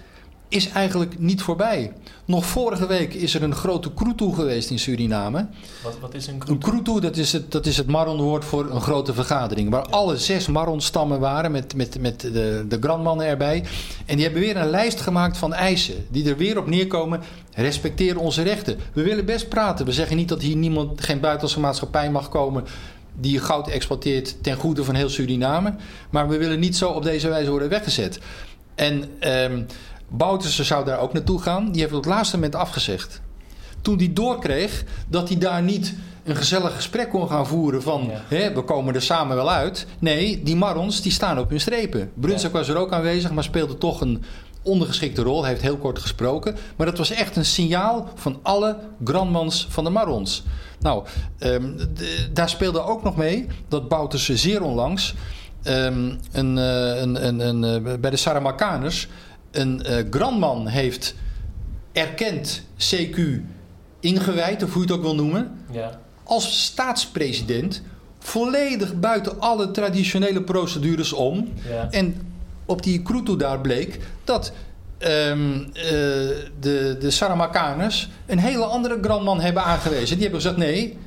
is 0.49 0.69
eigenlijk 0.69 1.19
niet 1.19 1.41
voorbij. 1.41 1.93
Nog 2.25 2.45
vorige 2.45 2.87
week 2.87 3.13
is 3.13 3.33
er 3.33 3.43
een 3.43 3.55
grote 3.55 3.93
kroetoe 3.93 4.35
geweest 4.35 4.69
in 4.69 4.79
Suriname. 4.79 5.47
Wat, 5.83 5.97
wat 5.99 6.13
is 6.13 6.27
een 6.27 6.41
Een 6.47 6.59
kroetoe, 6.59 7.01
dat 7.01 7.17
is 7.17 7.33
het, 7.33 7.51
dat 7.51 7.65
is 7.65 7.77
het 7.77 7.87
Marron-woord 7.87 8.45
voor 8.45 8.69
een 8.69 8.81
grote 8.81 9.13
vergadering. 9.13 9.69
Waar 9.69 9.85
alle 9.85 10.17
zes 10.17 10.47
Marron-stammen 10.47 11.19
waren 11.19 11.51
met, 11.51 11.75
met, 11.75 12.01
met 12.01 12.21
de, 12.21 12.65
de 12.67 12.77
grandmannen 12.79 13.25
erbij. 13.25 13.63
En 14.05 14.15
die 14.15 14.23
hebben 14.23 14.41
weer 14.41 14.57
een 14.57 14.69
lijst 14.69 15.01
gemaakt 15.01 15.37
van 15.37 15.53
eisen. 15.53 16.05
Die 16.09 16.29
er 16.29 16.37
weer 16.37 16.57
op 16.57 16.67
neerkomen. 16.67 17.21
Respecteer 17.53 18.19
onze 18.19 18.41
rechten. 18.41 18.77
We 18.93 19.01
willen 19.01 19.25
best 19.25 19.49
praten. 19.49 19.85
We 19.85 19.91
zeggen 19.91 20.17
niet 20.17 20.29
dat 20.29 20.41
hier 20.41 20.55
niemand, 20.55 21.01
geen 21.01 21.19
buitenlandse 21.19 21.59
maatschappij 21.59 22.11
mag 22.11 22.29
komen 22.29 22.63
die 23.19 23.39
goud 23.39 23.67
exploiteert 23.67 24.43
ten 24.43 24.55
goede 24.55 24.83
van 24.83 24.95
heel 24.95 25.09
Suriname. 25.09 25.73
Maar 26.09 26.27
we 26.27 26.37
willen 26.37 26.59
niet 26.59 26.77
zo 26.77 26.89
op 26.89 27.03
deze 27.03 27.29
wijze 27.29 27.49
worden 27.49 27.69
weggezet. 27.69 28.19
En 28.75 29.03
um, 29.51 29.65
Bouterse 30.09 30.63
zou 30.63 30.85
daar 30.85 30.99
ook 30.99 31.13
naartoe 31.13 31.41
gaan. 31.41 31.71
Die 31.71 31.81
heeft 31.81 31.93
op 31.93 32.03
het 32.03 32.13
laatste 32.13 32.35
moment 32.35 32.55
afgezegd. 32.55 33.21
Toen 33.81 33.97
hij 33.97 34.13
doorkreeg 34.13 34.83
dat 35.07 35.27
hij 35.27 35.37
daar 35.37 35.61
niet 35.61 35.95
een 36.23 36.35
gezellig 36.35 36.75
gesprek 36.75 37.09
kon 37.09 37.27
gaan 37.27 37.47
voeren 37.47 37.81
van... 37.81 38.09
Ja. 38.09 38.23
Hè, 38.27 38.53
we 38.53 38.61
komen 38.61 38.95
er 38.95 39.01
samen 39.01 39.35
wel 39.35 39.51
uit. 39.51 39.87
Nee, 39.99 40.43
die 40.43 40.55
Marrons 40.55 41.01
die 41.01 41.11
staan 41.11 41.39
op 41.39 41.49
hun 41.49 41.59
strepen. 41.59 42.11
Ja. 42.21 42.49
was 42.49 42.67
er 42.67 42.77
ook 42.77 42.91
aanwezig, 42.91 43.31
maar 43.31 43.43
speelde 43.43 43.77
toch 43.77 44.01
een 44.01 44.23
ondergeschikte 44.61 45.21
rol. 45.21 45.41
Hij 45.41 45.49
heeft 45.49 45.61
heel 45.61 45.77
kort 45.77 45.99
gesproken. 45.99 46.55
Maar 46.75 46.85
dat 46.85 46.97
was 46.97 47.11
echt 47.11 47.35
een 47.35 47.45
signaal 47.45 48.09
van 48.15 48.39
alle 48.41 48.77
grandmans 49.03 49.67
van 49.69 49.83
de 49.83 49.89
Marrons. 49.89 50.43
Nou, 50.79 51.05
um, 51.39 51.77
de, 51.77 52.27
daar 52.33 52.49
speelde 52.49 52.81
ook 52.81 53.03
nog 53.03 53.15
mee 53.15 53.47
dat 53.67 53.87
Bouterse 53.87 54.37
zeer 54.37 54.61
onlangs... 54.61 55.15
Um, 55.63 56.19
een, 56.31 56.57
uh, 56.57 57.01
een, 57.01 57.27
een, 57.27 57.39
een, 57.39 57.83
uh, 57.85 57.93
bij 57.99 58.09
de 58.09 58.17
Saramakaners 58.17 59.07
een 59.51 59.83
uh, 59.85 59.97
grandman 60.09 60.67
heeft 60.67 61.15
erkend 61.91 62.63
CQ 62.77 63.19
ingewijd, 63.99 64.63
of 64.63 64.73
hoe 64.73 64.81
je 64.81 64.87
het 64.87 64.97
ook 64.97 65.03
wil 65.03 65.15
noemen, 65.15 65.51
ja. 65.71 65.99
als 66.23 66.63
staatspresident 66.63 67.81
volledig 68.19 68.99
buiten 68.99 69.39
alle 69.39 69.71
traditionele 69.71 70.41
procedures 70.41 71.13
om. 71.13 71.53
Ja. 71.69 71.87
En 71.91 72.21
op 72.65 72.83
die 72.83 73.01
Kruto 73.01 73.35
daar 73.35 73.61
bleek 73.61 73.99
dat 74.23 74.51
um, 74.99 75.59
uh, 75.59 75.71
de, 76.59 76.95
de 76.99 77.11
Saramakaners 77.11 78.09
een 78.25 78.39
hele 78.39 78.65
andere 78.65 78.97
grandman 79.01 79.41
hebben 79.41 79.63
aangewezen. 79.63 80.15
Die 80.17 80.23
hebben 80.23 80.41
gezegd: 80.41 80.57
nee, 80.57 80.97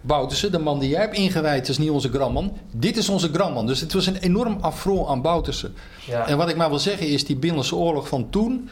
Bouterse, 0.00 0.50
de 0.50 0.58
man 0.58 0.78
die 0.78 0.88
jij 0.88 1.00
hebt 1.00 1.16
ingewijd, 1.16 1.68
is 1.68 1.78
niet 1.78 1.90
onze 1.90 2.08
grandman. 2.08 2.56
Dit 2.72 2.96
is 2.96 3.08
onze 3.08 3.32
grandman. 3.32 3.66
Dus 3.66 3.80
het 3.80 3.92
was 3.92 4.06
een 4.06 4.16
enorm 4.16 4.58
affront 4.60 5.08
aan 5.08 5.22
Bouterse. 5.22 5.70
Ja. 6.06 6.26
En 6.26 6.36
wat 6.36 6.48
ik 6.48 6.56
maar 6.56 6.68
wil 6.68 6.78
zeggen 6.78 7.08
is, 7.08 7.24
die 7.24 7.36
Binnenlandse 7.36 7.76
oorlog 7.76 8.08
van 8.08 8.30
toen, 8.30 8.68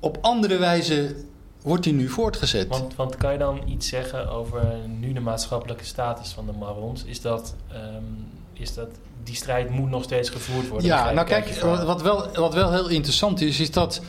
op 0.00 0.18
andere 0.20 0.56
wijze 0.58 1.16
wordt 1.62 1.84
die 1.84 1.92
nu 1.92 2.08
voortgezet. 2.08 2.68
Want, 2.68 2.96
want 2.96 3.16
kan 3.16 3.32
je 3.32 3.38
dan 3.38 3.60
iets 3.66 3.88
zeggen 3.88 4.30
over 4.30 4.62
nu 4.98 5.12
de 5.12 5.20
maatschappelijke 5.20 5.84
status 5.84 6.32
van 6.32 6.46
de 6.46 6.52
Marrons? 6.52 7.04
Is 7.04 7.20
dat, 7.20 7.54
um, 7.72 8.26
is 8.52 8.74
dat 8.74 8.88
die 9.22 9.34
strijd 9.34 9.70
moet 9.70 9.90
nog 9.90 10.02
steeds 10.02 10.30
gevoerd 10.30 10.68
worden? 10.68 10.86
Ja, 10.86 11.12
nou 11.12 11.26
kijk, 11.26 11.60
wat 11.60 12.02
wel, 12.02 12.28
wat 12.34 12.54
wel 12.54 12.72
heel 12.72 12.88
interessant 12.88 13.40
is, 13.40 13.60
is 13.60 13.70
dat 13.70 14.00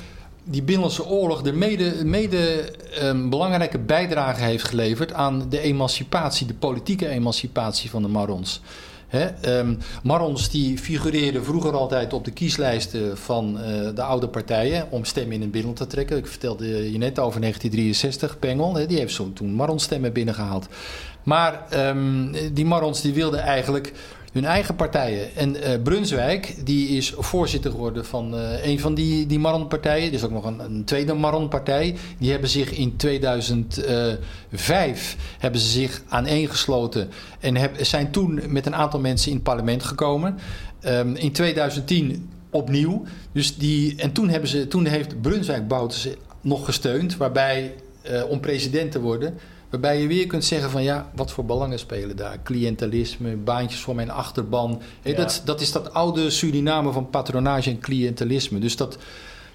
die 0.46 0.62
Binnenlandse 0.64 1.06
oorlog 1.06 1.42
de 1.42 1.54
mede, 1.54 2.06
mede 2.06 2.74
um, 3.04 3.30
belangrijke 3.30 3.80
bijdrage 3.80 4.44
heeft 4.44 4.64
geleverd 4.64 5.14
aan 5.14 5.50
de 5.50 5.60
emancipatie, 5.60 6.48
de 6.48 6.54
politieke 6.54 7.08
emancipatie 7.08 7.90
van 7.90 8.02
de 8.02 8.08
Marrons. 8.08 8.62
Hè? 9.08 9.58
Um, 9.60 9.78
Marons 10.04 10.50
die 10.50 10.78
figureerden 10.78 11.46
vroeger 11.46 11.74
altijd 11.74 12.14
op 12.14 12.26
de 12.26 12.32
kieslijsten 12.32 13.18
van 13.18 13.58
uh, 13.60 13.90
de 13.96 14.02
oude 14.02 14.28
partijen 14.28 14.88
om 14.90 15.06
stemmen 15.06 15.34
in 15.34 15.42
het 15.42 15.52
binnenland 15.52 15.82
te 15.82 15.96
trekken. 15.96 16.18
Ik 16.18 16.28
vertelde 16.28 16.92
je 16.92 16.98
net 16.98 17.20
over 17.20 17.42
1963, 17.42 18.40
Pengel, 18.40 18.88
die 18.88 18.98
heeft 18.98 19.14
zo 19.14 19.34
toen 19.34 19.54
Marons 19.54 19.84
stemmen 19.84 20.14
binnengehaald. 20.14 20.68
Maar 21.24 21.66
um, 21.88 22.32
die 22.54 22.66
Marons 22.66 23.02
die 23.02 23.14
wilden 23.14 23.40
eigenlijk 23.40 23.94
hun 24.36 24.46
eigen 24.46 24.76
partijen. 24.76 25.36
En 25.36 25.56
uh, 25.56 25.62
Brunswijk, 25.84 26.56
die 26.66 26.88
is 26.88 27.14
voorzitter 27.18 27.72
geworden 27.72 28.06
van 28.06 28.34
uh, 28.34 28.66
een 28.66 28.80
van 28.80 28.94
die, 28.94 29.26
die 29.26 29.40
Maron-partijen. 29.40 30.08
Er 30.08 30.14
is 30.14 30.24
ook 30.24 30.32
nog 30.32 30.46
een, 30.46 30.60
een 30.60 30.84
tweede 30.84 31.14
Maron-partij. 31.14 31.96
Die 32.18 32.32
hebben 32.32 32.50
zich 32.50 32.72
in 32.72 32.96
2005 32.96 35.18
hebben 35.40 35.62
ze 35.62 35.70
zich 35.70 36.02
aaneengesloten 36.08 37.10
en 37.40 37.86
zijn 37.86 38.12
toen 38.12 38.42
met 38.48 38.66
een 38.66 38.76
aantal 38.76 39.00
mensen 39.00 39.30
in 39.30 39.36
het 39.36 39.44
parlement 39.44 39.84
gekomen. 39.84 40.38
Um, 40.86 41.16
in 41.16 41.32
2010 41.32 42.30
opnieuw. 42.50 43.04
Dus 43.32 43.58
die, 43.58 43.96
en 43.96 44.12
toen, 44.12 44.30
hebben 44.30 44.50
ze, 44.50 44.68
toen 44.68 44.86
heeft 44.86 45.22
Brunswijk 45.22 45.68
Bouten 45.68 46.16
nog 46.42 46.66
gesteund, 46.66 47.18
waarbij 47.18 47.74
om 48.30 48.40
president 48.40 48.92
te 48.92 49.02
worden 49.02 49.38
Waarbij 49.70 50.02
je 50.02 50.08
weer 50.08 50.28
kunt 50.28 50.46
zeggen 50.46 50.70
van 50.70 50.84
ja, 50.84 51.12
wat 51.16 51.32
voor 51.32 51.46
belangen 51.46 51.80
spelen 51.80 52.16
daar? 52.16 52.40
Cliëntelisme, 52.44 53.36
baantjes 53.36 53.82
voor 53.82 53.96
mijn 53.96 54.12
achterban. 54.12 54.82
Hey, 55.02 55.12
ja. 55.12 55.18
dat, 55.18 55.42
dat 55.46 55.62
is 55.62 55.72
dat 55.72 55.94
oude 55.94 56.30
Suriname 56.30 56.92
van 56.92 57.10
patronage 57.10 57.70
en 57.70 57.80
cliëntelisme. 57.80 58.60
Dus 58.60 58.76
dat, 58.76 58.98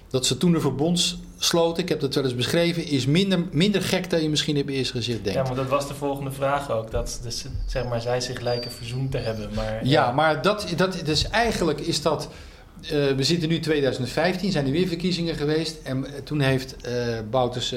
dat 0.08 0.26
ze 0.26 0.36
toen 0.36 0.54
een 0.54 0.60
verbond 0.60 1.18
sloten, 1.38 1.82
ik 1.82 1.88
heb 1.88 2.00
dat 2.00 2.14
wel 2.14 2.24
eens 2.24 2.34
beschreven, 2.34 2.86
is 2.86 3.06
minder, 3.06 3.44
minder 3.50 3.82
gek 3.82 4.10
dan 4.10 4.22
je 4.22 4.28
misschien 4.28 4.56
hebt 4.56 4.70
eerst 4.70 4.90
gezegd 4.90 5.24
denkt. 5.24 5.38
Ja, 5.38 5.44
maar 5.44 5.54
dat 5.54 5.68
was 5.68 5.88
de 5.88 5.94
volgende 5.94 6.30
vraag 6.30 6.70
ook. 6.70 6.90
Dat 6.90 7.20
dus, 7.22 7.44
zeg 7.66 7.88
maar, 7.88 8.00
zij 8.00 8.20
zich 8.20 8.40
lijken 8.40 8.70
verzoend 8.70 9.10
te 9.10 9.18
hebben. 9.18 9.48
Maar, 9.54 9.72
ja. 9.72 9.80
ja, 9.82 10.12
maar 10.12 10.42
dat, 10.42 10.66
dat, 10.76 11.02
dus 11.04 11.28
eigenlijk 11.28 11.80
is 11.80 12.02
dat 12.02 12.28
uh, 12.82 13.16
we 13.16 13.22
zitten 13.22 13.48
nu 13.48 13.58
2015, 13.58 14.52
zijn 14.52 14.66
er 14.66 14.72
weer 14.72 14.88
verkiezingen 14.88 15.34
geweest. 15.34 15.78
En 15.82 16.06
toen 16.24 16.40
heeft 16.40 16.76
uh, 16.86 17.72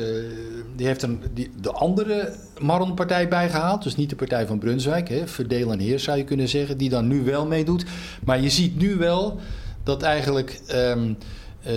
die 0.76 0.88
heeft 0.88 1.02
een, 1.02 1.22
die, 1.34 1.52
de 1.62 1.72
andere 1.72 2.34
Marron-partij 2.60 3.28
bijgehaald. 3.28 3.84
Dus 3.84 3.96
niet 3.96 4.10
de 4.10 4.16
partij 4.16 4.46
van 4.46 4.60
Brunswijk, 4.60 5.10
hè, 5.10 5.28
Verdeel 5.28 5.72
en 5.72 5.80
Heer 5.80 6.00
zou 6.00 6.18
je 6.18 6.24
kunnen 6.24 6.48
zeggen, 6.48 6.78
die 6.78 6.90
dan 6.90 7.08
nu 7.08 7.24
wel 7.24 7.46
meedoet. 7.46 7.86
Maar 8.26 8.42
je 8.42 8.50
ziet 8.50 8.78
nu 8.78 8.96
wel 8.96 9.40
dat 9.84 10.02
eigenlijk... 10.02 10.60
Uh, 10.74 10.96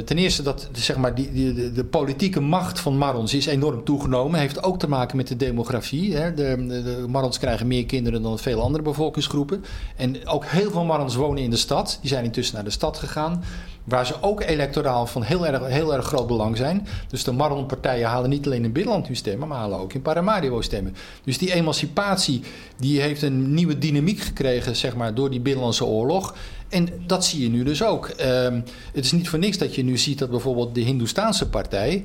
ten 0.04 0.18
eerste 0.18 0.42
dat 0.42 0.68
zeg 0.72 0.96
maar, 0.96 1.14
die, 1.14 1.32
die, 1.32 1.52
de, 1.52 1.72
de, 1.72 1.84
politieke 1.84 2.40
macht 2.40 2.80
van 2.80 2.98
Marons 2.98 3.34
is 3.34 3.46
enorm 3.46 3.84
toegenomen. 3.84 4.40
Heeft 4.40 4.62
ook 4.62 4.78
te 4.78 4.88
maken 4.88 5.16
met 5.16 5.28
de 5.28 5.36
demografie. 5.36 6.16
Hè. 6.16 6.34
De, 6.34 6.66
de, 6.66 7.04
Marons 7.08 7.38
krijgen 7.38 7.66
meer 7.66 7.86
kinderen 7.86 8.22
dan 8.22 8.38
veel 8.38 8.60
andere 8.60 8.82
bevolkingsgroepen. 8.82 9.64
En 9.96 10.26
ook 10.26 10.44
heel 10.44 10.70
veel 10.70 10.84
Marons 10.84 11.14
wonen 11.14 11.42
in 11.42 11.50
de 11.50 11.56
stad. 11.56 11.98
Die 12.00 12.10
zijn 12.10 12.24
intussen 12.24 12.54
naar 12.54 12.64
de 12.64 12.70
stad 12.70 12.98
gegaan. 12.98 13.42
Waar 13.86 14.06
ze 14.06 14.22
ook 14.22 14.40
electoraal 14.40 15.06
van 15.06 15.22
heel 15.22 15.46
erg, 15.46 15.66
heel 15.66 15.94
erg 15.94 16.06
groot 16.06 16.26
belang 16.26 16.56
zijn. 16.56 16.86
Dus 17.08 17.24
de 17.24 17.32
Marron-partijen 17.32 18.08
halen 18.08 18.30
niet 18.30 18.46
alleen 18.46 18.64
in 18.64 18.72
binnenland 18.72 19.06
hun 19.06 19.16
stemmen, 19.16 19.48
maar 19.48 19.58
halen 19.58 19.78
ook 19.78 19.92
in 19.92 20.02
Paramaribo 20.02 20.60
stemmen. 20.60 20.96
Dus 21.24 21.38
die 21.38 21.52
emancipatie 21.52 22.42
die 22.76 23.00
heeft 23.00 23.22
een 23.22 23.54
nieuwe 23.54 23.78
dynamiek 23.78 24.20
gekregen 24.20 24.76
zeg 24.76 24.96
maar, 24.96 25.14
door 25.14 25.30
die 25.30 25.40
binnenlandse 25.40 25.84
oorlog. 25.84 26.34
En 26.68 26.88
dat 27.06 27.24
zie 27.24 27.42
je 27.42 27.48
nu 27.48 27.62
dus 27.62 27.82
ook. 27.82 28.08
Um, 28.20 28.64
het 28.92 29.04
is 29.04 29.12
niet 29.12 29.28
voor 29.28 29.38
niks 29.38 29.58
dat 29.58 29.74
je 29.74 29.84
nu 29.84 29.98
ziet 29.98 30.18
dat 30.18 30.30
bijvoorbeeld 30.30 30.74
de 30.74 30.80
Hindoestaanse 30.80 31.48
partij, 31.48 32.04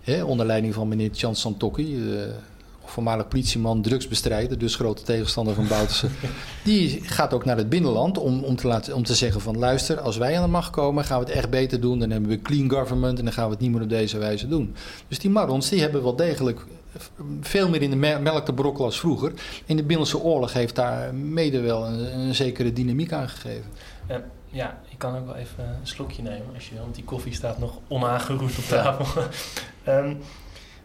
hè, 0.00 0.24
onder 0.24 0.46
leiding 0.46 0.74
van 0.74 0.88
meneer 0.88 1.10
Chan 1.12 1.36
Santokhi, 1.36 1.94
uh, 1.94 2.22
voormalig 2.90 3.28
politieman, 3.28 3.82
drugsbestrijder, 3.82 4.58
dus 4.58 4.74
grote 4.74 5.02
tegenstander 5.02 5.54
van 5.54 5.68
Bouterse, 5.68 6.08
die 6.64 7.00
gaat 7.02 7.32
ook 7.34 7.44
naar 7.44 7.56
het 7.56 7.68
binnenland 7.68 8.18
om, 8.18 8.44
om, 8.44 8.56
te 8.56 8.66
laten, 8.66 8.94
om 8.94 9.04
te 9.04 9.14
zeggen 9.14 9.40
van 9.40 9.58
luister, 9.58 10.00
als 10.00 10.16
wij 10.16 10.36
aan 10.36 10.42
de 10.42 10.48
macht 10.48 10.70
komen, 10.70 11.04
gaan 11.04 11.20
we 11.20 11.24
het 11.24 11.34
echt 11.34 11.50
beter 11.50 11.80
doen. 11.80 11.98
Dan 11.98 12.10
hebben 12.10 12.30
we 12.30 12.42
clean 12.42 12.70
government 12.70 13.18
en 13.18 13.24
dan 13.24 13.34
gaan 13.34 13.44
we 13.44 13.50
het 13.50 13.60
niet 13.60 13.70
meer 13.70 13.82
op 13.82 13.88
deze 13.88 14.18
wijze 14.18 14.48
doen. 14.48 14.74
Dus 15.08 15.18
die 15.18 15.30
Marons 15.30 15.68
die 15.68 15.80
hebben 15.80 16.02
wel 16.02 16.16
degelijk 16.16 16.66
veel 17.40 17.68
meer 17.68 17.82
in 17.82 17.90
de 17.90 18.18
melk 18.20 18.44
te 18.44 18.52
brokkelen 18.52 18.86
als 18.86 19.00
vroeger. 19.00 19.32
In 19.64 19.76
de 19.76 19.82
Binnenlandse 19.82 20.18
Oorlog 20.18 20.52
heeft 20.52 20.74
daar 20.74 21.14
mede 21.14 21.60
wel 21.60 21.86
een, 21.86 22.18
een 22.18 22.34
zekere 22.34 22.72
dynamiek 22.72 23.12
aangegeven. 23.12 23.70
Uh, 24.10 24.16
ja, 24.46 24.80
ik 24.88 24.98
kan 24.98 25.16
ook 25.16 25.26
wel 25.26 25.34
even 25.34 25.64
een 25.64 25.86
slokje 25.86 26.22
nemen 26.22 26.54
als 26.54 26.68
je, 26.68 26.78
want 26.78 26.94
die 26.94 27.04
koffie 27.04 27.34
staat 27.34 27.58
nog 27.58 27.78
onaangeroerd 27.88 28.58
op 28.58 28.64
tafel. 28.64 29.22
um, 29.88 30.18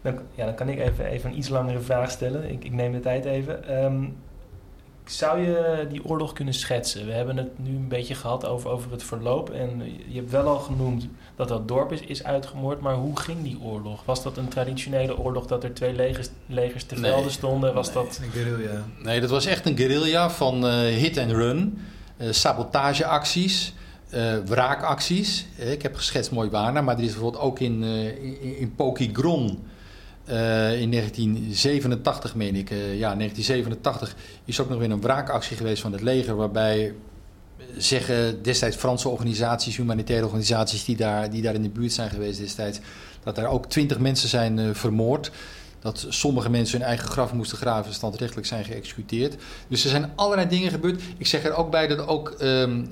dan, 0.06 0.20
ja, 0.36 0.46
dan 0.46 0.56
kan 0.56 0.70
ik 0.70 0.80
even, 0.80 1.06
even 1.06 1.30
een 1.30 1.38
iets 1.38 1.50
langere 1.50 1.80
vraag 1.80 2.12
stellen. 2.12 2.52
Ik, 2.52 2.64
ik 2.64 2.72
neem 2.72 2.92
de 2.92 3.00
tijd 3.00 3.26
even. 3.26 3.84
Um, 3.84 4.16
zou 5.10 5.40
je 5.40 5.88
die 5.90 6.06
oorlog 6.06 6.34
kunnen 6.34 6.54
schetsen? 6.54 7.06
We 7.06 7.12
hebben 7.12 7.38
het 7.38 7.60
nu 7.60 7.76
een 7.76 7.88
beetje 7.88 8.16
gehad 8.16 8.46
over, 8.46 8.70
over 8.70 8.92
het 8.92 9.04
verloop. 9.04 9.50
En 9.50 9.82
je 10.08 10.16
hebt 10.16 10.32
wel 10.32 10.48
al 10.48 10.60
genoemd 10.60 11.08
dat 11.36 11.48
dat 11.48 11.68
dorp 11.68 11.92
is, 11.92 12.02
is 12.02 12.24
uitgemoord. 12.24 12.82
Maar 12.82 12.94
hoe 12.94 13.20
ging 13.20 13.44
die 13.44 13.60
oorlog? 13.62 14.06
Was 14.06 14.24
dat 14.24 14.38
een 14.38 14.48
traditionele 14.48 15.18
oorlog 15.18 15.46
dat 15.46 15.64
er 15.64 15.74
twee 15.74 15.94
legers, 15.94 16.30
legers 16.48 16.84
te 16.84 16.96
velden 16.96 17.22
nee, 17.22 17.30
stonden? 17.30 17.74
Was 17.74 17.94
nee, 17.94 18.04
dat... 18.04 18.20
een 18.24 18.32
guerrilla. 18.32 18.84
Nee, 19.04 19.22
dat 19.22 19.30
was 19.30 19.46
echt 19.46 19.66
een 19.66 19.78
guerrilla 19.78 20.30
van 20.30 20.66
uh, 20.66 20.72
hit 20.72 21.18
and 21.18 21.32
run. 21.32 21.82
Uh, 22.18 22.32
sabotageacties. 22.32 23.74
Uh, 24.14 24.38
wraakacties. 24.46 25.46
ik 25.56 25.82
heb 25.82 25.96
geschetst 25.96 26.32
mooi 26.32 26.50
waarna, 26.50 26.82
maar 26.82 26.98
er 26.98 27.04
is 27.04 27.12
bijvoorbeeld 27.12 27.44
ook 27.44 27.60
in, 27.60 27.84
in, 27.84 28.58
in 28.58 28.76
Pokigron... 28.76 29.64
Uh, 30.30 30.82
in 30.82 30.92
1987, 30.92 32.36
meen 32.36 32.56
ik, 32.56 32.70
uh, 32.70 32.78
ja, 32.78 33.16
1987 33.16 34.16
is 34.46 34.60
ook 34.62 34.70
nog 34.70 34.80
weer 34.80 34.92
een 34.92 35.02
wraakactie 35.02 35.58
geweest 35.58 35.82
van 35.82 35.92
het 35.92 36.02
leger, 36.02 36.36
waarbij 36.36 36.94
zeggen 37.78 38.44
destijds 38.44 38.76
Franse 38.76 39.10
organisaties, 39.10 39.78
humanitaire 39.78 40.26
organisaties 40.26 40.86
die 40.86 40.96
daar, 40.96 41.30
die 41.30 41.42
daar 41.42 41.54
in 41.54 41.62
de 41.62 41.70
buurt 41.70 41.94
zijn 41.94 42.10
geweest 42.10 42.40
destijds, 42.40 42.80
dat 43.24 43.36
daar 43.36 43.48
ook 43.48 43.66
twintig 43.66 44.00
mensen 44.00 44.30
zijn 44.30 44.76
vermoord. 44.76 45.32
Dat 45.80 46.06
sommige 46.10 46.50
mensen 46.50 46.80
hun 46.80 46.88
eigen 46.88 47.08
graf 47.08 47.34
moesten 47.34 47.58
graven, 47.58 47.94
standrechtelijk 47.94 48.48
zijn 48.48 48.66
geëxecuteerd. 48.66 49.36
Dus 49.68 49.84
er 49.84 49.90
zijn 49.90 50.12
allerlei 50.16 50.48
dingen 50.48 50.72
gebeurd. 50.72 51.02
Ik 51.18 51.28
zeg 51.28 51.44
er 51.44 51.54
ook 51.54 51.72
bij 51.72 51.88
dat 51.88 52.08
ook 52.08 52.36
um, 52.42 52.88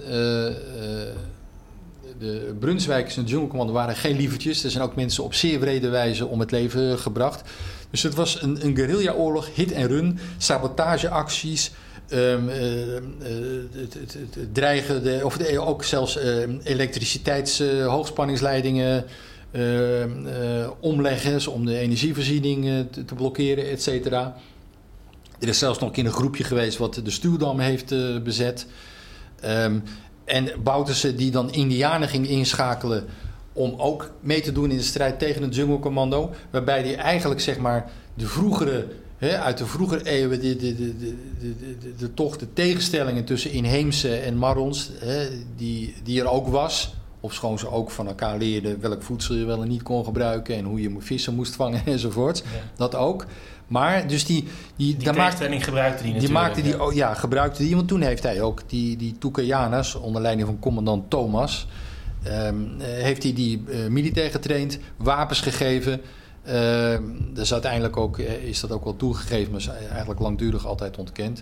de 2.20 2.56
Brunswijkers 2.60 3.18
en 3.18 3.24
Jungle 3.24 3.72
waren 3.72 3.96
geen 3.96 4.16
lievertjes. 4.16 4.64
Er 4.64 4.72
zijn 4.72 4.84
ook 4.84 4.96
mensen 4.96 5.24
op 5.24 5.34
zeer 5.34 5.60
wrede 5.60 5.90
wijze 5.90 6.26
om 6.26 6.40
het 6.40 6.52
leven 6.52 7.00
gebracht. 7.00 7.50
Dus 7.92 8.04
het 8.04 8.14
was 8.14 8.42
een, 8.42 8.66
een 8.66 8.76
guerrilla-oorlog, 8.76 9.56
hit 9.56 9.72
en 9.72 9.88
run, 9.88 10.20
sabotageacties. 10.38 11.72
Um, 12.10 12.50
het, 12.50 13.94
het, 13.94 14.14
het, 14.14 14.54
dreigen, 14.54 15.04
de, 15.04 15.22
of 15.24 15.58
ook 15.58 15.84
zelfs 15.84 16.18
uh, 16.18 16.24
elektriciteitshoogspanningsleidingen 16.64 19.06
omleggen 20.80 21.52
om 21.52 21.66
de 21.66 21.78
energievoorziening 21.78 22.86
te, 22.92 23.16
blokkeren, 23.16 23.70
et 23.70 23.82
cetera. 23.82 24.36
Er 25.40 25.48
is 25.48 25.58
zelfs 25.58 25.80
nog 25.80 25.90
een 25.90 25.96
keer 25.96 26.06
een 26.06 26.12
groepje 26.12 26.44
geweest 26.44 26.78
wat 26.78 27.02
de 27.04 27.12
Stuwdam 27.12 27.60
heeft 27.60 27.94
bezet. 28.24 28.66
En 30.26 30.50
Bouterse 30.64 31.16
die 31.16 31.32
dan 31.32 31.52
Indianen 31.52 32.10
ging 32.10 32.28
inschakelen 32.28 33.06
om 33.54 33.74
ook 33.78 34.12
mee 34.20 34.42
te 34.42 34.52
doen 34.52 34.72
in 34.72 34.78
de 34.78 34.84
strijd 34.84 35.20
tegen 35.20 35.42
het 35.42 35.56
Jungle 35.56 35.80
Commando. 35.80 36.32
Waarbij 36.50 36.82
hij 36.82 36.96
eigenlijk 36.96 37.42
zeg 37.42 37.58
maar 37.58 37.92
de 38.14 38.28
vroegere, 38.28 38.88
hè, 39.18 39.38
uit 39.38 39.58
de 39.58 39.66
vroegere 39.66 40.06
eeuwen, 40.06 40.42
de, 40.42 40.56
de, 40.56 40.76
de, 40.76 40.98
de, 40.98 41.16
de, 41.80 41.96
de, 41.98 42.14
toch 42.14 42.38
de 42.38 42.54
tegenstellingen 42.54 43.26
tussen 43.26 43.52
inheemse 43.52 44.16
en 44.16 44.38
Marons, 44.38 44.90
hè, 45.00 45.28
die, 45.56 45.96
die 46.04 46.22
er 46.22 46.28
ook 46.28 46.48
was. 46.48 46.94
Of 47.20 47.34
schoon 47.34 47.60
ze 47.60 47.70
ook 47.70 47.92
van 47.92 48.08
elkaar 48.08 48.38
leerden 48.38 48.82
welk 48.82 49.04
voedsel 49.04 49.36
je 49.36 49.46
wel 49.46 49.62
en 49.62 49.68
niet 49.68 49.84
kon 49.84 50.06
gebruiken 50.06 50.56
en 50.56 50.66
hoe 50.66 50.82
je 50.82 50.96
vissen 51.00 51.36
moest 51.36 51.56
vangen 51.56 51.86
enzovoort. 51.96 52.38
Ja. 52.38 52.44
Dat 52.76 52.96
ook. 52.96 53.26
Maar 53.74 54.08
dus 54.08 54.26
die... 54.26 54.48
Die, 54.76 54.98
die 54.98 55.08
gebruikte 55.64 56.04
die 56.04 56.20
Die 56.20 56.32
maakte 56.32 56.62
die, 56.62 56.84
oh, 56.84 56.94
ja, 56.94 57.14
gebruikte 57.14 57.64
die. 57.64 57.76
Want 57.76 57.88
toen 57.88 58.02
heeft 58.02 58.24
hij 58.24 58.42
ook 58.42 58.62
die, 58.70 58.98
die 58.98 59.18
onder 59.96 60.22
leiding 60.22 60.48
van 60.48 60.60
commandant 60.60 61.10
Thomas... 61.10 61.68
Um, 62.28 62.76
heeft 62.80 63.24
hij 63.24 63.34
die 63.34 63.64
uh, 63.68 63.88
militair 63.88 64.32
getraind, 64.32 64.80
wapens 64.98 65.42
gegeven... 65.42 66.02
Uh, 66.48 66.98
dus 67.34 67.54
uiteindelijk 67.54 67.98
ook, 67.98 68.18
is 68.18 68.60
dat 68.60 68.72
ook 68.72 68.84
wel 68.84 68.96
toegegeven, 68.96 69.52
maar 69.52 69.62
is 69.62 69.70
eigenlijk 69.90 70.20
langdurig 70.20 70.66
altijd 70.66 70.98
ontkend. 70.98 71.42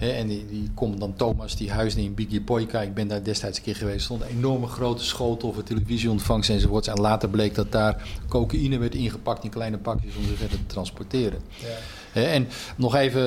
He, 0.00 0.10
en 0.10 0.26
die, 0.26 0.46
die 0.46 0.70
commandant 0.74 1.18
Thomas, 1.18 1.56
die 1.56 1.70
huisde 1.70 2.02
in 2.02 2.14
Biggie 2.14 2.40
Poika. 2.40 2.80
Ik 2.80 2.94
ben 2.94 3.08
daar 3.08 3.22
destijds 3.22 3.58
een 3.58 3.64
keer 3.64 3.76
geweest. 3.76 4.04
stond 4.04 4.22
een 4.22 4.28
enorme 4.28 4.66
grote 4.66 5.04
schotel 5.04 5.52
voor 5.52 5.62
televisieontvangst 5.62 6.50
enzovoorts. 6.50 6.88
En 6.88 7.00
later 7.00 7.28
bleek 7.28 7.54
dat 7.54 7.72
daar 7.72 8.08
cocaïne 8.28 8.78
werd 8.78 8.94
ingepakt 8.94 9.44
in 9.44 9.50
kleine 9.50 9.78
pakjes 9.78 10.16
om 10.16 10.24
ze 10.24 10.36
verder 10.36 10.58
te 10.58 10.66
transporteren. 10.66 11.40
Ja. 11.58 11.66
He, 12.12 12.22
en 12.22 12.48
nog 12.76 12.94
even 12.94 13.22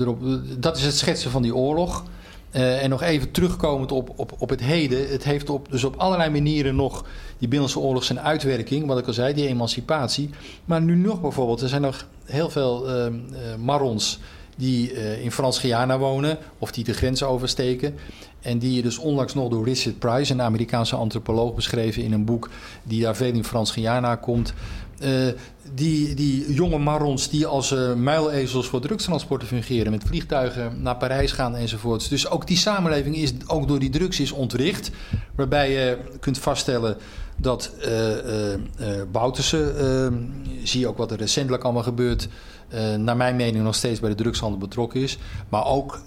erop, 0.00 0.20
dat 0.58 0.76
is 0.76 0.82
het 0.82 0.96
schetsen 0.96 1.30
van 1.30 1.42
die 1.42 1.54
oorlog. 1.54 2.04
Uh, 2.52 2.82
en 2.82 2.90
nog 2.90 3.02
even 3.02 3.30
terugkomend 3.30 3.92
op, 3.92 4.12
op, 4.16 4.32
op 4.38 4.48
het 4.48 4.60
heden. 4.60 5.08
Het 5.08 5.24
heeft 5.24 5.50
op, 5.50 5.70
dus 5.70 5.84
op 5.84 5.96
allerlei 5.96 6.30
manieren 6.30 6.76
nog 6.76 7.04
die 7.38 7.48
Binnenlandse 7.48 7.78
oorlog 7.78 8.04
zijn 8.04 8.20
uitwerking. 8.20 8.86
Wat 8.86 8.98
ik 8.98 9.06
al 9.06 9.12
zei, 9.12 9.34
die 9.34 9.46
emancipatie. 9.46 10.30
Maar 10.64 10.82
nu 10.82 10.94
nog 10.94 11.20
bijvoorbeeld, 11.20 11.60
er 11.60 11.68
zijn 11.68 11.82
nog 11.82 12.06
heel 12.24 12.50
veel 12.50 12.88
uh, 12.88 13.04
uh, 13.04 13.54
marons 13.58 14.18
die 14.56 14.92
uh, 14.92 15.22
in 15.22 15.32
Frans-Guyana 15.32 15.98
wonen 15.98 16.38
of 16.58 16.72
die 16.72 16.84
de 16.84 16.92
grens 16.92 17.22
oversteken. 17.22 17.94
En 18.40 18.58
die 18.58 18.82
dus 18.82 18.98
onlangs 18.98 19.34
nog 19.34 19.48
door 19.48 19.64
Richard 19.64 19.98
Price, 19.98 20.32
een 20.32 20.42
Amerikaanse 20.42 20.96
antropoloog, 20.96 21.54
beschreven 21.54 22.02
in 22.02 22.12
een 22.12 22.24
boek 22.24 22.50
die 22.82 23.02
daar 23.02 23.16
veel 23.16 23.32
in 23.32 23.44
Frans-Guyana 23.44 24.16
komt. 24.16 24.54
Uh, 25.02 25.32
die, 25.74 26.14
die 26.14 26.52
jonge 26.52 26.78
marrons 26.78 27.28
die 27.28 27.46
als 27.46 27.72
uh, 27.72 27.94
muilezels 27.94 28.66
voor 28.66 28.80
drugstransporten 28.80 29.48
fungeren, 29.48 29.92
met 29.92 30.04
vliegtuigen 30.04 30.82
naar 30.82 30.96
Parijs 30.96 31.32
gaan 31.32 31.56
enzovoorts. 31.56 32.08
Dus 32.08 32.30
ook 32.30 32.46
die 32.46 32.56
samenleving 32.56 33.16
is 33.16 33.32
ook 33.46 33.68
door 33.68 33.78
die 33.78 33.90
drugs 33.90 34.20
is 34.20 34.32
ontwricht. 34.32 34.90
Waarbij 35.34 35.70
je 35.70 35.98
kunt 36.20 36.38
vaststellen 36.38 36.96
dat 37.36 37.70
uh, 37.78 37.86
zie 40.62 40.80
je 40.80 40.88
ook 40.88 40.96
wat 40.96 41.10
er 41.10 41.18
recentelijk 41.18 41.62
allemaal 41.62 41.82
gebeurt, 41.82 42.28
naar 42.98 43.16
mijn 43.16 43.36
mening 43.36 43.64
nog 43.64 43.74
steeds 43.74 44.00
bij 44.00 44.10
de 44.10 44.16
drugshandel 44.16 44.58
betrokken 44.58 45.00
is. 45.00 45.18
Maar 45.48 45.66
ook 45.66 46.02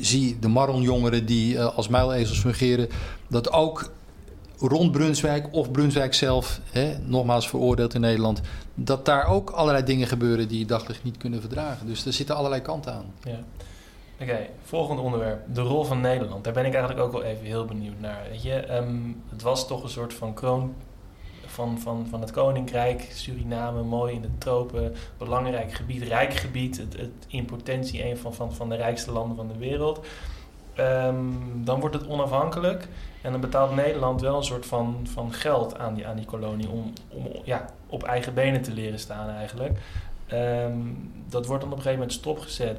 zie 0.00 0.36
de 0.40 0.48
marronjongeren 0.48 1.26
die 1.26 1.62
als 1.62 1.88
muilezels 1.88 2.40
fungeren, 2.40 2.88
dat 3.28 3.52
ook 3.52 3.90
rond 4.68 4.92
Brunswijk 4.92 5.48
of 5.50 5.70
Brunswijk 5.70 6.14
zelf, 6.14 6.60
hè, 6.70 6.98
nogmaals 6.98 7.48
veroordeeld 7.48 7.94
in 7.94 8.00
Nederland, 8.00 8.40
dat 8.74 9.04
daar 9.04 9.26
ook 9.26 9.50
allerlei 9.50 9.84
dingen 9.84 10.06
gebeuren 10.06 10.48
die 10.48 10.58
je 10.58 10.66
daglicht 10.66 11.04
niet 11.04 11.16
kunnen 11.16 11.40
verdragen. 11.40 11.86
Dus 11.86 12.06
er 12.06 12.12
zitten 12.12 12.36
allerlei 12.36 12.62
kanten 12.62 12.92
aan. 12.92 13.14
Ja. 13.22 13.38
Oké, 14.20 14.38
volgende 14.62 15.02
onderwerp. 15.02 15.54
De 15.54 15.60
rol 15.60 15.84
van 15.84 16.00
Nederland. 16.00 16.44
Daar 16.44 16.52
ben 16.52 16.64
ik 16.64 16.74
eigenlijk 16.74 17.04
ook 17.04 17.12
wel 17.12 17.22
even 17.22 17.44
heel 17.44 17.64
benieuwd 17.64 18.00
naar. 18.00 18.26
Weet 18.30 18.42
je, 18.42 18.54
ehm, 18.54 18.96
het 19.28 19.42
was 19.42 19.66
toch 19.66 19.82
een 19.82 19.88
soort 19.88 20.14
van 20.14 20.34
kroon 20.34 20.74
van, 21.46 21.78
van, 21.78 22.06
van 22.10 22.20
het 22.20 22.30
Koninkrijk, 22.30 23.08
Suriname, 23.12 23.82
mooi 23.82 24.14
in 24.14 24.20
de 24.20 24.38
tropen, 24.38 24.94
belangrijk 25.18 25.72
gebied, 25.72 26.02
rijk 26.02 26.34
gebied, 26.34 26.76
het, 26.76 26.96
het 26.96 27.10
in 27.26 27.44
potentie 27.44 28.04
een 28.04 28.16
van, 28.16 28.34
van, 28.34 28.54
van 28.54 28.68
de 28.68 28.74
rijkste 28.76 29.12
landen 29.12 29.36
van 29.36 29.48
de 29.48 29.58
wereld. 29.58 30.06
Ehm, 30.74 31.16
dan 31.54 31.80
wordt 31.80 31.94
het 31.94 32.06
onafhankelijk 32.06 32.88
en 33.22 33.32
dan 33.32 33.40
betaalt 33.40 33.74
Nederland 33.74 34.20
wel 34.20 34.36
een 34.36 34.44
soort 34.44 34.66
van, 34.66 35.06
van 35.12 35.32
geld 35.32 35.78
aan 35.78 35.94
die, 35.94 36.06
aan 36.06 36.16
die 36.16 36.24
kolonie 36.24 36.68
om, 36.68 36.92
om 37.08 37.26
ja, 37.44 37.66
op 37.86 38.02
eigen 38.02 38.34
benen 38.34 38.62
te 38.62 38.72
leren 38.72 38.98
staan 38.98 39.28
eigenlijk. 39.28 39.78
Ehm, 40.26 40.72
dat 41.28 41.46
wordt 41.46 41.62
dan 41.62 41.72
op 41.72 41.76
een 41.78 41.82
gegeven 41.82 41.92
moment 41.92 42.12
stopgezet, 42.12 42.78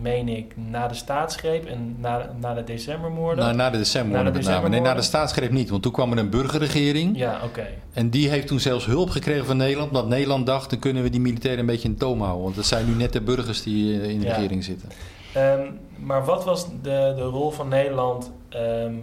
meen 0.00 0.28
ik, 0.28 0.56
na 0.56 0.88
de 0.88 0.94
staatsgreep 0.94 1.66
en 1.66 1.96
na, 1.98 2.30
na 2.40 2.54
de 2.54 2.64
decembermoorden. 2.64 3.44
Nou, 3.44 3.56
na 3.56 3.70
de 3.70 3.78
decembermoorden 3.78 4.32
met 4.32 4.44
name. 4.44 4.68
Nee, 4.68 4.80
na 4.80 4.94
de 4.94 5.02
staatsgreep 5.02 5.50
niet, 5.50 5.70
want 5.70 5.82
toen 5.82 5.92
kwam 5.92 6.12
er 6.12 6.18
een 6.18 6.30
burgerregering. 6.30 7.16
Ja, 7.16 7.40
oké. 7.44 7.66
En 7.92 8.10
die 8.10 8.28
heeft 8.28 8.46
toen 8.46 8.60
zelfs 8.60 8.86
hulp 8.86 9.10
gekregen 9.10 9.46
van 9.46 9.56
Nederland, 9.56 9.88
omdat 9.88 10.08
Nederland 10.08 10.46
dacht, 10.46 10.70
dan 10.70 10.78
kunnen 10.78 11.02
we 11.02 11.10
die 11.10 11.20
militairen 11.20 11.60
een 11.60 11.66
beetje 11.66 11.88
in 11.88 11.96
toom 11.96 12.20
houden. 12.20 12.42
Want 12.42 12.54
dat 12.56 12.66
zijn 12.66 12.86
nu 12.86 12.94
net 12.94 13.12
de 13.12 13.20
burgers 13.20 13.62
die 13.62 14.08
in 14.12 14.20
de 14.20 14.28
regering 14.28 14.64
zitten. 14.64 14.88
Um, 15.36 15.78
maar 15.96 16.24
wat 16.24 16.44
was 16.44 16.66
de, 16.82 17.12
de 17.16 17.22
rol 17.22 17.50
van 17.50 17.68
Nederland 17.68 18.32
um, 18.50 19.02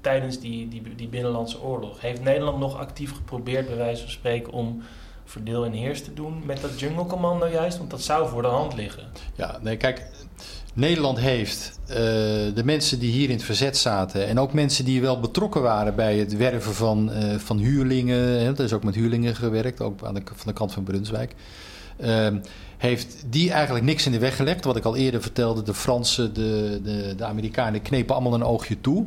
tijdens 0.00 0.40
die, 0.40 0.68
die, 0.68 0.94
die 0.96 1.08
binnenlandse 1.08 1.62
oorlog? 1.62 2.00
Heeft 2.00 2.22
Nederland 2.22 2.58
nog 2.58 2.78
actief 2.78 3.14
geprobeerd, 3.14 3.66
bij 3.66 3.76
wijze 3.76 4.02
van 4.02 4.10
spreken, 4.10 4.52
om 4.52 4.82
verdeel 5.24 5.64
en 5.64 5.72
heers 5.72 6.02
te 6.02 6.14
doen 6.14 6.42
met 6.46 6.60
dat 6.60 6.80
jungle 6.80 7.06
commando 7.06 7.46
juist? 7.46 7.78
Want 7.78 7.90
dat 7.90 8.02
zou 8.02 8.28
voor 8.28 8.42
de 8.42 8.48
hand 8.48 8.74
liggen. 8.74 9.04
Ja, 9.34 9.58
nee, 9.62 9.76
kijk, 9.76 10.06
Nederland 10.74 11.18
heeft 11.18 11.78
uh, 11.88 11.96
de 12.54 12.62
mensen 12.64 12.98
die 12.98 13.12
hier 13.12 13.28
in 13.28 13.34
het 13.34 13.44
verzet 13.44 13.76
zaten 13.76 14.26
en 14.26 14.38
ook 14.38 14.52
mensen 14.52 14.84
die 14.84 15.00
wel 15.00 15.20
betrokken 15.20 15.62
waren 15.62 15.94
bij 15.94 16.18
het 16.18 16.36
werven 16.36 16.74
van, 16.74 17.10
uh, 17.12 17.34
van 17.34 17.58
huurlingen, 17.58 18.40
hè, 18.40 18.52
er 18.52 18.64
is 18.64 18.72
ook 18.72 18.84
met 18.84 18.94
huurlingen 18.94 19.34
gewerkt, 19.34 19.80
ook 19.80 20.02
aan 20.02 20.14
de, 20.14 20.22
van 20.24 20.46
de 20.46 20.52
kant 20.52 20.72
van 20.72 20.82
Brunswijk. 20.82 21.34
Uh, 22.00 22.26
heeft 22.84 23.24
die 23.30 23.50
eigenlijk 23.50 23.84
niks 23.84 24.06
in 24.06 24.12
de 24.12 24.18
weg 24.18 24.36
gelegd. 24.36 24.64
Wat 24.64 24.76
ik 24.76 24.84
al 24.84 24.96
eerder 24.96 25.22
vertelde, 25.22 25.62
de 25.62 25.74
Fransen, 25.74 26.34
de, 26.34 26.80
de, 26.84 27.14
de 27.16 27.24
Amerikanen 27.24 27.82
knepen 27.82 28.14
allemaal 28.14 28.34
een 28.34 28.44
oogje 28.44 28.80
toe. 28.80 29.06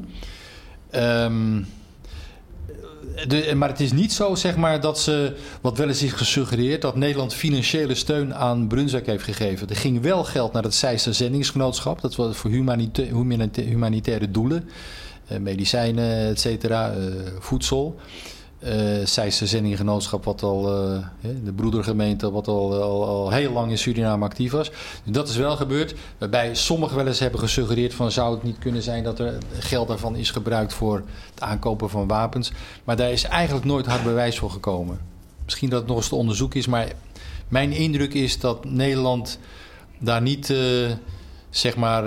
De, 3.28 3.54
maar 3.56 3.70
het 3.70 3.80
is 3.80 3.92
niet 3.92 4.14
zo, 4.14 4.36
zeg 4.36 4.56
maar, 4.56 4.82
dat 4.82 5.00
ze, 5.00 5.36
wat 5.62 5.78
wel 5.78 5.88
eens 5.88 6.04
is 6.04 6.12
gesuggereerd, 6.12 6.82
dat 6.82 6.96
Nederland 6.96 7.34
financiële 7.34 7.96
steun 7.96 8.36
aan 8.36 8.68
Brunswijk 8.68 9.06
heeft 9.06 9.24
gegeven. 9.24 9.70
Er 9.70 9.76
ging 9.76 10.02
wel 10.02 10.24
geld 10.24 10.54
naar 10.54 10.64
het 10.64 10.76
Zeisser 10.76 11.14
Zendingsgenootschap, 11.14 12.02
dat 12.02 12.16
was 12.16 12.38
voor 12.38 12.50
humanita 12.50 13.04
humanitaire 13.54 14.32
doelen, 14.32 14.70
uh, 15.32 15.38
medicijnen, 15.38 16.28
et 16.28 16.40
cetera, 16.40 16.94
uh, 16.96 17.04
voedsel. 17.40 18.00
Uh, 18.64 19.06
Zeisse 19.06 19.48
Zendinggenootschap, 19.48 20.24
wat 20.24 20.44
al, 20.44 20.92
uh, 20.94 21.04
de 21.44 21.54
broedergemeente, 21.54 22.32
wat 22.32 22.48
al, 22.48 22.82
al, 22.82 23.06
al, 23.06 23.32
heel 23.32 23.52
lang 23.52 23.72
in 23.72 23.78
Suriname 23.78 24.26
actief 24.26 24.52
was. 24.52 24.70
Dus 25.04 25.14
dat 25.14 25.30
is 25.30 25.36
wel 25.36 25.56
gebeurd. 25.56 25.96
Waarbij 26.18 26.56
sommigen 26.56 26.96
wel 26.96 27.08
eens 27.08 27.20
hebben 27.20 27.40
gesuggereerd 27.40 27.94
van 27.94 28.12
zou 28.12 28.34
het 28.34 28.44
niet 28.44 28.60
kunnen 28.60 28.82
zijn 28.82 29.04
dat 29.04 29.20
er 29.20 29.38
geld 29.60 29.88
daarvan 29.88 30.16
is 30.16 30.32
gebruikt 30.32 30.74
voor 30.74 31.04
het 31.34 31.42
aankopen 31.42 31.90
van 31.90 32.08
wapens. 32.08 32.52
Maar 32.84 32.96
daar 32.96 33.12
is 33.12 33.24
eigenlijk 33.24 33.66
nooit 33.66 33.86
hard 33.86 34.04
bewijs 34.04 34.40
voor 34.40 34.52
gekomen. 34.52 35.00
Misschien 35.46 35.70
dat 35.70 35.80
het 35.80 35.88
nog 35.88 35.98
eens 35.98 36.08
te 36.08 36.16
onderzoek 36.16 36.54
is, 36.54 36.68
maar 36.68 36.92
mijn 37.48 37.72
indruk 37.72 38.14
is 38.14 38.40
dat 38.40 38.66
Nederland 38.66 39.40
daar 40.00 40.22
niet, 40.22 40.54
zeg 41.50 41.76
maar 41.76 42.04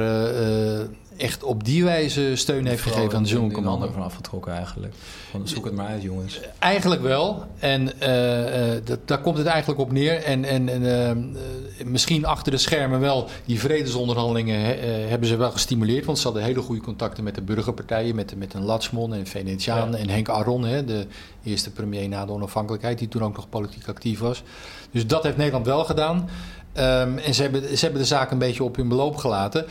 echt 1.21 1.43
op 1.43 1.65
die 1.65 1.85
wijze 1.85 2.37
steun 2.37 2.67
heeft 2.67 2.83
gegeven 2.83 3.17
aan 3.17 3.23
de 3.23 3.29
Jungle 3.29 3.53
Commando. 3.53 3.87
Er 3.87 3.93
van 3.93 4.03
afgetrokken 4.03 4.53
eigenlijk. 4.53 4.95
Van, 5.31 5.49
zoek 5.49 5.65
het 5.65 5.75
maar 5.75 5.87
uit, 5.87 6.03
jongens. 6.03 6.41
Eigenlijk 6.59 7.03
wel. 7.03 7.45
En 7.59 7.91
uh, 8.03 8.75
uh, 8.75 8.81
dat, 8.85 8.99
daar 9.05 9.21
komt 9.21 9.39
het 9.39 9.47
eigenlijk 9.47 9.81
op 9.81 9.93
neer. 9.93 10.23
En, 10.23 10.45
en, 10.45 10.83
uh, 10.83 11.87
misschien 11.87 12.25
achter 12.25 12.53
de 12.53 12.59
schermen 12.59 13.01
wel 13.01 13.29
die 13.45 13.61
vredesonderhandelingen 13.61 14.61
hebben 15.09 15.29
ze 15.29 15.37
wel 15.37 15.51
gestimuleerd. 15.51 16.05
Want 16.05 16.19
ze 16.19 16.25
hadden 16.25 16.43
hele 16.43 16.61
goede 16.61 16.83
contacten 16.83 17.25
met 17.25 17.35
de 17.35 17.43
burgerpartijen. 17.43 18.15
Met, 18.15 18.37
met 18.37 18.55
een 18.55 18.65
Latsmon 18.65 19.15
en 19.15 19.27
Venetiaan 19.27 19.91
ja. 19.91 19.99
en 19.99 20.09
Henk 20.09 20.29
Aron. 20.29 20.65
Hè, 20.65 20.85
de 20.85 21.07
eerste 21.45 21.71
premier 21.71 22.09
na 22.09 22.27
de 22.27 22.33
onafhankelijkheid. 22.33 22.99
Die 22.99 23.09
toen 23.09 23.25
ook 23.25 23.37
nog 23.37 23.49
politiek 23.49 23.89
actief 23.89 24.19
was. 24.19 24.43
Dus 24.91 25.07
dat 25.07 25.23
heeft 25.23 25.37
Nederland 25.37 25.67
wel 25.67 25.85
gedaan. 25.85 26.29
Um, 26.75 27.19
en 27.19 27.35
ze 27.35 27.43
hebben, 27.43 27.77
ze 27.77 27.85
hebben 27.85 28.03
de 28.03 28.09
zaak 28.09 28.31
een 28.31 28.39
beetje 28.39 28.65
op 28.65 28.77
hun 28.77 28.89
beloop 28.89 29.17
gelaten. 29.17 29.67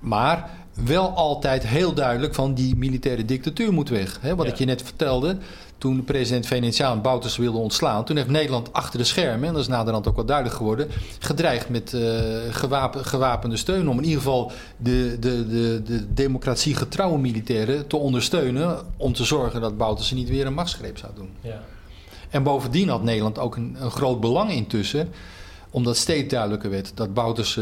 Maar 0.00 0.50
wel 0.84 1.08
altijd 1.08 1.66
heel 1.66 1.92
duidelijk 1.92 2.34
van 2.34 2.54
die 2.54 2.76
militaire 2.76 3.24
dictatuur 3.24 3.72
moet 3.72 3.88
weg. 3.88 4.18
Hè, 4.20 4.34
wat 4.34 4.46
ja. 4.46 4.52
ik 4.52 4.58
je 4.58 4.64
net 4.64 4.82
vertelde, 4.82 5.36
toen 5.78 6.04
president 6.04 6.46
Venetiaan 6.46 7.02
Bouters 7.02 7.36
wilde 7.36 7.58
ontslaan... 7.58 8.04
toen 8.04 8.16
heeft 8.16 8.28
Nederland 8.28 8.72
achter 8.72 8.98
de 8.98 9.04
schermen, 9.04 9.48
en 9.48 9.52
dat 9.52 9.62
is 9.62 9.68
naderhand 9.68 10.08
ook 10.08 10.16
wel 10.16 10.24
duidelijk 10.24 10.56
geworden... 10.56 10.88
gedreigd 11.18 11.68
met 11.68 11.92
uh, 11.92 12.20
gewapen, 12.50 13.04
gewapende 13.04 13.56
steun 13.56 13.88
om 13.88 13.98
in 13.98 14.04
ieder 14.04 14.18
geval 14.18 14.52
de, 14.76 15.16
de, 15.20 15.48
de, 15.48 15.82
de 15.82 16.14
democratie 16.14 16.74
getrouwe 16.74 17.18
militairen 17.18 17.86
te 17.86 17.96
ondersteunen... 17.96 18.78
om 18.96 19.12
te 19.12 19.24
zorgen 19.24 19.60
dat 19.60 19.76
Bouters 19.76 20.12
niet 20.12 20.28
weer 20.28 20.46
een 20.46 20.54
machtsgreep 20.54 20.98
zou 20.98 21.12
doen. 21.14 21.28
Ja. 21.40 21.62
En 22.30 22.42
bovendien 22.42 22.88
had 22.88 23.02
Nederland 23.02 23.38
ook 23.38 23.56
een, 23.56 23.76
een 23.80 23.90
groot 23.90 24.20
belang 24.20 24.50
intussen... 24.50 25.08
omdat 25.70 25.96
steeds 25.96 26.28
duidelijker 26.28 26.70
werd 26.70 26.92
dat 26.94 27.14
Bouters... 27.14 27.58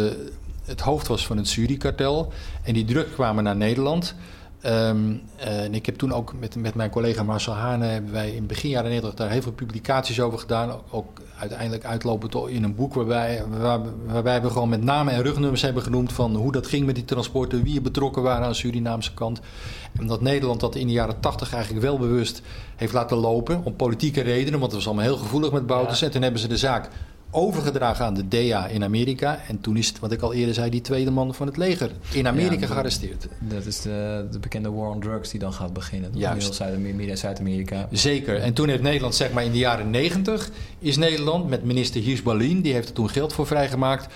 Het 0.69 0.81
hoofd 0.81 1.07
was 1.07 1.27
van 1.27 1.37
het 1.37 1.49
Suri-kartel. 1.49 2.33
En 2.63 2.75
die 2.75 2.85
druk 2.85 3.13
kwamen 3.13 3.45
naar 3.45 3.57
Nederland. 3.57 4.15
Um, 4.67 5.23
en 5.37 5.75
ik 5.75 5.87
heb 5.87 5.97
toen 5.97 6.13
ook 6.13 6.35
met, 6.39 6.57
met 6.57 6.75
mijn 6.75 6.91
collega 6.91 7.23
Marcel 7.23 7.53
Hane... 7.53 7.87
hebben 7.87 8.13
wij 8.13 8.31
in 8.31 8.47
begin 8.47 8.71
jaren 8.71 8.91
90 8.91 9.15
daar 9.15 9.31
heel 9.31 9.43
veel 9.43 9.53
publicaties 9.53 10.21
over 10.21 10.39
gedaan. 10.39 10.81
Ook 10.91 11.21
uiteindelijk 11.39 11.85
uitlopend 11.85 12.51
in 12.51 12.63
een 12.63 12.75
boek... 12.75 12.95
Waarbij, 12.95 13.45
waar, 13.59 13.81
waarbij 14.07 14.43
we 14.43 14.51
gewoon 14.51 14.69
met 14.69 14.83
namen 14.83 15.13
en 15.13 15.23
rugnummers 15.23 15.63
hebben 15.63 15.83
genoemd... 15.83 16.13
van 16.13 16.35
hoe 16.35 16.53
dat 16.53 16.67
ging 16.67 16.87
met 16.87 16.95
die 16.95 17.05
transporten... 17.05 17.63
wie 17.63 17.77
er 17.77 17.83
betrokken 17.83 18.23
waren 18.23 18.43
aan 18.43 18.51
de 18.51 18.57
Surinaamse 18.57 19.15
kant. 19.15 19.41
En 19.99 20.07
dat 20.07 20.21
Nederland 20.21 20.61
dat 20.61 20.75
in 20.75 20.87
de 20.87 20.93
jaren 20.93 21.21
80 21.21 21.53
eigenlijk 21.53 21.85
wel 21.85 21.99
bewust 21.99 22.43
heeft 22.77 22.93
laten 22.93 23.17
lopen... 23.17 23.65
om 23.65 23.77
politieke 23.77 24.21
redenen, 24.21 24.61
want 24.61 24.73
het 24.73 24.85
was 24.85 24.87
allemaal 24.87 25.05
heel 25.05 25.23
gevoelig 25.23 25.53
met 25.53 25.67
Bouters. 25.67 26.01
Ja. 26.01 26.07
En 26.07 26.13
toen 26.13 26.23
hebben 26.23 26.41
ze 26.41 26.49
de 26.49 26.57
zaak 26.57 26.89
overgedragen 27.31 28.05
aan 28.05 28.15
de 28.15 28.29
DEA 28.29 28.67
in 28.67 28.85
Amerika. 28.85 29.41
En 29.49 29.61
toen 29.61 29.77
is 29.77 29.89
het, 29.89 29.99
wat 29.99 30.13
ik 30.13 30.21
al 30.21 30.33
eerder 30.33 30.55
zei, 30.55 30.71
die 30.71 30.81
tweede 30.81 31.11
man 31.11 31.35
van 31.35 31.47
het 31.47 31.57
leger 31.57 31.91
in 32.13 32.27
Amerika 32.27 32.61
ja, 32.61 32.67
gearresteerd. 32.67 33.29
Dat 33.39 33.67
is 33.67 33.81
de, 33.81 34.27
de, 34.31 34.39
bekende 34.39 34.71
war 34.71 34.91
on 34.91 35.01
drugs 35.01 35.31
die 35.31 35.41
dan 35.41 35.53
gaat 35.53 35.73
beginnen. 35.73 36.11
Juist. 36.15 36.55
Zuid-Amerika. 36.55 37.89
Zeker. 37.91 38.41
En 38.41 38.53
toen 38.53 38.69
heeft 38.69 38.83
Nederland, 38.83 39.15
zeg 39.15 39.33
maar 39.33 39.45
in 39.45 39.53
de 39.53 39.59
jaren 39.59 39.91
negentig, 39.91 40.51
is 40.79 40.97
Nederland 40.97 41.49
met 41.49 41.65
minister 41.65 42.01
Hiers 42.01 42.23
Balin, 42.23 42.61
die 42.61 42.73
heeft 42.73 42.89
er 42.89 42.95
toen 42.95 43.11
geld 43.11 43.33
voor 43.33 43.47
vrijgemaakt 43.47 44.07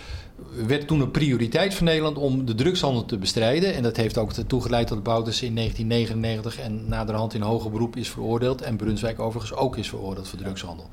werd 0.66 0.86
toen 0.86 1.00
een 1.00 1.10
prioriteit 1.10 1.74
van 1.74 1.86
Nederland 1.86 2.16
om 2.16 2.44
de 2.44 2.54
drugshandel 2.54 3.04
te 3.04 3.18
bestrijden. 3.18 3.74
En 3.74 3.82
dat 3.82 3.96
heeft 3.96 4.18
ook 4.18 4.32
ertoe 4.32 4.62
geleid 4.62 4.88
dat 4.88 5.02
Bouters 5.02 5.42
in 5.42 5.54
1999 5.54 6.64
en 6.64 6.88
naderhand 6.88 7.34
in 7.34 7.40
hoger 7.40 7.70
beroep 7.70 7.96
is 7.96 8.08
veroordeeld. 8.10 8.62
En 8.62 8.76
Brunswijk 8.76 9.20
overigens 9.20 9.58
ook 9.58 9.76
is 9.76 9.88
veroordeeld 9.88 10.28
voor 10.28 10.38
drugshandel. 10.38 10.88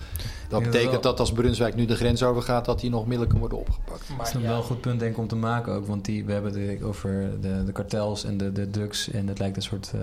Dat 0.49 0.63
betekent 0.63 1.03
dat 1.03 1.19
als 1.19 1.31
Brunswijk 1.31 1.75
nu 1.75 1.85
de 1.85 1.95
grens 1.95 2.23
overgaat, 2.23 2.65
dat 2.65 2.81
hij 2.81 2.89
nog 2.89 3.01
middelijk 3.01 3.29
kan 3.29 3.39
worden 3.39 3.57
opgepakt. 3.57 4.09
Maar 4.09 4.17
dat 4.17 4.27
is 4.27 4.33
een 4.33 4.41
ja. 4.41 4.47
wel 4.47 4.57
een 4.57 4.63
goed 4.63 4.81
punt 4.81 4.99
denk 4.99 5.11
ik 5.11 5.17
om 5.17 5.27
te 5.27 5.35
maken 5.35 5.73
ook. 5.73 5.87
Want 5.87 6.05
die, 6.05 6.25
we 6.25 6.31
hebben 6.31 6.69
het 6.69 6.83
over 6.83 7.31
de, 7.41 7.63
de 7.63 7.71
kartels 7.71 8.23
en 8.23 8.37
de, 8.37 8.51
de 8.51 8.69
drugs. 8.69 9.09
En 9.09 9.27
het 9.27 9.39
lijkt 9.39 9.55
een 9.55 9.61
soort... 9.61 9.91
Uh, 9.95 10.01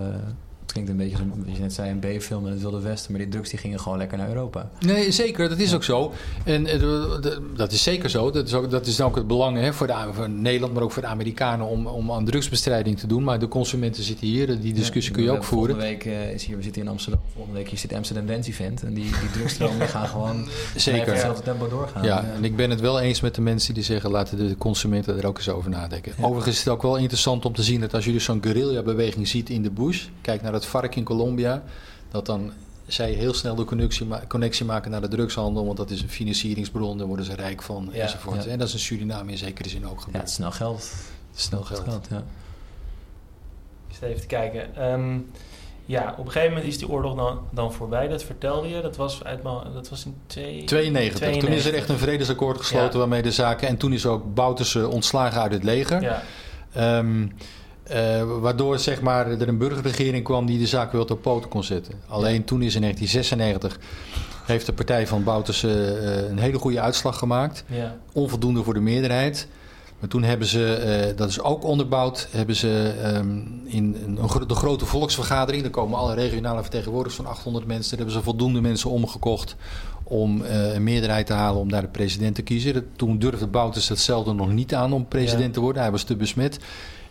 klinkt 0.67 0.91
een 0.91 0.97
beetje, 0.97 1.17
zoals 1.17 1.57
je 1.57 1.63
net 1.63 1.73
zei, 1.73 1.91
een 1.91 1.99
B-film 2.19 2.47
in 2.47 2.53
het 2.53 2.61
Wilde 2.61 2.81
Westen. 2.81 3.13
Maar 3.13 3.21
die 3.21 3.31
drugs 3.31 3.51
die 3.51 3.59
gingen 3.59 3.81
gewoon 3.81 3.99
lekker 3.99 4.19
naar 4.19 4.29
Europa. 4.29 4.71
Nee, 4.81 5.11
zeker. 5.11 5.49
Dat 5.49 5.59
is 5.59 5.75
ook 5.75 5.85
zo. 5.85 6.13
En 6.45 6.67
eh, 6.67 6.81
dat 7.57 7.73
is 7.73 7.83
zeker 7.83 8.11
zo. 8.11 8.31
Dat 8.31 8.47
is 8.47 8.55
ook, 8.55 8.71
dat 8.71 8.87
is 8.87 9.01
ook 9.01 9.17
het 9.17 9.27
belang 9.27 9.57
hè, 9.59 9.73
voor, 9.73 9.87
de, 9.87 9.95
voor 10.13 10.31
Nederland, 10.31 10.73
maar 10.73 10.83
ook 10.83 10.93
voor 10.93 11.03
de 11.03 11.09
Amerikanen 11.09 11.67
om, 11.67 11.87
om 11.87 12.13
aan 12.13 12.25
drugsbestrijding 12.25 12.99
te 12.99 13.07
doen. 13.07 13.25
Maar 13.25 13.39
de 13.39 13.49
consumenten 13.49 14.03
zitten 14.03 14.27
hier. 14.27 14.61
Die 14.61 14.75
discussie 14.75 15.13
kun 15.13 15.23
je 15.23 15.31
ook 15.31 15.45
voeren. 15.45 15.75
Volgende 15.77 15.97
week 15.97 16.05
eh, 16.05 16.33
is 16.33 16.45
hier, 16.45 16.57
we 16.57 16.63
zitten 16.63 16.83
in 16.83 16.89
Amsterdam. 16.89 17.21
Volgende 17.35 17.59
week 17.59 17.69
hier 17.69 17.79
zit 17.79 17.93
Amsterdam 17.93 18.27
Dance 18.27 18.51
Event. 18.51 18.83
En 18.83 18.95
die, 18.95 19.05
die 19.05 19.31
drugstromen 19.33 19.79
die 19.79 19.89
gaan 19.89 20.09
gewoon 20.09 20.49
Zeker. 20.77 21.13
hetzelfde 21.13 21.43
tempo 21.43 21.69
doorgaan. 21.69 22.05
Ja, 22.05 22.25
en 22.35 22.45
ik 22.45 22.57
ben 22.57 22.71
het 22.71 22.81
wel 22.81 23.01
eens 23.01 23.21
met 23.21 23.35
de 23.35 23.41
mensen 23.41 23.75
die 23.75 23.83
zeggen... 23.83 24.11
laten 24.11 24.39
de 24.39 24.57
consumenten 24.57 25.19
er 25.19 25.27
ook 25.27 25.37
eens 25.37 25.49
over 25.49 25.71
nadenken. 25.71 26.13
Ja. 26.17 26.25
Overigens 26.25 26.57
is 26.57 26.65
het 26.65 26.73
ook 26.73 26.83
wel 26.83 26.97
interessant 26.97 27.45
om 27.45 27.53
te 27.53 27.63
zien... 27.63 27.81
dat 27.81 27.95
als 27.95 28.05
je 28.05 28.13
dus 28.13 28.25
zo'n 28.25 28.43
guerrilla-beweging 28.43 29.29
ziet 29.29 29.51
in 29.51 29.63
de 29.63 29.71
bush... 29.71 30.07
kijk 30.21 30.43
naar 30.43 30.53
het 30.57 30.67
vark 30.67 30.97
in 30.97 31.05
Colombia... 31.05 31.63
dat 32.11 32.27
dan 32.27 32.53
zij 32.87 33.11
heel 33.13 33.35
snel 33.35 33.55
de 33.55 33.65
connectie, 33.65 34.07
ma- 34.07 34.23
connectie 34.29 34.65
maken 34.65 34.91
naar 34.91 35.01
de 35.01 35.09
drugshandel... 35.09 35.65
want 35.65 35.77
dat 35.77 35.91
is 35.91 36.03
een 36.03 36.09
financieringsbron, 36.09 36.99
daar 36.99 37.07
worden 37.07 37.25
ze 37.25 37.35
rijk 37.35 37.63
van, 37.63 37.89
Ja, 37.93 38.03
enzovoort. 38.03 38.45
ja. 38.45 38.51
En 38.51 38.59
dat 38.59 38.67
is 38.69 38.73
in 38.75 38.81
Suriname 38.81 39.31
in 39.31 39.39
zekere 39.39 39.69
zin 39.69 39.85
ook 39.87 39.89
Ja, 39.91 39.95
het 39.97 40.05
gebeurd. 40.05 40.25
is 40.29 40.35
snel 40.35 40.51
geld. 40.51 40.93
Snel 41.35 41.63
geld. 41.63 41.83
geld 41.85 42.07
ja. 42.11 42.23
Dus 43.89 44.01
even 44.01 44.21
te 44.21 44.27
kijken. 44.27 44.77
Ehm, 44.77 45.19
ja, 45.87 46.15
op 46.19 46.25
een 46.27 46.33
gegeven 46.33 46.49
moment 46.55 46.67
is 46.73 46.79
die 46.79 46.89
oorlog 46.89 47.17
dan, 47.17 47.39
dan 47.51 47.73
voorbij. 47.73 48.09
Dat 48.09 48.23
vertelde 48.23 48.69
je. 48.69 48.81
Dat 48.81 48.97
was, 48.97 49.25
uit, 49.25 49.43
dat 49.75 49.89
was 49.89 50.05
in 50.05 50.15
twee... 50.27 50.65
92. 50.65 51.19
Toen 51.21 51.29
is 51.29 51.35
er 51.37 51.41
92. 51.41 51.73
echt 51.75 51.89
een 51.89 51.99
vredesakkoord 51.99 52.57
gesloten 52.59 52.93
Ja. 52.93 52.99
waarmee 52.99 53.23
de 53.23 53.31
zaken... 53.33 53.69
en 53.69 53.77
toen 53.77 53.93
is 53.93 54.07
ook 54.07 54.35
Bouterse 54.35 54.89
ontslagen 54.89 55.41
uit 55.41 55.53
het 55.53 55.65
leger... 55.65 56.03
Ja, 56.03 56.23
Ehm, 56.73 57.27
eh, 57.89 58.23
waardoor 58.41 58.79
zeg 58.79 59.01
maar, 59.01 59.31
er 59.31 59.49
een 59.49 59.59
burgerregering 59.59 60.25
kwam 60.25 60.47
die 60.47 60.59
de 60.59 60.67
zaak 60.67 60.93
weer 60.93 61.11
op 61.11 61.23
poten 61.23 61.51
kon 61.51 61.65
zetten. 61.65 61.95
Alleen 62.07 62.45
toen 62.45 62.63
is 62.63 62.75
in 62.75 62.81
1996 62.81 63.79
heeft 64.45 64.67
de 64.67 64.73
partij 64.73 65.07
van 65.07 65.25
Bouterse 65.25 65.85
eh, 65.97 66.29
een 66.29 66.39
hele 66.39 66.59
goede 66.59 66.81
uitslag 66.81 67.19
gemaakt. 67.19 67.65
ja, 67.67 67.97
Onvoldoende 68.13 68.63
voor 68.63 68.75
de 68.75 68.81
meerderheid. 68.81 69.47
Maar 70.01 70.09
toen 70.09 70.23
hebben 70.23 70.47
ze, 70.47 70.75
eh, 70.75 71.17
dat 71.17 71.29
is 71.29 71.41
ook 71.41 71.65
onderbouwd, 71.65 72.29
hebben 72.31 72.57
ze 72.57 72.95
ehm, 73.03 73.39
in 73.65 73.97
een, 74.07 74.19
de 74.47 74.55
grote 74.55 74.87
volksvergadering, 74.87 75.63
daar 75.63 75.71
komen 75.73 75.99
alle 75.99 76.15
regionale 76.15 76.63
vertegenwoordigers 76.63 77.17
van 77.17 77.27
800 77.27 77.67
mensen, 77.67 77.89
daar 77.91 77.99
hebben 77.99 78.17
ze 78.17 78.23
voldoende 78.23 78.61
mensen 78.61 78.91
omgekocht 78.91 79.57
om 80.03 80.43
een 80.43 80.83
meerderheid 80.83 81.27
te 81.27 81.33
halen 81.33 81.61
om 81.61 81.71
daar 81.71 81.81
de 81.81 81.89
president 81.89 82.35
te 82.35 82.43
kiezen. 82.43 82.75
Dat- 82.75 82.83
Toen 82.97 83.19
durfde 83.19 83.47
Bouters 83.47 83.89
hetzelfde 83.89 84.33
nog 84.33 84.53
niet 84.53 84.75
aan 84.75 84.93
om 84.93 85.09
president 85.09 85.47
Ja. 85.47 85.53
te 85.53 85.61
worden. 85.61 85.83
Hij 85.83 85.91
was 85.91 86.03
te 86.03 86.17
besmet. 86.17 86.59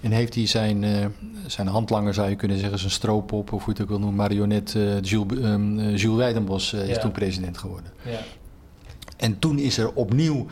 En 0.05 0.11
heeft 0.11 0.35
hij 0.35 0.47
zijn, 0.47 0.83
eh, 0.83 1.05
zijn 1.47 1.67
handlanger, 1.67 2.13
zou 2.13 2.29
je 2.29 2.35
kunnen 2.35 2.57
zeggen, 2.59 2.79
zijn 2.79 2.91
stroopop, 2.91 3.53
of 3.53 3.63
hoe 3.63 3.65
je 3.65 3.71
het 3.71 3.81
ook 3.81 3.87
wil 3.87 3.99
noemen, 3.99 4.17
marionet 4.17 4.75
eh, 4.75 5.01
Jules, 5.01 5.39
eh, 5.39 5.97
Jules 5.97 6.17
Weidenbos 6.17 6.73
is 6.73 6.99
toen 6.99 7.11
president 7.11 7.57
geworden. 7.57 7.91
ja. 8.03 8.19
En 9.17 9.39
toen 9.39 9.59
is 9.59 9.77
er 9.77 9.93
opnieuw, 9.93 10.45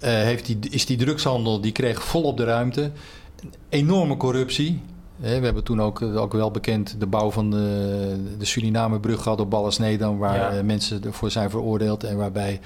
heeft 0.00 0.46
die, 0.46 0.58
is 0.70 0.86
die 0.86 0.96
drugshandel, 0.96 1.60
die 1.60 1.72
kreeg 1.72 2.02
volop 2.02 2.36
de 2.36 2.44
ruimte. 2.44 2.82
Een 2.82 3.52
enorme 3.68 4.16
corruptie. 4.16 4.80
We 5.16 5.28
hebben 5.28 5.64
toen 5.64 5.80
ook, 5.80 6.02
ook 6.02 6.32
wel 6.32 6.50
bekend 6.50 6.96
de 6.98 7.06
bouw 7.06 7.30
van 7.30 7.50
de, 7.50 8.16
de 8.38 8.44
Suriname-brug 8.44 9.22
gehad 9.22 9.40
op 9.40 9.50
Ballas-Nedam... 9.50 10.18
waar 10.18 10.54
Ja. 10.54 10.62
mensen 10.62 11.04
ervoor 11.04 11.30
zijn 11.30 11.50
veroordeeld 11.50 12.04
en 12.04 12.16
waarbij 12.16 12.60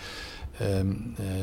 eh, 0.58 0.66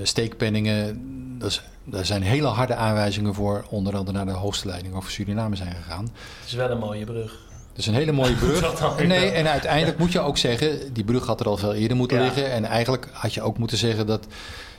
steekpenningen... 0.04 1.02
Dat 1.40 1.50
is, 1.50 1.62
daar 1.84 2.06
zijn 2.06 2.22
hele 2.22 2.48
harde 2.48 2.76
aanwijzingen 2.76 3.34
voor, 3.34 3.66
onder 3.70 3.96
andere 3.96 4.18
naar 4.18 4.26
de 4.26 4.32
hoogste 4.40 4.68
leiding 4.68 4.96
over 4.96 5.12
Suriname 5.12 5.56
zijn 5.56 5.76
gegaan. 5.76 6.04
Het 6.04 6.48
is 6.48 6.54
wel 6.54 6.70
een 6.72 6.78
mooie 6.78 7.06
brug. 7.06 7.44
Het 7.70 7.78
is 7.78 7.88
een 7.88 7.94
hele 7.94 8.12
mooie 8.12 8.34
brug. 8.46 9.06
Nee, 9.08 9.30
en 9.30 9.48
uiteindelijk 9.48 9.98
moet 9.98 10.12
je 10.12 10.20
ook 10.20 10.38
zeggen, 10.38 10.94
die 10.94 11.04
brug 11.04 11.26
had 11.26 11.40
er 11.40 11.46
al 11.48 11.58
veel 11.58 11.74
eerder 11.74 11.98
moeten 11.98 12.18
Ja. 12.18 12.24
liggen. 12.24 12.52
En 12.52 12.66
eigenlijk 12.66 13.08
had 13.12 13.34
je 13.34 13.42
ook 13.42 13.58
moeten 13.58 13.78
zeggen 13.78 14.08
dat 14.08 14.28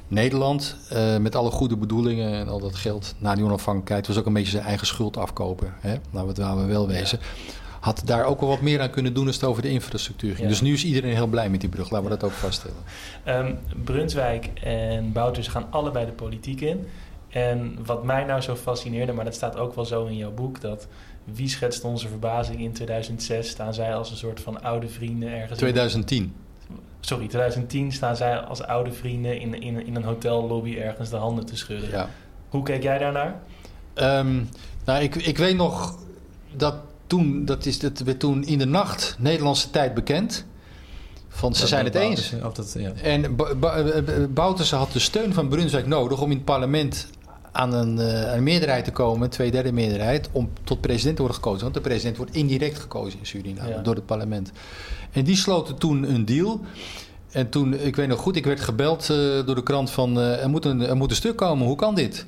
Nederland, 0.09 0.77
eh, 0.89 1.17
met 1.17 1.35
alle 1.37 1.51
goede 1.51 1.77
bedoelingen 1.77 2.33
en 2.33 2.49
al 2.49 2.61
dat 2.61 2.77
geld 2.77 3.15
na 3.19 3.35
die 3.35 3.45
onafhankelijkheid, 3.45 4.07
was 4.07 4.17
ook 4.19 4.27
een 4.27 4.33
beetje 4.33 4.51
zijn 4.51 4.65
eigen 4.65 4.87
schuld 4.87 5.17
afkopen. 5.17 5.75
Hè? 5.81 5.91
Laten 5.91 6.21
we 6.21 6.27
het 6.27 6.39
waar 6.39 6.57
we 6.57 6.65
wel 6.65 6.87
wezen. 6.89 7.19
Had 7.87 8.03
daar 8.05 8.25
ook 8.25 8.41
wel 8.41 8.49
wat 8.49 8.61
meer 8.61 8.81
aan 8.81 8.91
kunnen 8.91 9.15
doen 9.15 9.27
als 9.27 9.35
het 9.35 9.45
over 9.45 9.63
de 9.63 9.69
infrastructuur 9.69 10.31
ging. 10.31 10.43
Ja. 10.43 10.49
Dus 10.49 10.61
nu 10.61 10.73
is 10.73 10.85
iedereen 10.85 11.15
heel 11.15 11.27
blij 11.27 11.51
met 11.51 11.61
die 11.61 11.69
brug. 11.69 11.91
Laten 11.91 12.11
we 12.11 12.17
dat 12.17 12.25
ook 12.25 12.37
vaststellen. 12.37 12.77
Ehm, 13.25 13.55
Brunswijk 13.85 14.51
en 14.63 15.13
Bouters 15.13 15.49
gaan 15.49 15.67
allebei 15.71 16.07
de 16.07 16.13
politiek 16.13 16.61
in. 16.61 16.87
En 17.29 17.79
wat 17.85 18.05
mij 18.05 18.25
nou 18.25 18.41
zo 18.41 18.55
fascineerde, 18.55 19.13
maar 19.13 19.25
dat 19.25 19.35
staat 19.35 19.57
ook 19.57 19.75
wel 19.75 19.85
zo 19.85 20.07
in 20.07 20.17
jouw 20.17 20.31
boek, 20.33 20.61
dat 20.61 20.87
wie 21.25 21.49
schetst 21.49 21.85
onze 21.85 22.09
verbazing 22.09 22.61
in 22.61 22.73
2006 22.73 23.49
staan 23.49 23.75
zij 23.75 23.95
als 23.95 24.11
een 24.11 24.17
soort 24.17 24.41
van 24.41 24.63
oude 24.63 24.89
vrienden 24.89 25.29
ergens. 25.29 25.51
in- 25.51 25.57
2010. 25.57 26.35
sorry, 27.01 27.27
2010 27.29 27.93
staan 27.93 28.17
zij 28.17 28.39
als 28.39 28.63
oude 28.63 28.93
vrienden 28.93 29.41
in, 29.41 29.61
in, 29.61 29.87
in 29.87 29.97
een 29.97 30.05
hotellobby 30.05 30.77
ergens 30.77 31.11
de 31.11 31.17
handen 31.17 31.47
te 31.47 31.57
schudden. 31.57 31.91
Ja. 31.91 32.09
Hoe 32.49 32.63
keek 32.63 32.83
jij 32.83 32.99
daarnaar? 32.99 33.35
Ehm, 33.95 34.43
nou, 34.85 35.03
ik, 35.03 35.15
ik 35.15 35.39
weet 35.39 35.57
nog 35.57 35.99
dat 36.53 36.75
toen, 37.07 37.45
dat 37.45 37.67
is, 37.67 37.79
dat 37.79 37.99
werd 37.99 38.21
toen 38.21 38.45
in 38.45 38.59
de 38.59 38.67
nacht 38.67 39.17
Nederlandse 39.19 39.71
tijd 39.71 39.95
bekend. 39.95 40.45
Van 41.29 41.55
ze 41.55 41.61
Dat- 41.61 41.69
zijn 41.69 41.85
het 41.85 41.95
eens. 41.95 42.33
dat, 42.55 42.75
ja. 42.79 42.93
En 43.03 43.37
Ba- 43.37 43.75
eh, 43.77 43.99
eh, 43.99 44.05
Bouterse 44.31 44.77
had 44.77 44.93
de 44.93 44.99
steun 44.99 45.33
van 45.35 45.49
Brunswijk 45.49 45.87
nodig 45.87 46.21
om 46.21 46.31
in 46.31 46.37
het 46.37 46.45
parlement 46.45 47.07
aan 47.53 47.73
een, 47.73 47.99
eh, 47.99 48.35
een 48.35 48.43
meerderheid 48.43 48.85
te 48.85 48.91
komen, 48.91 49.23
een 49.23 49.29
tweederde 49.31 49.73
meerderheid, 49.73 50.29
om 50.33 50.51
tot 50.65 50.81
president 50.81 51.15
te 51.17 51.23
worden 51.23 51.41
gekozen. 51.43 51.63
Want 51.63 51.75
de 51.75 51.81
president 51.81 52.17
wordt 52.17 52.35
indirect 52.35 52.79
gekozen 52.79 53.19
in 53.19 53.27
Suriname 53.27 53.69
Ja. 53.71 53.79
door 53.83 53.95
het 53.95 54.07
parlement. 54.07 54.53
En 55.13 55.25
die 55.25 55.37
sloten 55.37 55.77
toen 55.79 56.03
een 56.15 56.25
deal. 56.25 56.61
En 57.31 57.49
toen, 57.49 57.75
ik 57.75 57.97
weet 57.97 58.09
nog 58.09 58.21
goed, 58.21 58.37
ik 58.37 58.45
werd 58.45 58.61
gebeld 58.61 59.03
eh, 59.03 59.17
door 59.47 59.55
de 59.55 59.63
krant 59.63 59.91
van 59.91 60.19
eh, 60.21 60.43
er, 60.43 60.49
moet 60.51 60.65
een, 60.65 60.81
er 60.81 60.97
moet 60.97 61.11
een 61.11 61.17
stuk 61.17 61.37
komen, 61.37 61.67
hoe 61.67 61.77
kan 61.77 61.95
dit? 61.95 62.27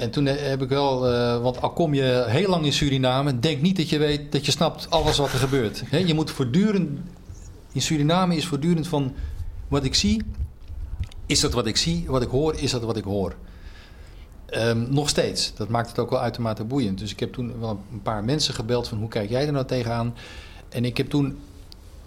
En 0.00 0.10
toen 0.10 0.26
heb 0.26 0.62
ik 0.62 0.68
wel, 0.68 1.12
eh, 1.12 1.42
want 1.42 1.60
al 1.60 1.70
kom 1.70 1.94
je 1.94 2.24
heel 2.26 2.48
lang 2.48 2.64
in 2.64 2.72
Suriname, 2.72 3.38
denk 3.38 3.62
niet 3.62 3.76
dat 3.76 3.88
je 3.88 3.98
weet, 3.98 4.32
dat 4.32 4.46
je 4.46 4.52
snapt 4.52 4.90
alles 4.90 5.16
wat 5.16 5.32
er 5.32 5.38
gebeurt. 5.38 5.82
Je 5.90 6.14
moet 6.14 6.30
voortdurend, 6.30 7.00
in 7.72 7.82
Suriname 7.82 8.36
is 8.36 8.46
voortdurend 8.46 8.88
van 8.88 9.14
wat 9.68 9.84
ik 9.84 9.94
zie, 9.94 10.22
is 11.26 11.40
dat 11.40 11.52
wat 11.52 11.66
ik 11.66 11.76
zie, 11.76 12.04
wat 12.06 12.22
ik 12.22 12.28
hoor, 12.28 12.54
is 12.54 12.70
dat 12.70 12.82
wat 12.82 12.96
ik 12.96 13.04
hoor. 13.04 13.34
Ehm, 14.46 14.84
nog 14.88 15.08
steeds. 15.08 15.54
Dat 15.54 15.68
maakt 15.68 15.88
het 15.88 15.98
ook 15.98 16.10
wel 16.10 16.20
uitermate 16.20 16.64
boeiend. 16.64 16.98
Dus 16.98 17.12
ik 17.12 17.20
heb 17.20 17.32
toen 17.32 17.60
wel 17.60 17.80
een 17.92 18.02
paar 18.02 18.24
mensen 18.24 18.54
gebeld 18.54 18.88
van 18.88 18.98
hoe 18.98 19.08
kijk 19.08 19.30
jij 19.30 19.46
er 19.46 19.52
nou 19.52 19.66
tegenaan? 19.66 20.14
En 20.68 20.84
ik 20.84 20.96
heb 20.96 21.10
toen 21.10 21.24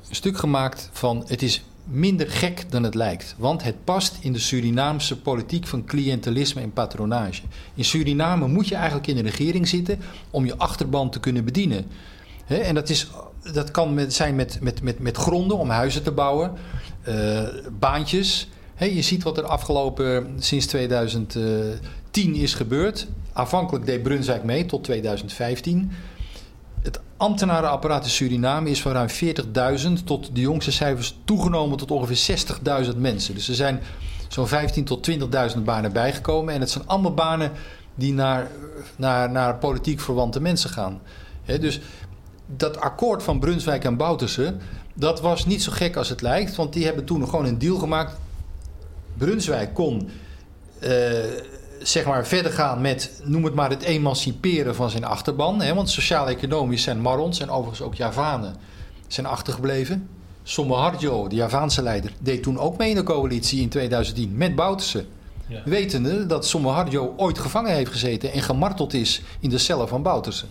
een 0.10 0.16
stuk 0.16 0.38
gemaakt 0.38 0.90
van 0.92 1.24
het 1.28 1.42
is 1.42 1.64
minder 1.92 2.30
gek 2.30 2.72
dan 2.72 2.84
het 2.84 2.96
lijkt. 2.96 3.36
Want 3.38 3.64
het 3.64 3.84
past 3.84 4.18
in 4.22 4.34
de 4.34 4.40
Surinaamse 4.40 5.20
politiek 5.20 5.68
van 5.68 5.86
cliëntelisme 5.86 6.62
en 6.62 6.74
patronage. 6.74 7.42
In 7.74 7.86
Suriname 7.86 8.48
moet 8.48 8.68
je 8.68 8.76
eigenlijk 8.76 9.08
in 9.08 9.16
de 9.16 9.22
regering 9.22 9.68
zitten 9.68 10.00
om 10.30 10.46
je 10.46 10.58
achterban 10.58 11.10
te 11.10 11.20
kunnen 11.20 11.46
bedienen. 11.46 11.86
En 12.48 12.76
dat, 12.76 12.90
is, 12.90 13.10
dat 13.54 13.72
kan 13.72 13.94
met, 13.94 14.14
zijn 14.14 14.36
met, 14.36 14.58
met, 14.62 14.82
met, 14.82 15.00
met 15.00 15.18
gronden 15.18 15.58
om 15.58 15.70
huizen 15.70 16.04
te 16.04 16.12
bouwen, 16.12 16.52
eh, 17.02 17.44
baantjes. 17.80 18.50
Je 18.78 19.02
ziet 19.02 19.24
wat 19.24 19.38
er 19.38 19.44
afgelopen 19.44 20.36
sinds 20.40 20.66
2010 20.66 22.36
is 22.36 22.54
gebeurd. 22.54 23.08
Aanvankelijk 23.34 23.86
deed 23.86 24.04
Brunswijk 24.04 24.44
mee 24.44 24.66
tot 24.66 24.84
2015. 24.84 25.92
Het 26.82 27.00
ambtenarenapparaat 27.18 28.04
in 28.04 28.10
Suriname 28.10 28.70
is 28.70 28.82
van 28.82 28.92
ruim 28.92 29.10
40.000 30.00 30.04
tot 30.06 30.36
de 30.36 30.42
jongste 30.42 30.72
cijfers 30.72 31.18
toegenomen 31.26 31.78
tot 31.78 31.92
ongeveer 31.92 32.46
60.000 32.86 32.98
mensen. 32.98 33.36
Dus 33.36 33.48
er 33.48 33.56
zijn 33.56 33.80
zo'n 34.28 34.48
15.000 34.48 34.84
tot 34.84 35.10
20.000 35.56 35.64
banen 35.64 35.94
bijgekomen. 35.94 36.54
En 36.54 36.60
het 36.60 36.70
zijn 36.70 36.88
allemaal 36.88 37.14
banen 37.14 37.52
die 37.96 38.14
naar, 38.14 38.48
naar, 38.96 39.32
naar 39.32 39.56
politiek 39.56 40.00
verwante 40.00 40.42
mensen 40.42 40.70
gaan. 40.70 41.02
Dus 41.46 41.80
dat 42.46 42.80
akkoord 42.80 43.24
van 43.24 43.40
Brunswijk 43.40 43.84
en 43.84 43.98
Bouterse, 43.98 44.56
dat 44.94 45.22
was 45.22 45.46
niet 45.46 45.64
zo 45.64 45.72
gek 45.72 45.96
als 45.96 46.10
het 46.10 46.22
lijkt. 46.22 46.56
Want 46.56 46.74
die 46.74 46.86
hebben 46.86 47.06
toen 47.06 47.30
gewoon 47.30 47.46
een 47.46 47.58
deal 47.58 47.78
gemaakt. 47.78 48.18
Brunswijk 49.18 49.74
kon 49.74 50.10
eh, 50.80 50.90
zeg 51.84 52.06
maar 52.06 52.28
verder 52.28 52.52
gaan 52.52 52.82
met, 52.82 53.22
noem 53.24 53.44
het 53.44 53.54
maar, 53.54 53.70
het 53.70 53.82
emanciperen 53.82 54.76
van 54.76 54.90
zijn 54.90 55.04
achterban. 55.04 55.62
Hè? 55.62 55.74
Want 55.74 55.90
sociaal-economisch 55.90 56.84
zijn 56.84 57.02
Marons 57.02 57.40
en 57.40 57.50
overigens 57.50 57.82
ook 57.82 57.96
Javanen 57.96 58.56
zijn 59.08 59.26
achtergebleven. 59.26 60.08
Somoharjo, 60.44 61.28
de 61.28 61.36
Javaanse 61.36 61.82
leider, 61.82 62.12
deed 62.20 62.44
toen 62.44 62.60
ook 62.60 62.78
mee 62.78 62.90
in 62.90 62.96
de 62.96 63.04
coalitie 63.04 63.62
in 63.62 63.70
2010 63.70 64.38
met 64.38 64.56
Bouterse. 64.56 65.06
Ja. 65.48 65.62
Wetende 65.66 66.26
dat 66.26 66.48
Somoharjo 66.48 67.14
ooit 67.18 67.40
gevangen 67.40 67.74
heeft 67.74 67.92
gezeten 67.92 68.32
en 68.32 68.42
gemarteld 68.42 68.94
is 68.94 69.22
in 69.40 69.50
de 69.50 69.58
cellen 69.58 69.88
van 69.88 70.02
Bouterse. 70.02 70.46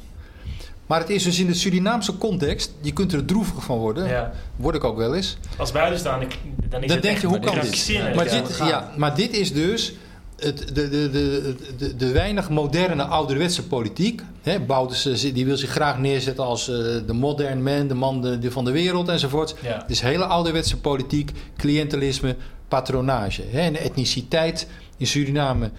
Maar 0.86 1.00
het 1.00 1.10
is 1.10 1.22
dus 1.22 1.38
in 1.38 1.46
de 1.46 1.54
Surinaamse 1.54 2.18
context, 2.18 2.72
je 2.80 2.92
kunt 2.92 3.12
er 3.12 3.24
droevig 3.24 3.64
van 3.64 3.78
worden, 3.78 4.08
Ja. 4.08 4.32
word 4.56 4.74
ik 4.74 4.84
ook 4.84 4.96
wel 4.96 5.14
eens. 5.14 5.36
Als 5.56 5.72
buitenstaander, 5.72 6.28
dan 6.68 6.82
is 6.82 6.86
Dan 6.88 6.96
het 6.96 7.02
denk 7.02 7.04
echt 7.04 7.20
je, 7.20 7.26
hoe 7.26 7.38
kan 7.38 7.54
dit? 7.54 8.14
Maar 8.14 8.28
dit, 8.28 8.56
ja, 8.58 8.90
maar 8.96 9.14
dit 9.14 9.32
is 9.32 9.52
dus 9.52 9.92
het, 10.40 10.58
de, 10.74 10.88
de, 10.88 11.10
de, 11.10 11.54
de, 11.78 11.96
de 11.96 12.12
weinig 12.12 12.50
moderne 12.50 13.04
ouderwetse 13.04 13.66
politiek. 13.66 14.22
Hè, 14.42 14.60
Bouterse 14.60 15.32
die 15.32 15.44
wil 15.44 15.56
zich 15.56 15.70
graag 15.70 15.98
neerzetten 15.98 16.44
als 16.44 16.68
eh, 16.68 16.76
de 17.06 17.12
modern 17.12 17.62
man, 17.62 17.88
de 17.88 17.94
man 17.94 18.22
de, 18.22 18.38
de 18.38 18.50
van 18.50 18.64
de 18.64 18.70
wereld 18.70 19.08
enzovoort. 19.08 19.54
Ja. 19.62 19.78
Het 19.80 19.90
is 19.90 20.00
hele 20.00 20.24
ouderwetse 20.24 20.76
politiek, 20.76 21.32
cliëntelisme, 21.56 22.36
patronage. 22.68 23.42
Hè, 23.50 23.60
en 23.60 23.76
etniciteit 23.76 24.66
in 24.96 25.06
Suriname, 25.06 25.70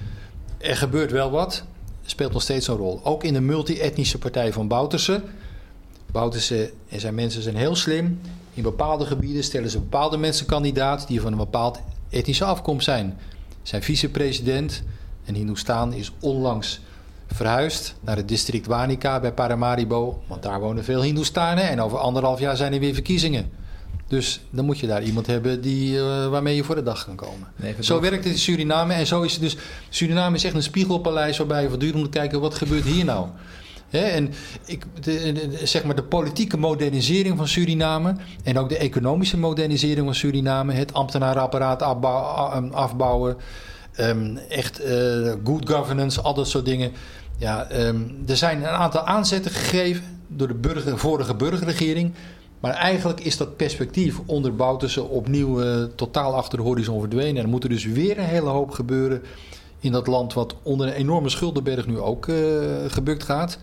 er 0.58 0.78
gebeurt 0.78 1.12
wel 1.12 1.32
wat, 1.32 1.64
speelt 2.06 2.34
nog 2.34 2.42
steeds 2.42 2.68
een 2.68 2.76
rol. 2.76 3.00
Ook 3.04 3.24
in 3.24 3.34
de 3.34 3.42
multi-etnische 3.42 4.18
partij 4.18 4.54
van 4.54 4.68
Bouterse. 4.68 5.22
Bouterse 6.12 6.72
en 6.90 7.00
zijn 7.00 7.16
mensen 7.16 7.42
zijn 7.42 7.56
heel 7.56 7.76
slim. 7.76 8.20
In 8.54 8.64
bepaalde 8.64 9.06
gebieden 9.06 9.44
stellen 9.44 9.70
ze 9.70 9.80
bepaalde 9.80 10.18
mensen 10.18 10.46
kandidaat 10.46 11.08
die 11.08 11.22
van 11.22 11.32
een 11.32 11.38
bepaald 11.38 11.80
etnische 12.10 12.46
afkomst 12.46 12.86
zijn. 12.86 13.18
Zijn 13.64 13.84
vicepresident, 13.84 14.84
en 15.26 15.34
Hindustan, 15.34 15.94
is 15.94 16.12
onlangs 16.20 16.80
verhuisd 17.28 17.96
naar 18.02 18.16
het 18.16 18.28
district 18.28 18.66
Wanika 18.66 19.20
bij 19.20 19.34
Paramaribo. 19.34 20.24
Want 20.28 20.44
daar 20.44 20.60
wonen 20.60 20.84
veel 20.84 21.04
Hindustanen 21.04 21.70
en 21.70 21.82
over 21.82 21.98
anderhalf 21.98 22.40
jaar 22.40 22.58
zijn 22.58 22.74
er 22.74 22.80
weer 22.80 22.94
verkiezingen. 22.94 23.50
Dus 24.08 24.42
dan 24.50 24.66
moet 24.66 24.80
je 24.80 24.88
daar 24.88 25.04
iemand 25.04 25.28
hebben 25.28 25.62
die, 25.62 25.98
eh, 25.98 26.28
waarmee 26.28 26.56
je 26.56 26.64
voor 26.64 26.76
de 26.76 26.84
dag 26.84 27.06
kan 27.06 27.16
komen. 27.16 27.48
Nee, 27.56 27.76
Zo 27.80 28.00
werkt 28.00 28.24
het 28.24 28.34
in 28.34 28.40
Suriname 28.40 28.94
en 28.94 29.08
zo 29.08 29.22
is 29.22 29.32
het 29.32 29.42
dus. 29.42 29.58
Suriname 29.90 30.36
is 30.36 30.44
echt 30.44 30.56
een 30.56 30.64
spiegelpaleis 30.64 31.38
waarbij 31.38 31.62
je 31.62 31.70
voortdurend 31.70 32.00
moet 32.00 32.10
kijken 32.10 32.42
wat 32.42 32.56
gebeurt 32.56 32.84
hier 32.84 33.06
nou. 33.06 33.28
En 33.92 34.30
ik, 34.66 34.86
de, 35.02 35.50
zeg 35.64 35.84
maar 35.84 35.96
de 35.96 36.04
politieke 36.04 36.58
modernisering 36.58 37.38
van 37.38 37.48
Suriname 37.48 38.16
en 38.44 38.58
ook 38.58 38.70
de 38.70 38.78
economische 38.78 39.38
modernisering 39.38 40.06
van 40.06 40.16
Suriname, 40.16 40.74
het 40.74 40.94
ambtenarenapparaat 40.94 41.82
a- 41.82 42.70
afbouwen, 42.72 43.38
ehm, 43.96 44.36
echt 44.50 44.80
eh, 44.80 45.34
good 45.44 45.70
governance, 45.70 46.22
al 46.22 46.34
dat 46.34 46.48
soort 46.48 46.66
dingen. 46.66 46.92
Ja, 47.38 47.70
ehm, 47.70 48.02
er 48.28 48.38
zijn 48.38 48.58
een 48.58 48.66
aantal 48.70 49.02
aanzetten 49.06 49.52
gegeven 49.52 50.04
door 50.28 50.48
de 50.48 50.54
burger, 50.54 50.98
vorige 50.98 51.36
burgerregering. 51.36 52.14
Maar 52.60 52.74
eigenlijk 52.74 53.20
is 53.20 53.38
dat 53.38 53.56
perspectief 53.56 54.20
onder 54.26 54.56
Bouterse 54.56 55.04
opnieuw 55.04 55.62
eh, 55.62 55.84
totaal 55.96 56.36
achter 56.36 56.58
de 56.58 56.64
horizon 56.64 57.00
verdwenen. 57.00 57.36
En 57.38 57.44
er 57.44 57.50
moet 57.50 57.64
er 57.64 57.70
dus 57.70 57.86
weer 57.86 58.18
een 58.18 58.24
hele 58.26 58.50
hoop 58.50 58.72
gebeuren 58.72 59.22
in 59.82 59.92
dat 59.92 60.08
land 60.08 60.34
wat 60.34 60.56
onder 60.64 60.88
een 60.88 60.94
enorme 60.94 61.30
schuldenberg 61.30 61.88
nu 61.88 62.00
ook 62.00 62.28
eh, 62.28 62.36
gebukt 62.88 63.24
gaat. 63.24 63.58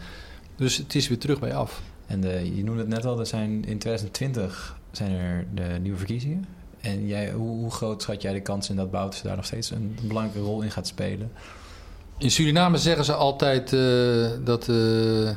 Dus 0.57 0.77
het 0.77 0.95
is 0.95 1.09
weer 1.09 1.19
terug 1.19 1.41
bij 1.41 1.55
af. 1.55 1.83
En 2.07 2.21
de, 2.21 2.57
je 2.57 2.65
noemde 2.65 2.81
het 2.81 2.91
net 2.91 3.07
al, 3.07 3.19
er 3.19 3.27
zijn 3.27 3.51
in 3.51 3.79
2020 3.79 4.77
zijn 4.91 5.13
er 5.13 5.47
de 5.55 5.79
nieuwe 5.81 5.99
verkiezingen. 5.99 6.47
En 6.81 7.07
jij, 7.07 7.33
hoe, 7.33 7.49
hoe 7.49 7.71
groot 7.71 8.03
schat 8.03 8.23
jij 8.23 8.33
de 8.33 8.41
kans 8.41 8.71
in 8.71 8.77
dat 8.77 8.91
Bouterse 8.91 9.27
daar 9.27 9.37
nog 9.37 9.45
steeds 9.45 9.71
een 9.71 9.97
belangrijke 10.03 10.49
rol 10.49 10.63
in 10.63 10.71
gaat 10.71 10.87
spelen? 10.87 11.33
In 12.19 12.31
Suriname 12.31 12.79
zeggen 12.79 13.05
ze 13.05 13.13
altijd 13.13 13.73
eh, 13.73 14.45
dat 14.45 14.69
eh, 14.69 15.29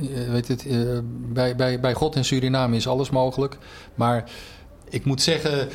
eh, 0.00 0.30
weet 0.30 0.48
het, 0.48 0.66
eh, 0.66 0.98
bij, 1.32 1.56
bij, 1.56 1.80
bij 1.80 1.94
God 1.94 2.16
en 2.16 2.24
Suriname 2.24 2.76
is 2.76 2.88
alles 2.88 3.10
mogelijk. 3.10 3.58
Maar 3.94 4.30
ik 4.88 5.04
moet 5.04 5.22
zeggen, 5.22 5.60
eh, 5.60 5.66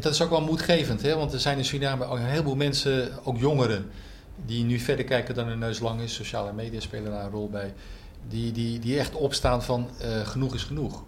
dat 0.00 0.12
is 0.12 0.22
ook 0.22 0.30
wel 0.30 0.40
moedgevend. 0.40 1.02
Hè? 1.02 1.14
Want 1.16 1.32
er 1.32 1.40
zijn 1.40 1.58
in 1.58 1.64
Suriname 1.64 2.04
ook 2.04 2.18
een 2.18 2.24
heleboel 2.24 2.56
mensen, 2.56 3.10
ook 3.24 3.38
jongeren, 3.38 3.90
die 4.46 4.64
nu 4.64 4.78
verder 4.78 5.04
kijken 5.04 5.34
dan 5.34 5.46
hun 5.46 5.58
neus 5.58 5.80
lang 5.80 6.00
is. 6.00 6.14
Sociale 6.14 6.52
media 6.52 6.80
spelen 6.80 7.10
daar 7.10 7.24
een 7.24 7.30
rol 7.30 7.48
bij. 7.48 7.74
Die, 8.28 8.52
die, 8.52 8.78
die 8.78 8.98
echt 8.98 9.14
opstaan 9.14 9.62
van 9.62 9.88
eh, 9.98 10.26
genoeg 10.26 10.54
is 10.54 10.62
genoeg. 10.62 11.02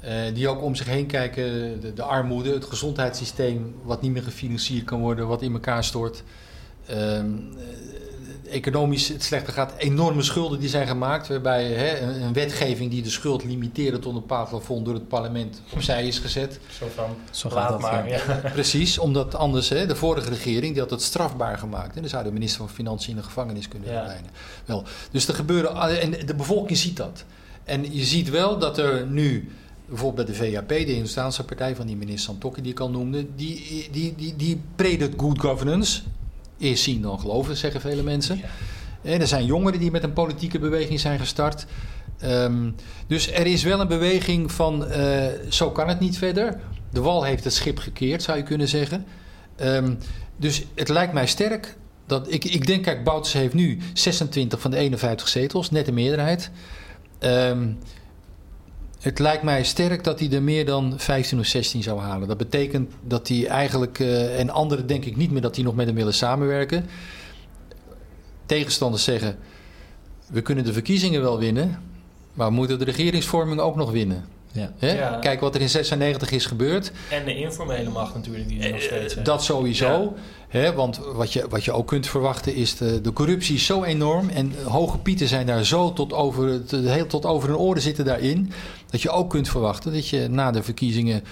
Eh, 0.00 0.34
die 0.34 0.48
ook 0.48 0.62
om 0.62 0.74
zich 0.74 0.86
heen 0.86 1.06
kijken, 1.06 1.80
de, 1.80 1.92
de 1.92 2.02
armoede, 2.02 2.52
het 2.52 2.64
gezondheidssysteem, 2.64 3.74
wat 3.82 4.02
niet 4.02 4.12
meer 4.12 4.22
gefinancierd 4.22 4.84
kan 4.84 5.00
worden, 5.00 5.26
wat 5.26 5.42
in 5.42 5.52
elkaar 5.52 5.84
stort. 5.84 6.22
Ehm, 6.86 6.98
eh, 6.98 7.64
economisch 8.52 9.08
het 9.08 9.22
slechter 9.22 9.52
gaat. 9.52 9.72
Enorme 9.76 10.22
schulden 10.22 10.60
die 10.60 10.68
zijn 10.68 10.86
gemaakt, 10.86 11.28
waarbij 11.28 11.64
hè, 11.64 11.98
een, 12.00 12.22
een 12.22 12.32
wetgeving 12.32 12.90
die 12.90 13.02
de 13.02 13.10
schuld 13.10 13.44
limiteerde 13.44 13.98
tot 13.98 14.14
een 14.14 14.20
bepaald 14.20 14.48
plafond 14.48 14.84
door 14.84 14.94
het 14.94 15.08
parlement 15.08 15.62
opzij 15.74 16.06
is 16.06 16.18
gezet. 16.18 16.58
Zo 16.78 16.86
van, 16.94 17.16
Zo 17.30 17.48
gaat 17.50 17.58
laat 17.58 17.70
dat, 17.70 17.80
maar. 17.80 18.08
ja. 18.08 18.20
Ja. 18.28 18.50
Precies, 18.52 18.98
omdat 18.98 19.34
anders 19.34 19.68
hè, 19.68 19.86
de 19.86 19.96
vorige 19.96 20.28
regering 20.28 20.72
die 20.72 20.80
had 20.82 20.90
het 20.90 21.02
strafbaar 21.02 21.58
gemaakt. 21.58 21.94
En 21.94 22.00
dan 22.00 22.10
zou 22.10 22.24
de 22.24 22.32
minister 22.32 22.58
van 22.58 22.70
Financiën 22.74 23.10
in 23.10 23.16
de 23.16 23.22
gevangenis 23.22 23.68
kunnen 23.68 23.88
Ja. 23.88 23.94
verdwijnen. 23.94 24.30
Wel, 24.64 24.84
dus 25.10 25.28
er 25.28 25.34
gebeuren, 25.34 26.00
en 26.00 26.26
de 26.26 26.34
bevolking 26.34 26.78
ziet 26.78 26.96
dat. 26.96 27.24
En 27.64 27.94
je 27.94 28.04
ziet 28.04 28.30
wel 28.30 28.58
dat 28.58 28.78
er 28.78 29.06
nu, 29.06 29.50
bijvoorbeeld 29.86 30.26
bij 30.26 30.36
de 30.48 30.52
VAP, 30.52 30.68
de 30.68 30.74
Hindustaanse 30.92 31.44
partij 31.44 31.76
van 31.76 31.86
die 31.86 31.96
minister 31.96 32.24
Santokki 32.24 32.62
die 32.62 32.72
ik 32.72 32.80
al 32.80 32.90
noemde, 32.90 33.26
die, 33.36 33.88
die, 33.92 34.14
die, 34.16 34.36
die 34.36 34.60
predikt 34.76 35.20
good 35.20 35.40
governance. 35.40 36.02
Eerst 36.58 36.82
zien 36.82 37.02
dan 37.02 37.20
geloven, 37.20 37.56
zeggen 37.56 37.80
vele 37.80 38.02
mensen. 38.02 38.36
Ja. 38.36 38.48
En 39.02 39.20
er 39.20 39.26
zijn 39.26 39.44
jongeren 39.44 39.80
die 39.80 39.90
met 39.90 40.02
een 40.02 40.12
politieke 40.12 40.58
beweging 40.58 41.00
zijn 41.00 41.18
gestart. 41.18 41.66
Ehm, 42.18 42.70
dus 43.06 43.32
er 43.32 43.46
is 43.46 43.62
wel 43.62 43.80
een 43.80 43.88
beweging 43.88 44.52
van 44.52 44.86
eh, 44.86 45.26
zo 45.48 45.70
kan 45.70 45.88
het 45.88 46.00
niet 46.00 46.18
verder. 46.18 46.60
De 46.90 47.00
wal 47.00 47.22
heeft 47.22 47.44
het 47.44 47.54
schip 47.54 47.78
gekeerd, 47.78 48.22
zou 48.22 48.36
je 48.36 48.42
kunnen 48.44 48.68
zeggen. 48.68 49.06
Ehm, 49.56 49.94
dus 50.36 50.64
het 50.74 50.88
lijkt 50.88 51.12
mij 51.12 51.26
sterk. 51.26 51.76
Dat, 52.06 52.32
ik, 52.32 52.44
ik 52.44 52.66
denk, 52.66 52.82
kijk, 52.82 53.04
Bouts 53.04 53.32
heeft 53.32 53.54
nu 53.54 53.78
26 53.92 54.60
van 54.60 54.70
de 54.70 54.76
51 54.76 55.28
zetels, 55.28 55.70
net 55.70 55.88
een 55.88 55.94
meerderheid. 55.94 56.50
Ehm, 57.18 57.68
het 59.02 59.18
lijkt 59.18 59.42
mij 59.42 59.64
sterk 59.64 60.04
dat 60.04 60.20
hij 60.20 60.30
er 60.32 60.42
meer 60.42 60.66
dan 60.66 60.94
15 60.96 61.38
of 61.38 61.46
16 61.46 61.82
zou 61.82 62.00
halen. 62.00 62.28
Dat 62.28 62.36
betekent 62.36 62.90
dat 63.04 63.28
hij 63.28 63.46
eigenlijk, 63.46 63.98
eh, 63.98 64.40
en 64.40 64.50
anderen 64.50 64.86
denk 64.86 65.04
ik 65.04 65.16
niet 65.16 65.30
meer 65.30 65.40
dat 65.40 65.54
hij 65.54 65.64
nog 65.64 65.74
met 65.74 65.86
hem 65.86 65.94
willen 65.94 66.14
samenwerken. 66.14 66.86
Tegenstanders 68.46 69.04
zeggen, 69.04 69.36
we 70.26 70.42
kunnen 70.42 70.64
de 70.64 70.72
verkiezingen 70.72 71.22
wel 71.22 71.38
winnen, 71.38 71.82
maar 72.32 72.48
we 72.48 72.54
moeten 72.54 72.78
de 72.78 72.84
regeringsvorming 72.84 73.60
ook 73.60 73.76
nog 73.76 73.90
winnen. 73.90 74.24
Ja. 74.52 74.72
Ja. 74.78 75.18
Kijk 75.20 75.40
wat 75.40 75.54
er 75.54 75.60
in 75.60 75.68
96 75.68 76.30
is 76.30 76.46
gebeurd. 76.46 76.92
En 77.10 77.24
de 77.24 77.36
informele 77.36 77.90
macht 77.90 78.14
natuurlijk, 78.14 78.48
die 78.48 78.62
er 78.62 78.70
nog 78.70 78.80
steeds 78.82 79.12
Eh, 79.14 79.18
is. 79.18 79.24
Dat 79.24 79.44
sowieso. 79.44 80.14
Hè, 80.48 80.72
want 80.72 81.00
wat 81.12 81.32
je, 81.32 81.46
wat 81.48 81.64
je 81.64 81.72
ook 81.72 81.86
kunt 81.86 82.06
verwachten 82.06 82.54
is 82.54 82.76
de, 82.76 83.00
de 83.00 83.12
corruptie 83.12 83.54
is 83.54 83.66
zo 83.66 83.82
enorm. 83.84 84.28
En 84.28 84.52
hoge 84.64 84.98
pieten 84.98 85.28
zijn 85.28 85.46
daar 85.46 85.64
zo 85.64 85.92
tot 85.92 86.12
over, 86.12 86.46
het- 86.48 86.70
heel 86.70 87.06
tot 87.06 87.24
over 87.26 87.48
hun 87.48 87.58
oren 87.58 87.82
zitten 87.82 88.04
daarin. 88.04 88.52
Dat 88.90 89.02
je 89.02 89.10
ook 89.10 89.30
kunt 89.30 89.48
verwachten 89.48 89.92
dat 89.92 90.08
je 90.08 90.28
na 90.28 90.50
de 90.50 90.62
verkiezingen 90.62 91.24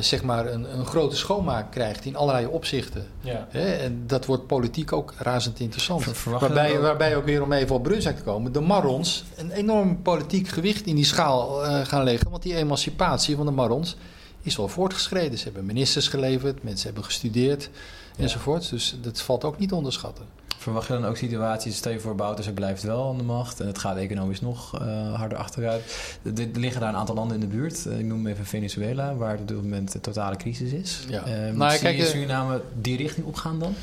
zeg 0.00 0.22
maar 0.22 0.46
een, 0.46 0.78
een 0.78 0.86
grote 0.86 1.16
schoonmaak 1.16 1.70
krijgt 1.70 2.04
in 2.04 2.16
allerlei 2.16 2.46
opzichten. 2.46 3.06
Ja. 3.20 3.46
Hè, 3.50 3.72
en 3.72 4.02
dat 4.06 4.26
wordt 4.26 4.46
politiek 4.46 4.92
ook 4.92 5.14
razend 5.18 5.60
interessant. 5.60 6.02
Verwacht 6.02 6.42
Waarbij, 6.42 6.76
ook? 6.76 6.82
waarbij 6.82 7.16
ook 7.16 7.24
weer 7.24 7.42
om 7.42 7.52
even 7.52 7.74
op 7.74 7.82
Brunswijk 7.82 8.16
te 8.16 8.22
komen, 8.22 8.52
de 8.52 8.60
Marrons 8.60 9.24
een 9.36 9.50
enorm 9.50 10.02
politiek 10.02 10.48
gewicht 10.48 10.86
in 10.86 10.94
die 10.94 11.04
schaal 11.04 11.64
eh, 11.64 11.80
gaan 11.84 12.04
leggen. 12.04 12.30
Want 12.30 12.42
die 12.42 12.56
emancipatie 12.56 13.36
van 13.36 13.46
de 13.46 13.52
Marrons 13.52 13.96
is 14.42 14.56
wel 14.56 14.68
voortgeschreden. 14.68 15.38
Ze 15.38 15.44
hebben 15.44 15.64
ministers 15.64 16.08
geleverd, 16.08 16.62
mensen 16.62 16.86
hebben 16.86 17.04
gestudeerd 17.04 17.70
enzovoort. 18.16 18.70
Dus 18.70 18.96
dat 19.00 19.20
valt 19.20 19.44
ook 19.44 19.58
niet 19.58 19.68
te 19.68 19.74
onderschatten. 19.74 20.24
Verwacht 20.58 20.86
je 20.86 20.92
dan 20.92 21.04
ook 21.04 21.16
situaties, 21.16 21.76
stel 21.76 21.92
je 21.92 22.00
voor 22.00 22.14
Bouterse 22.14 22.52
blijft 22.52 22.82
wel 22.82 23.08
aan 23.08 23.16
de 23.16 23.22
macht 23.22 23.60
en 23.60 23.66
het 23.66 23.78
gaat 23.78 23.96
economisch 23.96 24.40
nog 24.40 24.80
eh, 24.80 25.14
harder 25.14 25.38
achteruit. 25.38 26.14
Er 26.36 26.48
liggen 26.52 26.80
daar 26.80 26.90
een 26.90 26.96
aantal 26.98 27.14
landen 27.14 27.34
in 27.34 27.48
de 27.48 27.56
buurt, 27.56 27.86
Eh, 27.86 27.98
ik 27.98 28.04
noem 28.04 28.26
even 28.26 28.46
Venezuela, 28.46 29.14
waar 29.14 29.38
op 29.38 29.48
dit 29.48 29.56
moment 29.56 29.94
een 29.94 30.00
totale 30.00 30.36
crisis 30.36 30.72
is. 30.72 31.04
Ja. 31.08 31.24
Eh, 31.24 31.52
Nou, 31.52 31.70
zie 31.70 31.80
kijk, 31.80 31.96
je 31.96 32.06
Suriname 32.06 32.62
die 32.80 32.96
richting 32.96 33.26
opgaan 33.26 33.58
dan? 33.58 33.74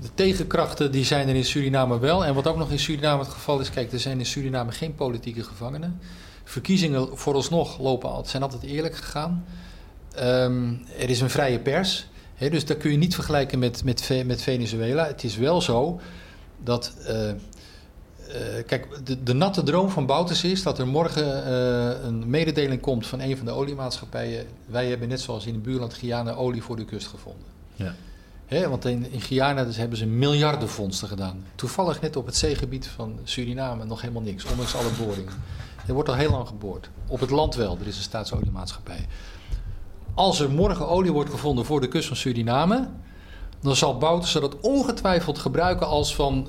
De 0.00 0.08
tegenkrachten 0.14 0.92
die 0.92 1.04
zijn 1.04 1.28
er 1.28 1.34
in 1.34 1.44
Suriname 1.44 1.98
wel. 1.98 2.24
En 2.24 2.34
wat 2.34 2.46
ook 2.46 2.56
nog 2.56 2.70
in 2.70 2.78
Suriname 2.78 3.22
het 3.22 3.32
geval 3.32 3.60
is, 3.60 3.70
kijk, 3.70 3.92
er 3.92 4.00
zijn 4.00 4.18
in 4.18 4.26
Suriname 4.26 4.72
geen 4.72 4.94
politieke 4.94 5.42
gevangenen. 5.42 5.98
Verkiezingen 6.44 7.18
vooralsnog 7.18 7.78
lopen 7.78 8.10
al, 8.10 8.24
zijn 8.26 8.42
altijd 8.42 8.62
eerlijk 8.62 8.96
gegaan. 8.96 9.44
Ehm, 10.14 10.72
er 10.98 11.10
is 11.10 11.20
een 11.20 11.30
vrije 11.30 11.58
pers. 11.58 12.06
Dus 12.38 12.66
dat 12.66 12.76
kun 12.76 12.90
je 12.90 12.96
niet 12.96 13.14
vergelijken 13.14 13.58
met, 13.58 13.84
met, 13.84 14.10
met 14.26 14.42
Venezuela. 14.42 15.06
Het 15.06 15.24
is 15.24 15.36
wel 15.36 15.60
zo 15.60 16.00
dat. 16.62 16.94
eh, 17.06 17.30
eh, 18.34 18.64
kijk, 18.66 18.88
de, 19.04 19.22
de 19.22 19.32
natte 19.32 19.62
droom 19.62 19.90
van 19.90 20.06
Bouters 20.06 20.44
is 20.44 20.62
dat 20.62 20.78
er 20.78 20.86
morgen 20.86 21.44
eh, 21.44 22.04
een 22.04 22.30
mededeling 22.30 22.80
komt 22.80 23.06
van 23.06 23.20
een 23.20 23.36
van 23.36 23.46
de 23.46 23.52
oliemaatschappijen. 23.52 24.46
Wij 24.66 24.88
hebben 24.88 25.08
net 25.08 25.20
zoals 25.20 25.46
in 25.46 25.54
het 25.54 25.62
buurland 25.62 25.94
Guyana 25.94 26.32
olie 26.32 26.62
voor 26.62 26.76
de 26.76 26.84
kust 26.84 27.06
gevonden. 27.06 27.46
Ja. 27.74 27.94
Want 28.68 28.84
in, 28.84 29.12
in 29.12 29.20
Guyana 29.20 29.64
dus 29.64 29.76
hebben 29.76 29.98
ze 29.98 30.06
miljarden 30.06 30.68
vondsten 30.68 31.08
gedaan. 31.08 31.44
Toevallig 31.54 32.00
net 32.00 32.16
op 32.16 32.26
het 32.26 32.36
zeegebied 32.36 32.86
van 32.86 33.18
Suriname 33.24 33.84
nog 33.84 34.00
helemaal 34.00 34.22
niks, 34.22 34.44
ondanks 34.44 34.74
alle 34.74 34.90
boringen. 35.06 35.32
Er 35.86 35.94
wordt 35.94 36.08
al 36.08 36.14
heel 36.14 36.30
lang 36.30 36.48
geboord. 36.48 36.90
Op 37.06 37.20
het 37.20 37.30
land 37.30 37.54
wel, 37.54 37.78
er 37.80 37.86
is 37.86 37.96
een 37.96 38.02
staatsoliemaatschappij. 38.02 39.06
Als 40.14 40.40
er 40.40 40.50
morgen 40.50 40.88
olie 40.88 41.12
wordt 41.12 41.30
gevonden 41.30 41.64
voor 41.64 41.80
de 41.80 41.88
kust 41.88 42.08
van 42.08 42.16
Suriname, 42.16 42.88
dan 43.62 43.76
zal 43.76 43.98
Bouterse 43.98 44.40
dat 44.40 44.60
ongetwijfeld 44.60 45.38
gebruiken 45.38 45.86
als 45.86 46.14
van 46.14 46.48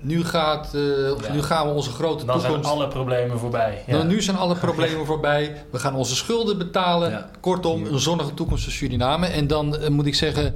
nu, 0.00 0.24
gaat, 0.24 0.74
eh, 0.74 0.80
Ja. 0.80 1.32
nu 1.32 1.42
gaan 1.42 1.66
we 1.68 1.74
onze 1.74 1.90
grote 1.90 2.24
Dan 2.24 2.40
zijn 2.40 2.52
toekomst. 2.52 2.78
alle 2.78 2.88
problemen 2.88 3.38
voorbij. 3.38 3.84
Ja. 3.86 4.02
Nu 4.02 4.22
zijn 4.22 4.36
alle 4.36 4.54
problemen 4.54 5.06
voorbij. 5.12 5.64
We 5.70 5.78
gaan 5.78 5.94
onze 5.94 6.16
schulden 6.16 6.58
betalen. 6.58 7.10
Ja. 7.10 7.30
Kortom, 7.40 7.84
een 7.86 7.98
zonnige 7.98 8.34
toekomst 8.34 8.64
voor 8.64 8.72
Suriname. 8.72 9.26
En 9.26 9.46
dan 9.46 9.76
eh, 9.76 9.88
moet 9.90 10.06
ik 10.06 10.14
zeggen, 10.14 10.54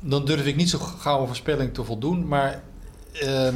dan 0.00 0.24
durf 0.24 0.46
ik 0.46 0.56
niet 0.56 0.70
zo 0.70 0.78
gauw 0.78 1.20
een 1.20 1.26
voorspelling 1.26 1.74
te 1.74 1.84
voldoen. 1.84 2.28
Maar 2.28 2.62
ehm, 3.12 3.54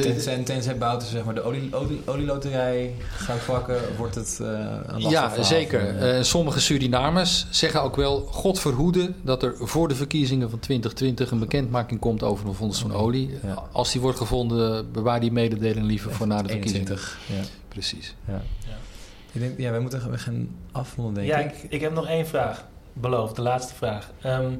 tenzij, 0.00 0.42
tenzij 0.42 0.78
Bouten 0.78 1.08
zeg 1.08 1.24
maar 1.24 1.34
de 1.34 1.42
olie, 1.42 1.76
olie, 1.76 2.00
olieloterij 2.04 2.94
gaat 3.16 3.46
pakken, 3.46 3.80
wordt 3.96 4.14
het 4.14 4.38
eh, 4.40 4.48
een 4.48 4.92
lastig 4.92 5.10
ja, 5.10 5.28
verhaal 5.28 5.44
zeker. 5.44 5.98
eh, 5.98 6.22
sommige 6.22 6.60
Surinamers 6.60 7.46
zeggen 7.50 7.82
ook 7.82 7.96
wel... 7.96 8.20
God 8.20 8.60
verhoede 8.60 9.12
dat 9.22 9.42
er 9.42 9.54
voor 9.58 9.88
de 9.88 9.94
verkiezingen 9.94 10.50
van 10.50 10.58
2020... 10.58 11.30
een 11.30 11.38
bekendmaking 11.38 12.00
komt 12.00 12.22
over 12.22 12.48
een 12.48 12.54
fonds 12.54 12.80
van 12.80 12.92
olie. 12.94 13.30
Ja. 13.42 13.62
Als 13.72 13.92
die 13.92 14.00
wordt 14.00 14.18
gevonden, 14.18 14.92
bewaar 14.92 15.20
die 15.20 15.32
mededeling 15.32 15.86
liever 15.86 16.12
voor 16.12 16.26
na 16.26 16.42
de 16.42 16.48
verkiezingen. 16.48 16.88
21. 16.88 17.18
Ja. 17.26 17.42
Precies. 17.68 18.14
Ja. 18.28 18.42
Ja. 18.66 18.76
Ik 19.32 19.40
denk, 19.40 19.58
ja, 19.58 19.70
wij 19.70 19.80
moeten 19.80 20.10
we 20.10 20.18
gaan 20.18 20.48
afronden, 20.72 21.14
denk 21.14 21.26
ja, 21.26 21.38
ik. 21.38 21.62
ik, 21.62 21.70
ik 21.72 21.80
heb 21.80 21.92
nog 21.94 22.06
één 22.06 22.26
vraag. 22.26 22.64
Beloofd, 22.92 23.36
de 23.36 23.42
laatste 23.42 23.74
vraag. 23.74 24.10
Ehm, 24.20 24.52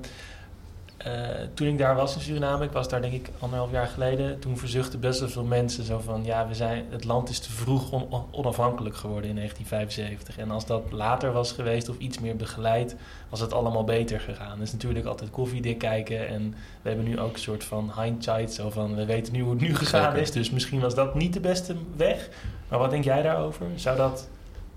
eh, 1.04 1.12
toen 1.54 1.66
ik 1.68 1.78
daar 1.78 1.94
was 1.94 2.14
in 2.14 2.20
Suriname, 2.20 2.64
ik 2.64 2.70
was 2.72 2.88
daar 2.88 3.00
denk 3.00 3.12
ik 3.12 3.28
anderhalf 3.38 3.70
jaar 3.70 3.86
geleden, 3.86 4.38
toen 4.38 4.58
verzuchten 4.58 5.00
best 5.00 5.20
wel 5.20 5.28
veel 5.28 5.44
mensen 5.44 5.84
zo 5.84 5.98
van, 5.98 6.24
ja, 6.24 6.48
we 6.48 6.54
zijn, 6.54 6.84
het 6.90 7.04
land 7.04 7.28
is 7.28 7.38
te 7.38 7.52
vroeg 7.52 7.92
on- 7.92 8.06
on- 8.10 8.24
onafhankelijk 8.30 8.96
geworden 8.96 9.30
in 9.30 9.36
1975. 9.36 10.38
En 10.38 10.50
als 10.50 10.66
dat 10.66 10.82
later 10.90 11.32
was 11.32 11.52
geweest 11.52 11.88
of 11.88 11.98
iets 11.98 12.18
meer 12.18 12.36
begeleid, 12.36 12.96
was 13.28 13.40
het 13.40 13.52
allemaal 13.52 13.84
beter 13.84 14.20
gegaan. 14.20 14.58
Dus 14.58 14.72
natuurlijk 14.72 15.06
altijd 15.06 15.30
koffiedik 15.30 15.78
kijken 15.78 16.28
en 16.28 16.54
we 16.82 16.88
hebben 16.88 17.06
nu 17.08 17.18
ook 17.20 17.32
een 17.32 17.38
soort 17.40 17.64
van 17.64 17.92
hindsight, 18.00 18.52
zo 18.52 18.70
van, 18.70 18.94
we 18.94 19.04
weten 19.04 19.32
nu 19.32 19.40
hoe 19.42 19.50
het 19.52 19.60
nu 19.60 19.74
gegaan 19.74 20.02
Zeker. 20.04 20.18
is, 20.22 20.30
dus 20.32 20.50
misschien 20.50 20.80
was 20.80 20.94
dat 20.94 21.14
niet 21.14 21.32
de 21.32 21.40
beste 21.40 21.74
weg. 21.96 22.28
Maar 22.68 22.78
wat 22.78 22.90
denk 22.90 23.04
jij 23.04 23.22
daarover? 23.22 23.66
Zou 23.74 23.96
dat 23.96 24.28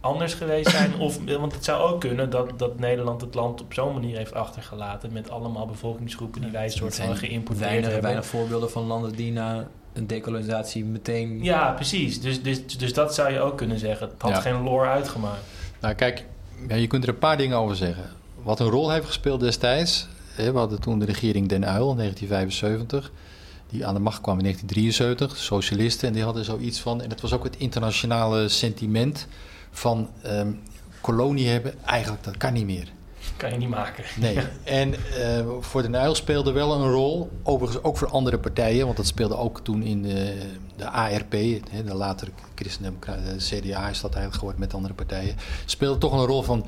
anders 0.06 0.34
geweest 0.34 0.70
zijn? 0.70 0.96
Of, 1.00 1.20
want 1.38 1.54
het 1.54 1.64
zou 1.64 1.92
ook 1.92 2.00
kunnen 2.00 2.30
dat, 2.30 2.60
dat 2.60 2.80
Nederland 2.80 3.22
het 3.22 3.34
land 3.36 3.62
op 3.62 3.74
zo'n 3.74 3.94
manier 3.94 4.18
heeft 4.18 4.34
achtergelaten... 4.34 5.14
met 5.14 5.30
allemaal 5.30 5.66
bevolkingsgroepen 5.66 6.42
die 6.42 6.52
wij 6.52 6.64
een 6.64 6.72
soort 6.72 6.96
van 6.96 7.18
geïmporteerd 7.18 7.66
weinig, 7.66 7.86
hebben. 7.86 8.04
weinig 8.04 8.26
voorbeelden 8.26 8.72
van 8.72 8.84
landen 8.84 9.16
die 9.16 9.32
na 9.32 9.68
een 9.94 10.08
decolonisatie 10.08 10.86
meteen... 10.86 11.44
Ja, 11.44 11.72
precies. 11.72 12.22
Dus, 12.22 12.42
dus, 12.44 12.78
dus 12.78 12.94
dat 12.94 13.16
zou 13.16 13.32
je 13.32 13.40
ook 13.40 13.58
kunnen 13.58 13.80
zeggen. 13.80 14.08
Het 14.08 14.22
had 14.22 14.32
Ja. 14.32 14.42
geen 14.42 14.62
lore 14.64 14.88
uitgemaakt. 14.88 15.42
Nou 15.80 15.94
kijk, 15.94 16.26
ja, 16.68 16.76
je 16.76 16.88
kunt 16.88 17.04
er 17.04 17.10
een 17.10 17.18
paar 17.20 17.38
dingen 17.38 17.58
over 17.58 17.76
zeggen. 17.76 18.10
Wat 18.44 18.60
een 18.60 18.70
rol 18.70 18.92
heeft 18.92 19.06
gespeeld 19.06 19.40
destijds... 19.40 20.08
Hè, 20.34 20.52
we 20.52 20.58
hadden 20.58 20.82
toen 20.82 21.00
de 21.00 21.06
regering 21.06 21.48
Den 21.48 21.64
Uyl 21.64 21.90
in 21.92 21.98
1975... 21.98 23.12
die 23.70 23.86
aan 23.86 23.94
de 23.94 24.00
macht 24.00 24.22
kwam 24.22 24.38
in 24.38 24.44
1973, 24.44 25.38
socialisten... 25.44 26.08
en 26.08 26.14
die 26.14 26.24
hadden 26.24 26.46
zoiets 26.46 26.80
van... 26.80 27.02
en 27.02 27.10
dat 27.10 27.22
was 27.22 27.34
ook 27.34 27.44
het 27.44 27.58
internationale 27.58 28.50
sentiment... 28.50 29.28
van 29.78 30.10
ehm, 30.22 30.52
kolonie 31.02 31.48
hebben, 31.48 31.74
eigenlijk 31.84 32.24
dat 32.24 32.38
kan 32.38 32.54
niet 32.54 32.66
meer. 32.66 32.88
Kan 33.38 33.52
je 33.52 33.58
niet 33.58 33.70
maken. 33.70 34.04
Nee, 34.20 34.38
en 34.64 34.94
eh, 34.94 35.46
voor 35.60 35.82
Den 35.82 35.94
Uyl 35.94 36.16
speelde 36.16 36.52
wel 36.52 36.74
een 36.74 36.92
rol, 36.92 37.30
overigens 37.44 37.84
ook 37.84 37.98
voor 37.98 38.08
andere 38.08 38.40
partijen, 38.40 38.86
want 38.86 38.98
dat 38.98 39.08
speelde 39.08 39.38
ook 39.38 39.60
toen 39.60 39.84
in 39.84 40.02
de, 40.02 40.38
de 40.76 40.90
ARP, 40.90 41.32
hè, 41.70 41.84
de 41.84 41.94
latere 41.94 42.32
Christendemocraten, 42.56 43.38
de 43.38 43.44
CDA 43.44 43.90
is 43.90 44.02
dat 44.02 44.14
eigenlijk 44.14 44.34
geworden 44.34 44.60
met 44.60 44.74
andere 44.74 44.94
partijen, 44.94 45.36
speelde 45.66 45.98
toch 45.98 46.14
een 46.14 46.26
rol 46.26 46.42
van, 46.42 46.66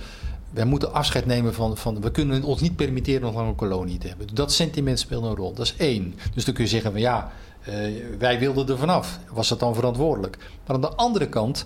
wij 0.49 0.65
moeten 0.65 0.93
afscheid 0.93 1.25
nemen 1.25 1.53
van, 1.53 1.77
van 1.77 2.01
we 2.01 2.11
kunnen 2.11 2.43
ons 2.43 2.61
niet 2.61 2.75
permitteren 2.75 3.21
nog 3.21 3.33
lang 3.33 3.47
een 3.47 3.55
kolonie 3.55 3.97
te 3.97 4.07
hebben. 4.07 4.27
Dat 4.33 4.51
sentiment 4.51 4.99
speelde 4.99 5.27
een 5.27 5.35
rol, 5.35 5.53
dat 5.53 5.65
is 5.65 5.75
één. 5.75 6.15
Dus 6.33 6.45
dan 6.45 6.53
kun 6.53 6.63
je 6.63 6.69
zeggen 6.69 6.91
van 6.91 7.01
ja, 7.01 7.31
eh, 7.61 7.73
wij 8.19 8.39
wilden 8.39 8.67
er 8.67 8.77
vanaf, 8.77 9.19
was 9.31 9.47
dat 9.47 9.59
dan 9.59 9.75
verantwoordelijk? 9.75 10.37
Maar 10.65 10.75
aan 10.75 10.81
de 10.81 10.95
andere 10.95 11.29
kant 11.29 11.65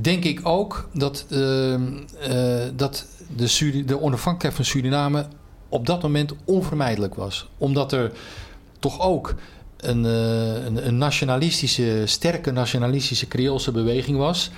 denk 0.00 0.24
ik 0.24 0.40
ook 0.42 0.88
dat, 0.92 1.24
ehm, 1.30 1.82
eh, 2.20 2.60
dat 2.76 3.06
de, 3.36 3.84
de 3.84 4.00
onafhankelijkheid 4.00 4.54
van 4.54 4.64
Suriname 4.64 5.26
op 5.68 5.86
dat 5.86 6.02
moment 6.02 6.32
onvermijdelijk 6.44 7.14
was. 7.14 7.48
Omdat 7.58 7.92
er 7.92 8.12
toch 8.78 9.00
ook 9.00 9.34
een, 9.76 10.04
eh, 10.04 10.64
een, 10.64 10.86
een 10.86 10.98
nationalistische, 10.98 12.02
sterke 12.04 12.50
nationalistische 12.50 13.28
Creoolse 13.28 13.72
beweging 13.72 14.18
was. 14.18 14.50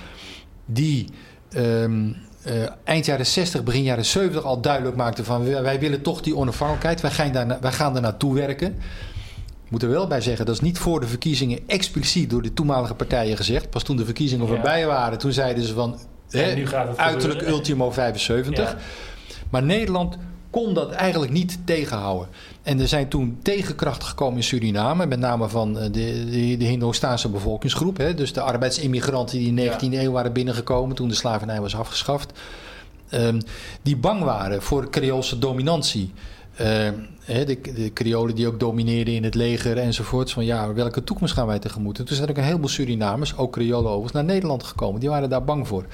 Die 0.65 1.09
ehm, 1.49 2.11
eh, 2.43 2.53
eind 2.83 3.05
jaren 3.05 3.25
60, 3.25 3.63
begin 3.63 3.83
jaren 3.83 4.05
70 4.05 4.43
al 4.43 4.61
duidelijk 4.61 4.95
maakte 4.95 5.23
van 5.23 5.43
wij, 5.43 5.61
wij 5.61 5.79
willen 5.79 6.01
toch 6.01 6.21
die 6.21 6.35
onafhankelijkheid. 6.35 7.01
Wij 7.01 7.11
gaan, 7.11 7.31
daar, 7.31 7.57
wij 7.61 7.71
gaan 7.71 7.93
daar 7.93 8.01
naartoe 8.01 8.33
werken. 8.33 8.75
Ik 9.65 9.71
moet 9.71 9.83
er 9.83 9.89
wel 9.89 10.07
bij 10.07 10.21
zeggen, 10.21 10.45
dat 10.45 10.55
is 10.55 10.61
niet 10.61 10.77
voor 10.77 10.99
de 10.99 11.07
verkiezingen 11.07 11.59
expliciet 11.67 12.29
door 12.29 12.41
de 12.41 12.53
toenmalige 12.53 12.93
partijen 12.93 13.37
gezegd. 13.37 13.69
Pas 13.69 13.83
toen 13.83 13.97
de 13.97 14.05
verkiezingen 14.05 14.45
Ja. 14.47 14.51
voorbij 14.53 14.85
waren, 14.85 15.17
toen 15.17 15.31
zeiden 15.33 15.63
ze 15.63 15.73
van 15.73 15.99
hè, 16.29 16.55
nu 16.55 16.67
gaat 16.67 16.87
het 16.87 16.97
uiterlijk 16.97 17.31
gebeuren. 17.39 17.53
ultimo 17.59 17.91
75. 17.91 18.69
Ja. 18.71 18.77
Maar 19.49 19.63
Nederland 19.63 20.17
kon 20.49 20.73
dat 20.73 20.91
eigenlijk 20.91 21.31
niet 21.31 21.57
tegenhouden. 21.65 22.27
En 22.63 22.79
er 22.79 22.87
zijn 22.87 23.07
toen 23.07 23.37
tegenkrachten 23.41 24.07
gekomen 24.07 24.37
in 24.37 24.43
Suriname, 24.43 25.05
met 25.05 25.19
name 25.19 25.49
van 25.49 25.77
eh, 25.77 25.83
de, 25.83 26.25
de, 26.29 26.55
de 26.57 26.65
Hindoestaanse 26.65 27.29
bevolkingsgroep. 27.29 27.97
Hè, 27.97 28.13
dus 28.13 28.33
de 28.33 28.41
arbeidsimmigranten 28.41 29.37
die 29.37 29.47
in 29.47 29.55
de 29.55 29.71
19e 29.71 29.93
eeuw 30.01 30.11
waren 30.11 30.33
binnengekomen 30.33 30.95
toen 30.95 31.07
de 31.07 31.15
slavernij 31.15 31.61
was 31.61 31.75
afgeschaft. 31.75 32.39
Ehm, 33.09 33.39
die 33.81 33.97
bang 33.97 34.23
waren 34.23 34.61
voor 34.61 34.89
Creoolse 34.89 35.39
dominantie. 35.39 36.13
Hè, 36.55 37.45
de, 37.45 37.61
de 37.75 37.93
Creolen 37.93 38.35
die 38.35 38.47
ook 38.47 38.59
domineerden 38.59 39.13
in 39.13 39.23
het 39.23 39.35
leger 39.35 39.77
enzovoorts. 39.77 40.33
Van 40.33 40.45
ja, 40.45 40.73
welke 40.73 41.03
toekomst 41.03 41.33
gaan 41.33 41.47
wij 41.47 41.59
tegemoet? 41.59 41.99
En 41.99 42.05
toen 42.05 42.15
zijn 42.15 42.29
ook 42.29 42.37
een 42.37 42.43
heleboel 42.43 42.67
Surinamers, 42.67 43.37
ook 43.37 43.51
Creolen 43.51 43.89
overigens, 43.89 44.13
naar 44.13 44.23
Nederland 44.23 44.63
gekomen. 44.63 44.99
Die 44.99 45.09
waren 45.09 45.29
daar 45.29 45.43
bang 45.43 45.67
voor. 45.67 45.85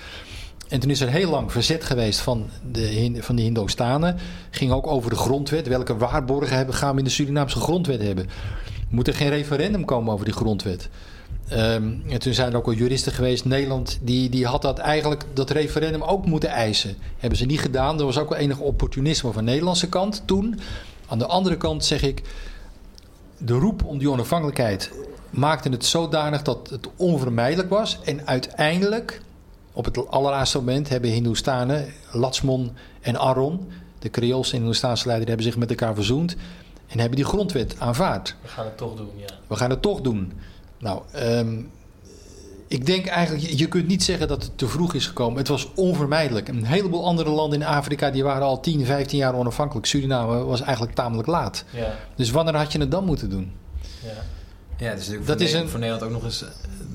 En 0.69 0.79
toen 0.79 0.89
is 0.89 1.01
er 1.01 1.09
heel 1.09 1.29
lang 1.29 1.51
verzet 1.51 1.83
geweest 1.83 2.19
van 2.19 2.45
de, 2.71 3.17
van 3.19 3.35
de 3.35 3.41
Hindostanen. 3.41 4.17
Ging 4.49 4.71
ook 4.71 4.87
over 4.87 5.09
de 5.09 5.15
grondwet. 5.15 5.67
Welke 5.67 5.97
waarborgen 5.97 6.55
hebben, 6.55 6.75
gaan 6.75 6.91
we 6.91 6.97
in 6.97 7.03
de 7.03 7.09
Surinaamse 7.09 7.59
grondwet 7.59 8.01
hebben? 8.01 8.29
Moet 8.89 9.07
er 9.07 9.13
geen 9.13 9.29
referendum 9.29 9.85
komen 9.85 10.13
over 10.13 10.25
die 10.25 10.33
grondwet? 10.33 10.89
Ehm, 11.47 11.93
en 12.07 12.19
toen 12.19 12.33
zijn 12.33 12.51
er 12.51 12.57
ook 12.57 12.65
al 12.65 12.73
juristen 12.73 13.11
geweest. 13.11 13.45
Nederland 13.45 13.99
die, 14.01 14.29
die 14.29 14.45
had 14.45 14.61
dat 14.61 14.77
eigenlijk 14.77 15.23
dat 15.33 15.49
referendum 15.49 16.03
ook 16.03 16.25
moeten 16.25 16.49
eisen. 16.49 16.95
Hebben 17.17 17.37
ze 17.37 17.45
niet 17.45 17.59
gedaan. 17.59 17.99
Er 17.99 18.05
was 18.05 18.17
ook 18.17 18.29
wel 18.29 18.37
enig 18.37 18.59
opportunisme 18.59 19.31
van 19.31 19.45
de 19.45 19.51
Nederlandse 19.51 19.89
kant 19.89 20.23
toen. 20.25 20.59
Aan 21.07 21.19
de 21.19 21.25
andere 21.25 21.57
kant 21.57 21.85
zeg 21.85 22.01
ik. 22.01 22.21
De 23.37 23.53
roep 23.53 23.85
om 23.85 23.97
die 23.97 24.09
onafhankelijkheid 24.09 24.91
maakte 25.29 25.69
het 25.69 25.85
zodanig 25.85 26.41
dat 26.41 26.69
het 26.69 26.87
onvermijdelijk 26.95 27.69
was. 27.69 27.99
En 28.03 28.27
uiteindelijk, 28.27 29.21
op 29.73 29.85
het 29.85 30.07
allerlaatste 30.07 30.57
moment, 30.57 30.89
hebben 30.89 31.09
Hindoestanen, 31.09 31.93
Latsmon 32.11 32.71
en 33.01 33.15
Aron, 33.15 33.71
de 33.99 34.09
Creoolse 34.09 34.51
en 34.51 34.57
Hindoestaanse 34.57 35.07
leider, 35.07 35.27
hebben 35.27 35.45
zich 35.45 35.57
met 35.57 35.69
elkaar 35.69 35.95
verzoend. 35.95 36.35
En 36.87 36.99
hebben 36.99 37.17
die 37.17 37.25
grondwet 37.25 37.75
aanvaard. 37.79 38.35
We 38.41 38.47
gaan 38.47 38.65
het 38.65 38.77
toch 38.77 38.95
doen, 38.95 39.09
ja. 39.17 39.35
We 39.47 39.55
gaan 39.55 39.69
het 39.69 39.81
toch 39.81 40.01
doen. 40.01 40.33
Nou, 40.81 41.01
ehm, 41.11 41.59
ik 42.67 42.85
denk 42.85 43.05
eigenlijk, 43.05 43.47
je- 43.47 43.67
kunt 43.67 43.87
niet 43.87 44.03
zeggen 44.03 44.27
dat 44.27 44.43
het 44.43 44.57
te 44.57 44.67
vroeg 44.67 44.93
is 44.93 45.05
gekomen. 45.07 45.37
Het 45.37 45.47
was 45.47 45.73
onvermijdelijk. 45.75 46.47
Een 46.47 46.65
heleboel 46.65 47.05
andere 47.05 47.29
landen 47.29 47.61
in 47.61 47.67
Afrika 47.67 48.11
die 48.11 48.23
waren 48.23 48.43
al 48.43 48.59
10, 48.59 48.85
15 48.85 49.17
jaar 49.17 49.35
onafhankelijk. 49.35 49.85
Suriname 49.85 50.43
was 50.43 50.61
eigenlijk 50.61 50.95
tamelijk 50.95 51.27
laat. 51.27 51.65
Ja, 51.69 51.95
Dus 52.15 52.31
wanneer 52.31 52.55
had 52.55 52.71
je 52.71 52.79
het 52.79 52.91
dan 52.91 53.05
moeten 53.05 53.29
doen? 53.29 53.51
ja. 54.03 54.09
Ja, 54.77 54.93
natuurlijk 54.93 55.25
Dat 55.27 55.37
voor, 55.37 55.45
is 55.45 55.53
een- 55.53 55.69
voor 55.69 55.79
Nederland 55.79 56.03
ook 56.05 56.11
nog 56.11 56.23
eens 56.23 56.43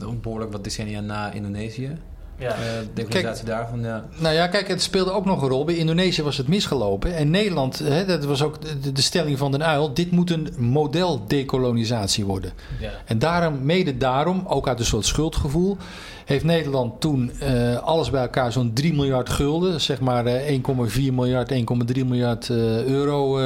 eh, 0.00 0.08
ook 0.08 0.22
behoorlijk 0.22 0.52
wat 0.52 0.64
decennia 0.64 1.00
na 1.00 1.32
Indonesië. 1.32 1.96
Ja. 2.38 2.48
Eh 2.50 2.56
de 2.94 3.02
declaratie 3.02 3.44
daarvan, 3.44 3.80
ja. 3.80 4.04
Nou 4.18 4.34
ja, 4.34 4.46
kijk, 4.46 4.68
het 4.68 4.82
speelde 4.82 5.10
ook 5.10 5.24
nog 5.24 5.42
een 5.42 5.48
rol. 5.48 5.64
Bij 5.64 5.76
Indonesië 5.76 6.22
was 6.22 6.36
het 6.36 6.48
misgelopen. 6.48 7.14
En 7.16 7.30
Nederland, 7.30 7.78
hè, 7.78 8.04
dat 8.04 8.24
was 8.24 8.42
ook 8.42 8.82
de, 8.82 8.92
de 8.92 9.02
stelling 9.02 9.38
van 9.38 9.50
Den 9.50 9.60
Uyl. 9.70 9.94
Dit 9.94 10.10
moet 10.10 10.30
een 10.30 10.48
model-decolonisatie 10.58 12.24
worden. 12.24 12.52
ja. 12.80 12.90
En 13.04 13.18
daarom, 13.18 13.58
mede 13.64 13.96
daarom, 13.96 14.42
ook 14.46 14.68
uit 14.68 14.78
een 14.78 14.84
soort 14.84 15.06
schuldgevoel, 15.06 15.76
heeft 16.24 16.44
Nederland 16.44 17.00
toen 17.00 17.30
eh, 17.40 17.76
alles 17.76 18.10
bij 18.10 18.22
elkaar 18.22 18.52
zo'n 18.52 18.72
3 18.72 18.94
miljard 18.94 19.28
gulden, 19.30 19.80
zeg 19.80 20.00
maar 20.00 20.26
eh, 20.26 20.60
1,4 20.96 21.12
miljard, 21.12 21.52
1,3 21.52 21.58
miljard 22.06 22.50
euro 22.86 23.38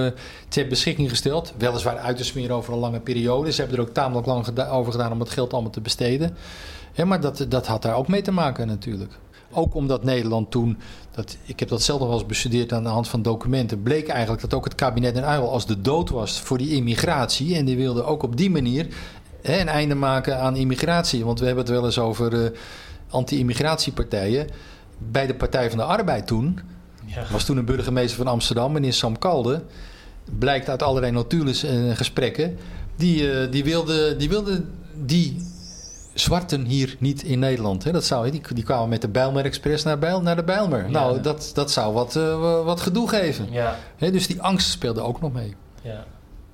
ter 0.48 0.66
beschikking 0.66 1.08
gesteld. 1.08 1.52
Weliswaar 1.58 1.98
uit 1.98 2.16
te 2.16 2.24
smeren 2.24 2.56
over 2.56 2.72
een 2.72 2.78
lange 2.78 3.00
periode. 3.00 3.52
Ze 3.52 3.60
hebben 3.60 3.78
er 3.78 3.84
ook 3.84 3.94
tamelijk 3.94 4.26
lang 4.26 4.44
geda- 4.44 4.68
over 4.68 4.92
gedaan 4.92 5.12
om 5.12 5.20
het 5.20 5.30
geld 5.30 5.52
allemaal 5.52 5.70
te 5.70 5.80
besteden. 5.80 6.36
Ja, 7.00 7.06
maar 7.06 7.20
dat, 7.20 7.46
dat 7.48 7.66
had 7.66 7.82
daar 7.82 7.94
ook 7.94 8.08
mee 8.08 8.22
te 8.22 8.30
maken 8.30 8.66
natuurlijk. 8.66 9.12
Ook 9.50 9.74
omdat 9.74 10.04
Nederland 10.04 10.50
toen, 10.50 10.78
dat, 11.10 11.36
ik 11.44 11.60
heb 11.60 11.68
dat 11.68 11.82
zelf 11.82 11.98
nog 11.98 12.08
wel 12.08 12.18
eens 12.18 12.26
bestudeerd 12.26 12.72
aan 12.72 12.82
de 12.82 12.88
hand 12.88 13.08
van 13.08 13.22
documenten, 13.22 13.82
bleek 13.82 14.08
eigenlijk 14.08 14.40
dat 14.42 14.54
ook 14.54 14.64
het 14.64 14.74
kabinet 14.74 15.16
in 15.16 15.22
Uyl 15.22 15.50
als 15.50 15.66
de 15.66 15.80
dood 15.80 16.10
was 16.10 16.40
voor 16.40 16.58
die 16.58 16.74
immigratie. 16.74 17.56
En 17.56 17.64
die 17.64 17.76
wilde 17.76 18.04
ook 18.04 18.22
op 18.22 18.36
die 18.36 18.50
manier 18.50 18.86
hè, 19.42 19.60
een 19.60 19.68
einde 19.68 19.94
maken 19.94 20.40
aan 20.40 20.56
immigratie. 20.56 21.24
Want 21.24 21.38
we 21.38 21.46
hebben 21.46 21.64
het 21.64 21.72
wel 21.72 21.84
eens 21.84 21.98
over 21.98 22.44
eh, 22.44 22.50
anti-immigratiepartijen. 23.10 24.46
Bij 24.98 25.26
de 25.26 25.34
Partij 25.34 25.68
van 25.68 25.78
de 25.78 25.84
Arbeid 25.84 26.26
toen, 26.26 26.60
ja. 27.04 27.24
was 27.30 27.44
toen 27.44 27.56
een 27.56 27.64
burgemeester 27.64 28.16
van 28.16 28.26
Amsterdam, 28.26 28.72
meneer 28.72 28.92
Sam 28.92 29.18
Kalde. 29.18 29.62
Blijkt 30.38 30.68
uit 30.68 30.82
allerlei 30.82 31.12
notules 31.12 31.62
en 31.62 31.96
gesprekken. 31.96 32.56
Die, 32.96 33.32
eh, 33.32 33.50
die, 33.50 33.64
wilde, 33.64 34.16
die 34.16 34.28
wilde 34.28 34.64
die 35.04 35.49
zwarten 36.14 36.64
hier 36.64 36.96
niet 36.98 37.22
in 37.22 37.38
Nederland. 37.38 37.84
Hè? 37.84 37.92
Dat 37.92 38.04
zou, 38.04 38.30
die, 38.30 38.42
die 38.54 38.64
kwamen 38.64 38.88
met 38.88 39.00
de 39.00 39.08
Bijlmer 39.08 39.44
Express 39.44 39.84
naar, 39.84 39.98
Bijl, 39.98 40.22
naar 40.22 40.36
de 40.36 40.44
Bijlmer. 40.44 40.82
Ja. 40.84 40.90
Nou, 40.90 41.20
dat, 41.20 41.50
dat 41.54 41.70
zou 41.70 41.92
wat, 41.94 42.16
eh, 42.16 42.64
wat 42.64 42.80
gedoe 42.80 43.08
geven. 43.08 43.46
ja. 43.50 43.76
Hè, 43.96 44.10
dus 44.10 44.26
die 44.26 44.42
angst 44.42 44.70
speelde 44.70 45.00
ook 45.00 45.20
nog 45.20 45.32
mee. 45.32 45.54
Ja. 45.82 46.04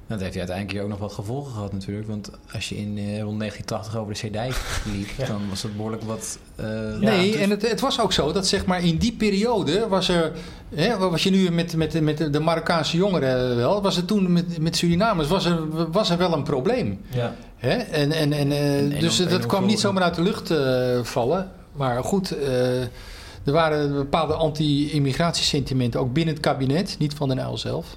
Dat 0.08 0.20
heeft 0.20 0.34
hij 0.34 0.40
uiteindelijk 0.42 0.84
ook 0.84 0.90
nog 0.90 0.98
wat 0.98 1.12
gevolgen 1.12 1.52
gehad 1.52 1.72
natuurlijk. 1.72 2.08
Want 2.08 2.30
als 2.52 2.68
je 2.68 2.76
in 2.76 2.98
eh, 2.98 3.20
rond 3.20 3.38
1980 3.38 3.96
over 3.96 4.14
de 4.14 4.18
CD 4.18 4.56
liep, 4.94 5.08
Ja. 5.16 5.26
dan 5.26 5.48
was 5.48 5.62
het 5.62 5.76
behoorlijk 5.76 6.02
wat... 6.02 6.38
eh, 6.56 6.66
Nee, 7.00 7.30
dus- 7.32 7.40
en 7.40 7.50
het, 7.50 7.70
het 7.70 7.80
was 7.80 8.00
ook 8.00 8.12
zo 8.12 8.32
dat 8.32 8.46
zeg 8.46 8.66
maar 8.66 8.84
in 8.84 8.96
die 8.96 9.12
periode 9.12 9.88
was 9.88 10.08
er, 10.08 10.32
hè, 10.74 10.98
wat 10.98 11.10
was 11.10 11.22
je 11.22 11.30
nu 11.30 11.50
met, 11.50 11.76
met, 11.76 12.00
met 12.00 12.32
de 12.32 12.40
Marokkaanse 12.40 12.96
jongeren 12.96 13.56
wel, 13.56 13.82
was 13.82 13.96
er 13.96 14.04
toen 14.04 14.32
met, 14.32 14.58
met 14.60 14.76
Surinamers, 14.76 15.28
was 15.28 15.44
er, 15.44 15.90
was 15.92 16.10
er 16.10 16.18
wel 16.18 16.32
een 16.32 16.42
probleem. 16.44 17.00
Ja. 17.10 17.34
Hè? 17.56 17.76
En, 17.76 18.12
en, 18.12 18.32
en, 18.32 18.52
eh, 18.52 18.76
enorm- 18.76 19.00
dus 19.00 19.16
dat 19.16 19.28
enorm 19.28 19.46
kwam 19.46 19.66
niet 19.66 19.80
zomaar 19.80 20.02
uit 20.02 20.14
de 20.14 20.22
lucht 20.22 20.50
eh, 20.50 21.02
vallen. 21.02 21.50
Maar 21.72 22.04
goed, 22.04 22.38
eh, 22.38 22.80
er 23.44 23.52
waren 23.52 23.94
bepaalde 23.94 24.34
anti-immigratiesentimenten 24.34 26.00
ook 26.00 26.12
binnen 26.12 26.34
het 26.34 26.42
kabinet, 26.42 26.96
niet 26.98 27.14
van 27.14 27.28
den 27.28 27.38
Uyl 27.38 27.58
zelf. 27.58 27.96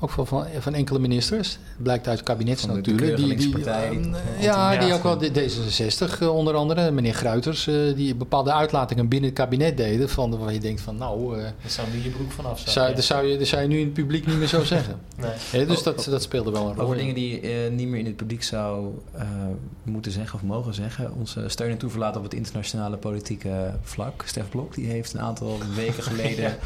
Ook 0.00 0.10
van, 0.10 0.26
van, 0.26 0.46
van 0.58 0.74
enkele 0.74 0.98
ministers. 0.98 1.48
Het 1.52 1.82
blijkt 1.82 2.08
uit 2.08 2.16
het 2.18 2.26
kabinet 2.26 2.60
Van 2.60 2.68
de- 2.68 2.74
natuurlijk. 2.76 3.16
die 3.16 3.32
eh, 3.34 3.50
toch 3.52 3.64
wel 3.64 4.20
ja, 4.40 4.76
die 4.76 4.92
ook 4.94 5.02
wel 5.02 5.18
de- 5.18 5.30
D66 5.30 6.18
eh, 6.20 6.34
onder 6.36 6.54
andere. 6.54 6.90
Meneer 6.90 7.14
Gruiters, 7.14 7.66
eh, 7.66 7.74
die 7.94 8.14
bepaalde 8.14 8.52
uitlatingen 8.52 9.08
binnen 9.08 9.28
het 9.30 9.38
kabinet 9.38 9.76
deden. 9.76 10.08
Van, 10.08 10.38
waar 10.38 10.52
je 10.52 10.58
denkt 10.60 10.80
van 10.80 10.96
nou, 10.96 11.36
eh, 11.36 11.42
Daar 11.42 11.52
zou 11.66 11.88
nu 11.92 12.02
je 12.02 12.10
broek 12.10 12.32
vanaf 12.32 12.58
zijn. 12.58 12.70
zou, 12.72 12.88
ja. 12.88 12.94
dat, 12.94 13.04
zou 13.04 13.26
je, 13.26 13.38
dat 13.38 13.46
zou 13.46 13.62
je 13.62 13.68
nu 13.68 13.78
in 13.78 13.84
het 13.84 13.92
publiek 13.94 14.26
niet 14.26 14.36
meer 14.38 14.46
zo 14.48 14.64
zeggen. 14.74 14.98
Nee. 15.52 15.66
Dus 15.66 15.78
Oh, 15.78 15.84
dat, 15.84 16.06
dat 16.10 16.22
speelde 16.22 16.50
wel 16.50 16.66
een 16.68 16.74
rol. 16.74 16.84
Over 16.84 16.96
dingen 16.96 17.14
die 17.14 17.30
je 17.30 17.40
eh, 17.64 17.70
niet 17.72 17.88
meer 17.88 17.98
in 18.00 18.06
het 18.06 18.16
publiek 18.16 18.42
zou 18.42 18.86
eh, 19.12 19.22
moeten 19.82 20.12
zeggen 20.12 20.34
of 20.34 20.42
mogen 20.44 20.74
zeggen. 20.74 21.12
Onze 21.14 21.44
steun 21.46 21.70
en 21.70 21.78
toeverlaat 21.78 22.16
op 22.16 22.22
het 22.22 22.34
internationale 22.34 22.96
politieke 22.96 23.72
vlak. 23.82 24.22
Stef 24.26 24.48
Blok 24.48 24.74
die 24.74 24.86
heeft 24.86 25.12
een 25.14 25.20
aantal 25.20 25.58
weken 25.74 26.02
geleden 26.12 26.42
Ja. 26.44 26.56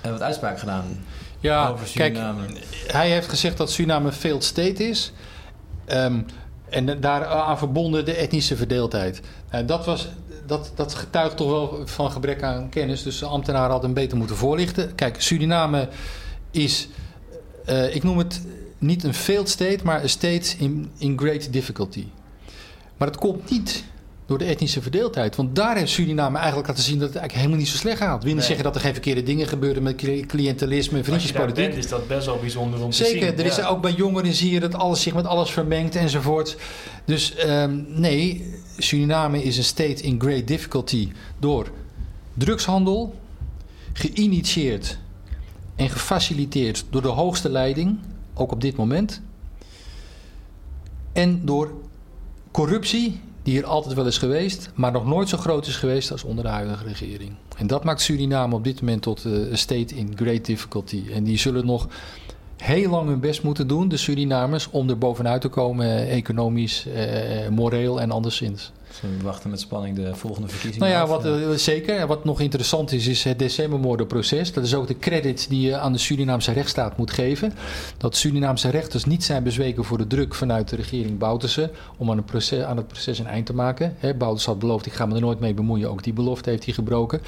eh, 0.00 0.10
wat 0.10 0.22
uitspraak 0.22 0.58
gedaan 0.58 0.84
Ja, 1.42 1.68
over 1.68 1.90
kijk, 1.94 2.14
Suriname. 2.14 2.42
hij 2.86 3.10
heeft 3.10 3.28
gezegd 3.28 3.56
dat 3.56 3.70
Suriname 3.70 4.06
een 4.06 4.12
failed 4.12 4.44
state 4.44 4.88
is. 4.88 5.12
Ehm, 5.84 6.20
en 6.68 7.00
daaraan 7.00 7.58
verbonden 7.58 8.04
de 8.04 8.14
etnische 8.14 8.56
verdeeldheid. 8.56 9.20
Nou, 9.50 9.64
dat, 9.64 9.86
was, 9.86 10.08
dat, 10.46 10.72
dat 10.74 10.94
getuigt 10.94 11.36
toch 11.36 11.50
wel 11.50 11.82
van 11.86 12.10
gebrek 12.10 12.42
aan 12.42 12.68
kennis. 12.68 13.02
Dus 13.02 13.18
de 13.18 13.26
ambtenaren 13.26 13.70
hadden 13.70 13.90
hem 13.90 14.00
beter 14.00 14.16
moeten 14.16 14.36
voorlichten. 14.36 14.94
Kijk, 14.94 15.22
Suriname 15.22 15.88
is, 16.50 16.88
eh, 17.64 17.94
ik 17.94 18.02
noem 18.02 18.18
het 18.18 18.42
niet 18.78 19.04
een 19.04 19.14
failed 19.14 19.48
state, 19.48 19.78
maar 19.84 20.02
een 20.02 20.08
state 20.08 20.56
in, 20.58 20.90
in 20.98 21.18
great 21.18 21.52
difficulty. 21.52 22.06
Maar 22.96 23.08
het 23.08 23.16
komt 23.16 23.50
niet 23.50 23.84
door 24.32 24.46
de 24.46 24.52
etnische 24.52 24.82
verdeeldheid. 24.82 25.36
Want 25.36 25.56
daar 25.56 25.76
heeft 25.76 25.90
Suriname 25.90 26.38
eigenlijk 26.38 26.68
laten 26.68 26.82
zien 26.82 26.98
dat 26.98 27.08
het 27.08 27.16
eigenlijk 27.16 27.46
helemaal 27.46 27.58
niet 27.58 27.68
zo 27.68 27.76
slecht 27.76 27.98
gaat. 27.98 28.24
Nee. 28.24 28.40
zeggen 28.40 28.64
dat 28.64 28.74
er 28.74 28.80
geen 28.80 28.92
verkeerde 28.92 29.22
dingen 29.22 29.46
gebeuren 29.48 29.82
met 29.82 29.96
cli- 29.96 30.26
cliëntelisme 30.26 30.98
en 30.98 31.04
vriendjespolitiek. 31.04 31.54
bent, 31.54 31.76
is 31.76 31.88
dat 31.88 32.08
best 32.08 32.26
wel 32.26 32.38
bijzonder 32.38 32.82
om 32.82 32.90
te 32.90 32.96
zien. 32.96 33.06
Zeker, 33.06 33.38
er 33.38 33.44
is 33.44 33.64
ook 33.64 33.82
bij 33.82 33.92
jongeren 33.92 34.34
zie 34.34 34.50
je 34.50 34.60
dat 34.60 34.74
alles 34.74 35.02
zich 35.02 35.14
met 35.14 35.26
alles 35.26 35.50
vermengt 35.50 35.96
enzovoort. 35.96 36.56
Dus 37.04 37.34
ehm, 37.34 37.82
nee, 37.88 38.54
Suriname 38.78 39.42
is 39.42 39.56
een 39.56 39.64
state 39.64 40.02
in 40.02 40.20
great 40.20 40.46
difficulty 40.46 41.12
door 41.38 41.70
drugshandel, 42.34 43.14
geïnitieerd 43.92 44.98
en 45.76 45.90
gefaciliteerd 45.90 46.84
door 46.90 47.02
de 47.02 47.08
hoogste 47.08 47.48
leiding, 47.50 47.98
ook 48.34 48.52
op 48.52 48.60
dit 48.60 48.76
moment. 48.76 49.20
En 51.12 51.44
door 51.44 51.72
corruptie, 52.50 53.20
die 53.42 53.58
er 53.58 53.66
altijd 53.66 53.94
wel 53.94 54.06
is 54.06 54.18
geweest, 54.18 54.70
maar 54.74 54.92
nog 54.92 55.06
nooit 55.06 55.28
zo 55.28 55.36
groot 55.36 55.66
is 55.66 55.76
geweest 55.76 56.12
als 56.12 56.24
onder 56.24 56.44
de 56.44 56.50
huidige 56.50 56.84
regering. 56.84 57.32
En 57.56 57.66
dat 57.66 57.84
maakt 57.84 58.00
Suriname 58.00 58.54
op 58.54 58.64
dit 58.64 58.80
moment 58.80 59.02
tot 59.02 59.24
eh, 59.24 59.32
een 59.32 59.58
state 59.58 59.94
in 59.94 60.12
great 60.16 60.44
difficulty. 60.44 61.02
En 61.12 61.24
die 61.24 61.38
zullen 61.38 61.66
nog 61.66 61.88
heel 62.56 62.90
lang 62.90 63.08
hun 63.08 63.20
best 63.20 63.42
moeten 63.42 63.66
doen, 63.66 63.88
de 63.88 63.96
Surinamers, 63.96 64.70
om 64.70 64.88
er 64.88 64.98
bovenuit 64.98 65.40
te 65.40 65.48
komen, 65.48 65.86
eh, 65.86 66.16
economisch, 66.16 66.86
eh, 66.86 67.48
moreel 67.48 68.00
en 68.00 68.10
anderszins. 68.10 68.72
Dus 69.00 69.10
we 69.18 69.22
wachten 69.22 69.50
met 69.50 69.60
spanning 69.60 69.96
de 69.96 70.14
volgende 70.14 70.48
verkiezingen 70.48 70.88
Nou 70.88 70.98
ja, 70.98 71.02
af. 71.02 71.22
wat, 71.22 71.24
Eh, 71.24 71.50
zeker. 71.56 71.96
En 71.96 72.06
wat 72.06 72.24
nog 72.24 72.40
interessant 72.40 72.92
is, 72.92 73.06
is 73.06 73.24
het 73.24 73.38
decembermoordenproces. 73.38 74.52
Dat 74.52 74.64
is 74.64 74.74
ook 74.74 74.86
de 74.86 74.98
credit 74.98 75.48
die 75.48 75.60
je 75.60 75.78
aan 75.78 75.92
de 75.92 75.98
Surinaamse 75.98 76.52
rechtsstaat 76.52 76.96
moet 76.96 77.10
geven. 77.10 77.52
Dat 77.96 78.16
Surinaamse 78.16 78.68
rechters 78.68 79.04
niet 79.04 79.24
zijn 79.24 79.42
bezweken 79.42 79.84
voor 79.84 79.98
de 79.98 80.06
druk 80.06 80.34
vanuit 80.34 80.68
de 80.68 80.76
regering 80.76 81.18
Bouterse 81.18 81.70
om 81.96 82.10
aan 82.10 82.16
het 82.16 82.26
proces, 82.26 82.62
aan 82.64 82.76
het 82.76 82.86
proces 82.88 83.18
een 83.18 83.26
eind 83.26 83.46
te 83.46 83.54
maken. 83.54 83.94
Hè, 83.98 84.14
Bouterse 84.14 84.50
had 84.50 84.58
beloofd, 84.58 84.86
ik 84.86 84.92
ga 84.92 85.06
me 85.06 85.14
er 85.14 85.20
nooit 85.20 85.40
mee 85.40 85.54
bemoeien. 85.54 85.90
Ook 85.90 86.02
die 86.02 86.12
belofte 86.12 86.50
heeft 86.50 86.64
hij 86.64 86.74
gebroken. 86.74 87.20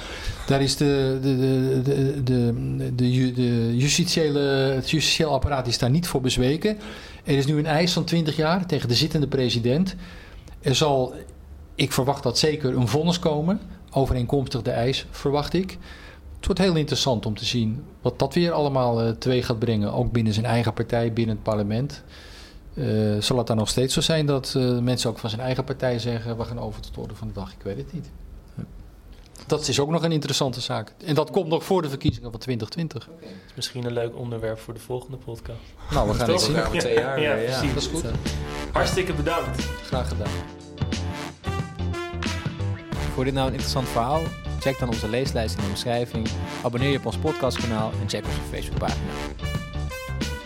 Daar 0.47 0.61
is 0.61 0.75
de, 0.75 1.19
de, 1.21 1.37
de, 1.37 1.81
de, 1.83 2.23
de, 2.23 2.93
de, 2.95 3.33
de 3.35 3.77
justitiële, 3.77 4.39
het 4.75 4.89
justitieel 4.89 5.31
apparaat 5.31 5.67
is 5.67 5.77
daar 5.77 5.89
niet 5.89 6.07
voor 6.07 6.21
bezweken. 6.21 6.77
Er 7.23 7.37
is 7.37 7.45
nu 7.45 7.57
een 7.57 7.65
eis 7.65 7.93
van 7.93 8.03
20 8.03 8.35
jaar 8.35 8.65
tegen 8.65 8.87
de 8.87 8.95
zittende 8.95 9.27
president. 9.27 9.95
Er 10.61 10.75
zal 10.75 11.13
ik 11.75 11.91
verwacht 11.91 12.23
dat 12.23 12.37
zeker 12.37 12.77
een 12.77 12.87
vonnis 12.87 13.19
komen. 13.19 13.59
Overeenkomstig 13.91 14.61
de 14.61 14.71
eis, 14.71 15.05
verwacht 15.11 15.53
ik. 15.53 15.77
Het 16.35 16.45
wordt 16.45 16.61
heel 16.61 16.75
interessant 16.75 17.25
om 17.25 17.35
te 17.35 17.45
zien 17.45 17.83
wat 18.01 18.19
dat 18.19 18.33
weer 18.33 18.51
allemaal 18.51 19.01
eh 19.01 19.09
teweeg 19.09 19.45
gaat 19.45 19.59
brengen. 19.59 19.93
Ook 19.93 20.11
binnen 20.11 20.33
zijn 20.33 20.45
eigen 20.45 20.73
partij, 20.73 21.13
binnen 21.13 21.35
het 21.35 21.43
parlement. 21.43 22.03
Eh, 22.73 22.85
zal 23.19 23.37
het 23.37 23.47
dan 23.47 23.57
nog 23.57 23.69
steeds 23.69 23.93
zo 23.93 24.01
zijn 24.01 24.25
dat 24.25 24.53
eh, 24.57 24.79
mensen 24.79 25.09
ook 25.09 25.17
van 25.17 25.29
zijn 25.29 25.41
eigen 25.41 25.63
partij 25.63 25.99
zeggen... 25.99 26.37
we 26.37 26.43
gaan 26.43 26.59
over 26.59 26.81
tot 26.81 26.93
de 26.93 27.01
orde 27.01 27.15
van 27.15 27.27
de 27.27 27.33
dag? 27.33 27.51
Ik 27.51 27.61
weet 27.63 27.77
het 27.77 27.93
niet. 27.93 28.09
Dat 29.47 29.67
is 29.67 29.79
ook 29.79 29.89
nog 29.89 30.03
een 30.03 30.11
interessante 30.11 30.61
zaak. 30.61 30.93
En 31.05 31.15
dat 31.15 31.31
komt 31.31 31.47
nog 31.47 31.63
voor 31.63 31.81
de 31.81 31.89
verkiezingen 31.89 32.31
van 32.31 32.39
2020. 32.39 33.05
Dat 33.05 33.29
is 33.47 33.55
misschien 33.55 33.85
een 33.85 33.93
leuk 33.93 34.15
onderwerp 34.15 34.59
voor 34.59 34.73
de 34.73 34.79
volgende 34.79 35.17
podcast. 35.17 35.59
Nou, 35.91 36.09
we 36.09 36.13
gaan 36.13 36.29
het 36.29 36.41
zien. 36.41 36.59
over 36.59 36.79
twee 36.79 36.93
jaar 36.93 37.21
Ja, 37.21 37.33
ja. 37.33 37.43
precies. 37.43 37.73
Dat 37.73 37.83
is 37.83 37.87
goed. 37.87 38.11
Hartstikke 38.71 39.13
bedankt. 39.13 39.63
Graag 39.63 40.07
gedaan. 40.07 40.63
Voor 43.15 43.23
dit 43.23 43.33
nou 43.33 43.47
een 43.47 43.53
interessant 43.53 43.87
verhaal? 43.87 44.21
Check 44.59 44.79
dan 44.79 44.87
onze 44.89 45.09
leeslijst 45.09 45.57
in 45.57 45.63
de 45.63 45.69
beschrijving. 45.69 46.27
Abonneer 46.63 46.89
je 46.89 46.97
op 46.97 47.05
ons 47.05 47.17
podcastkanaal 47.17 47.91
en 48.01 48.09
check 48.09 48.25
onze 48.25 48.41
Facebookpagina. 48.51 49.11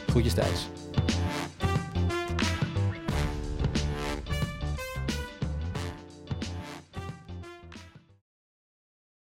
Groetjes 0.08 0.34
thuis. 0.34 0.79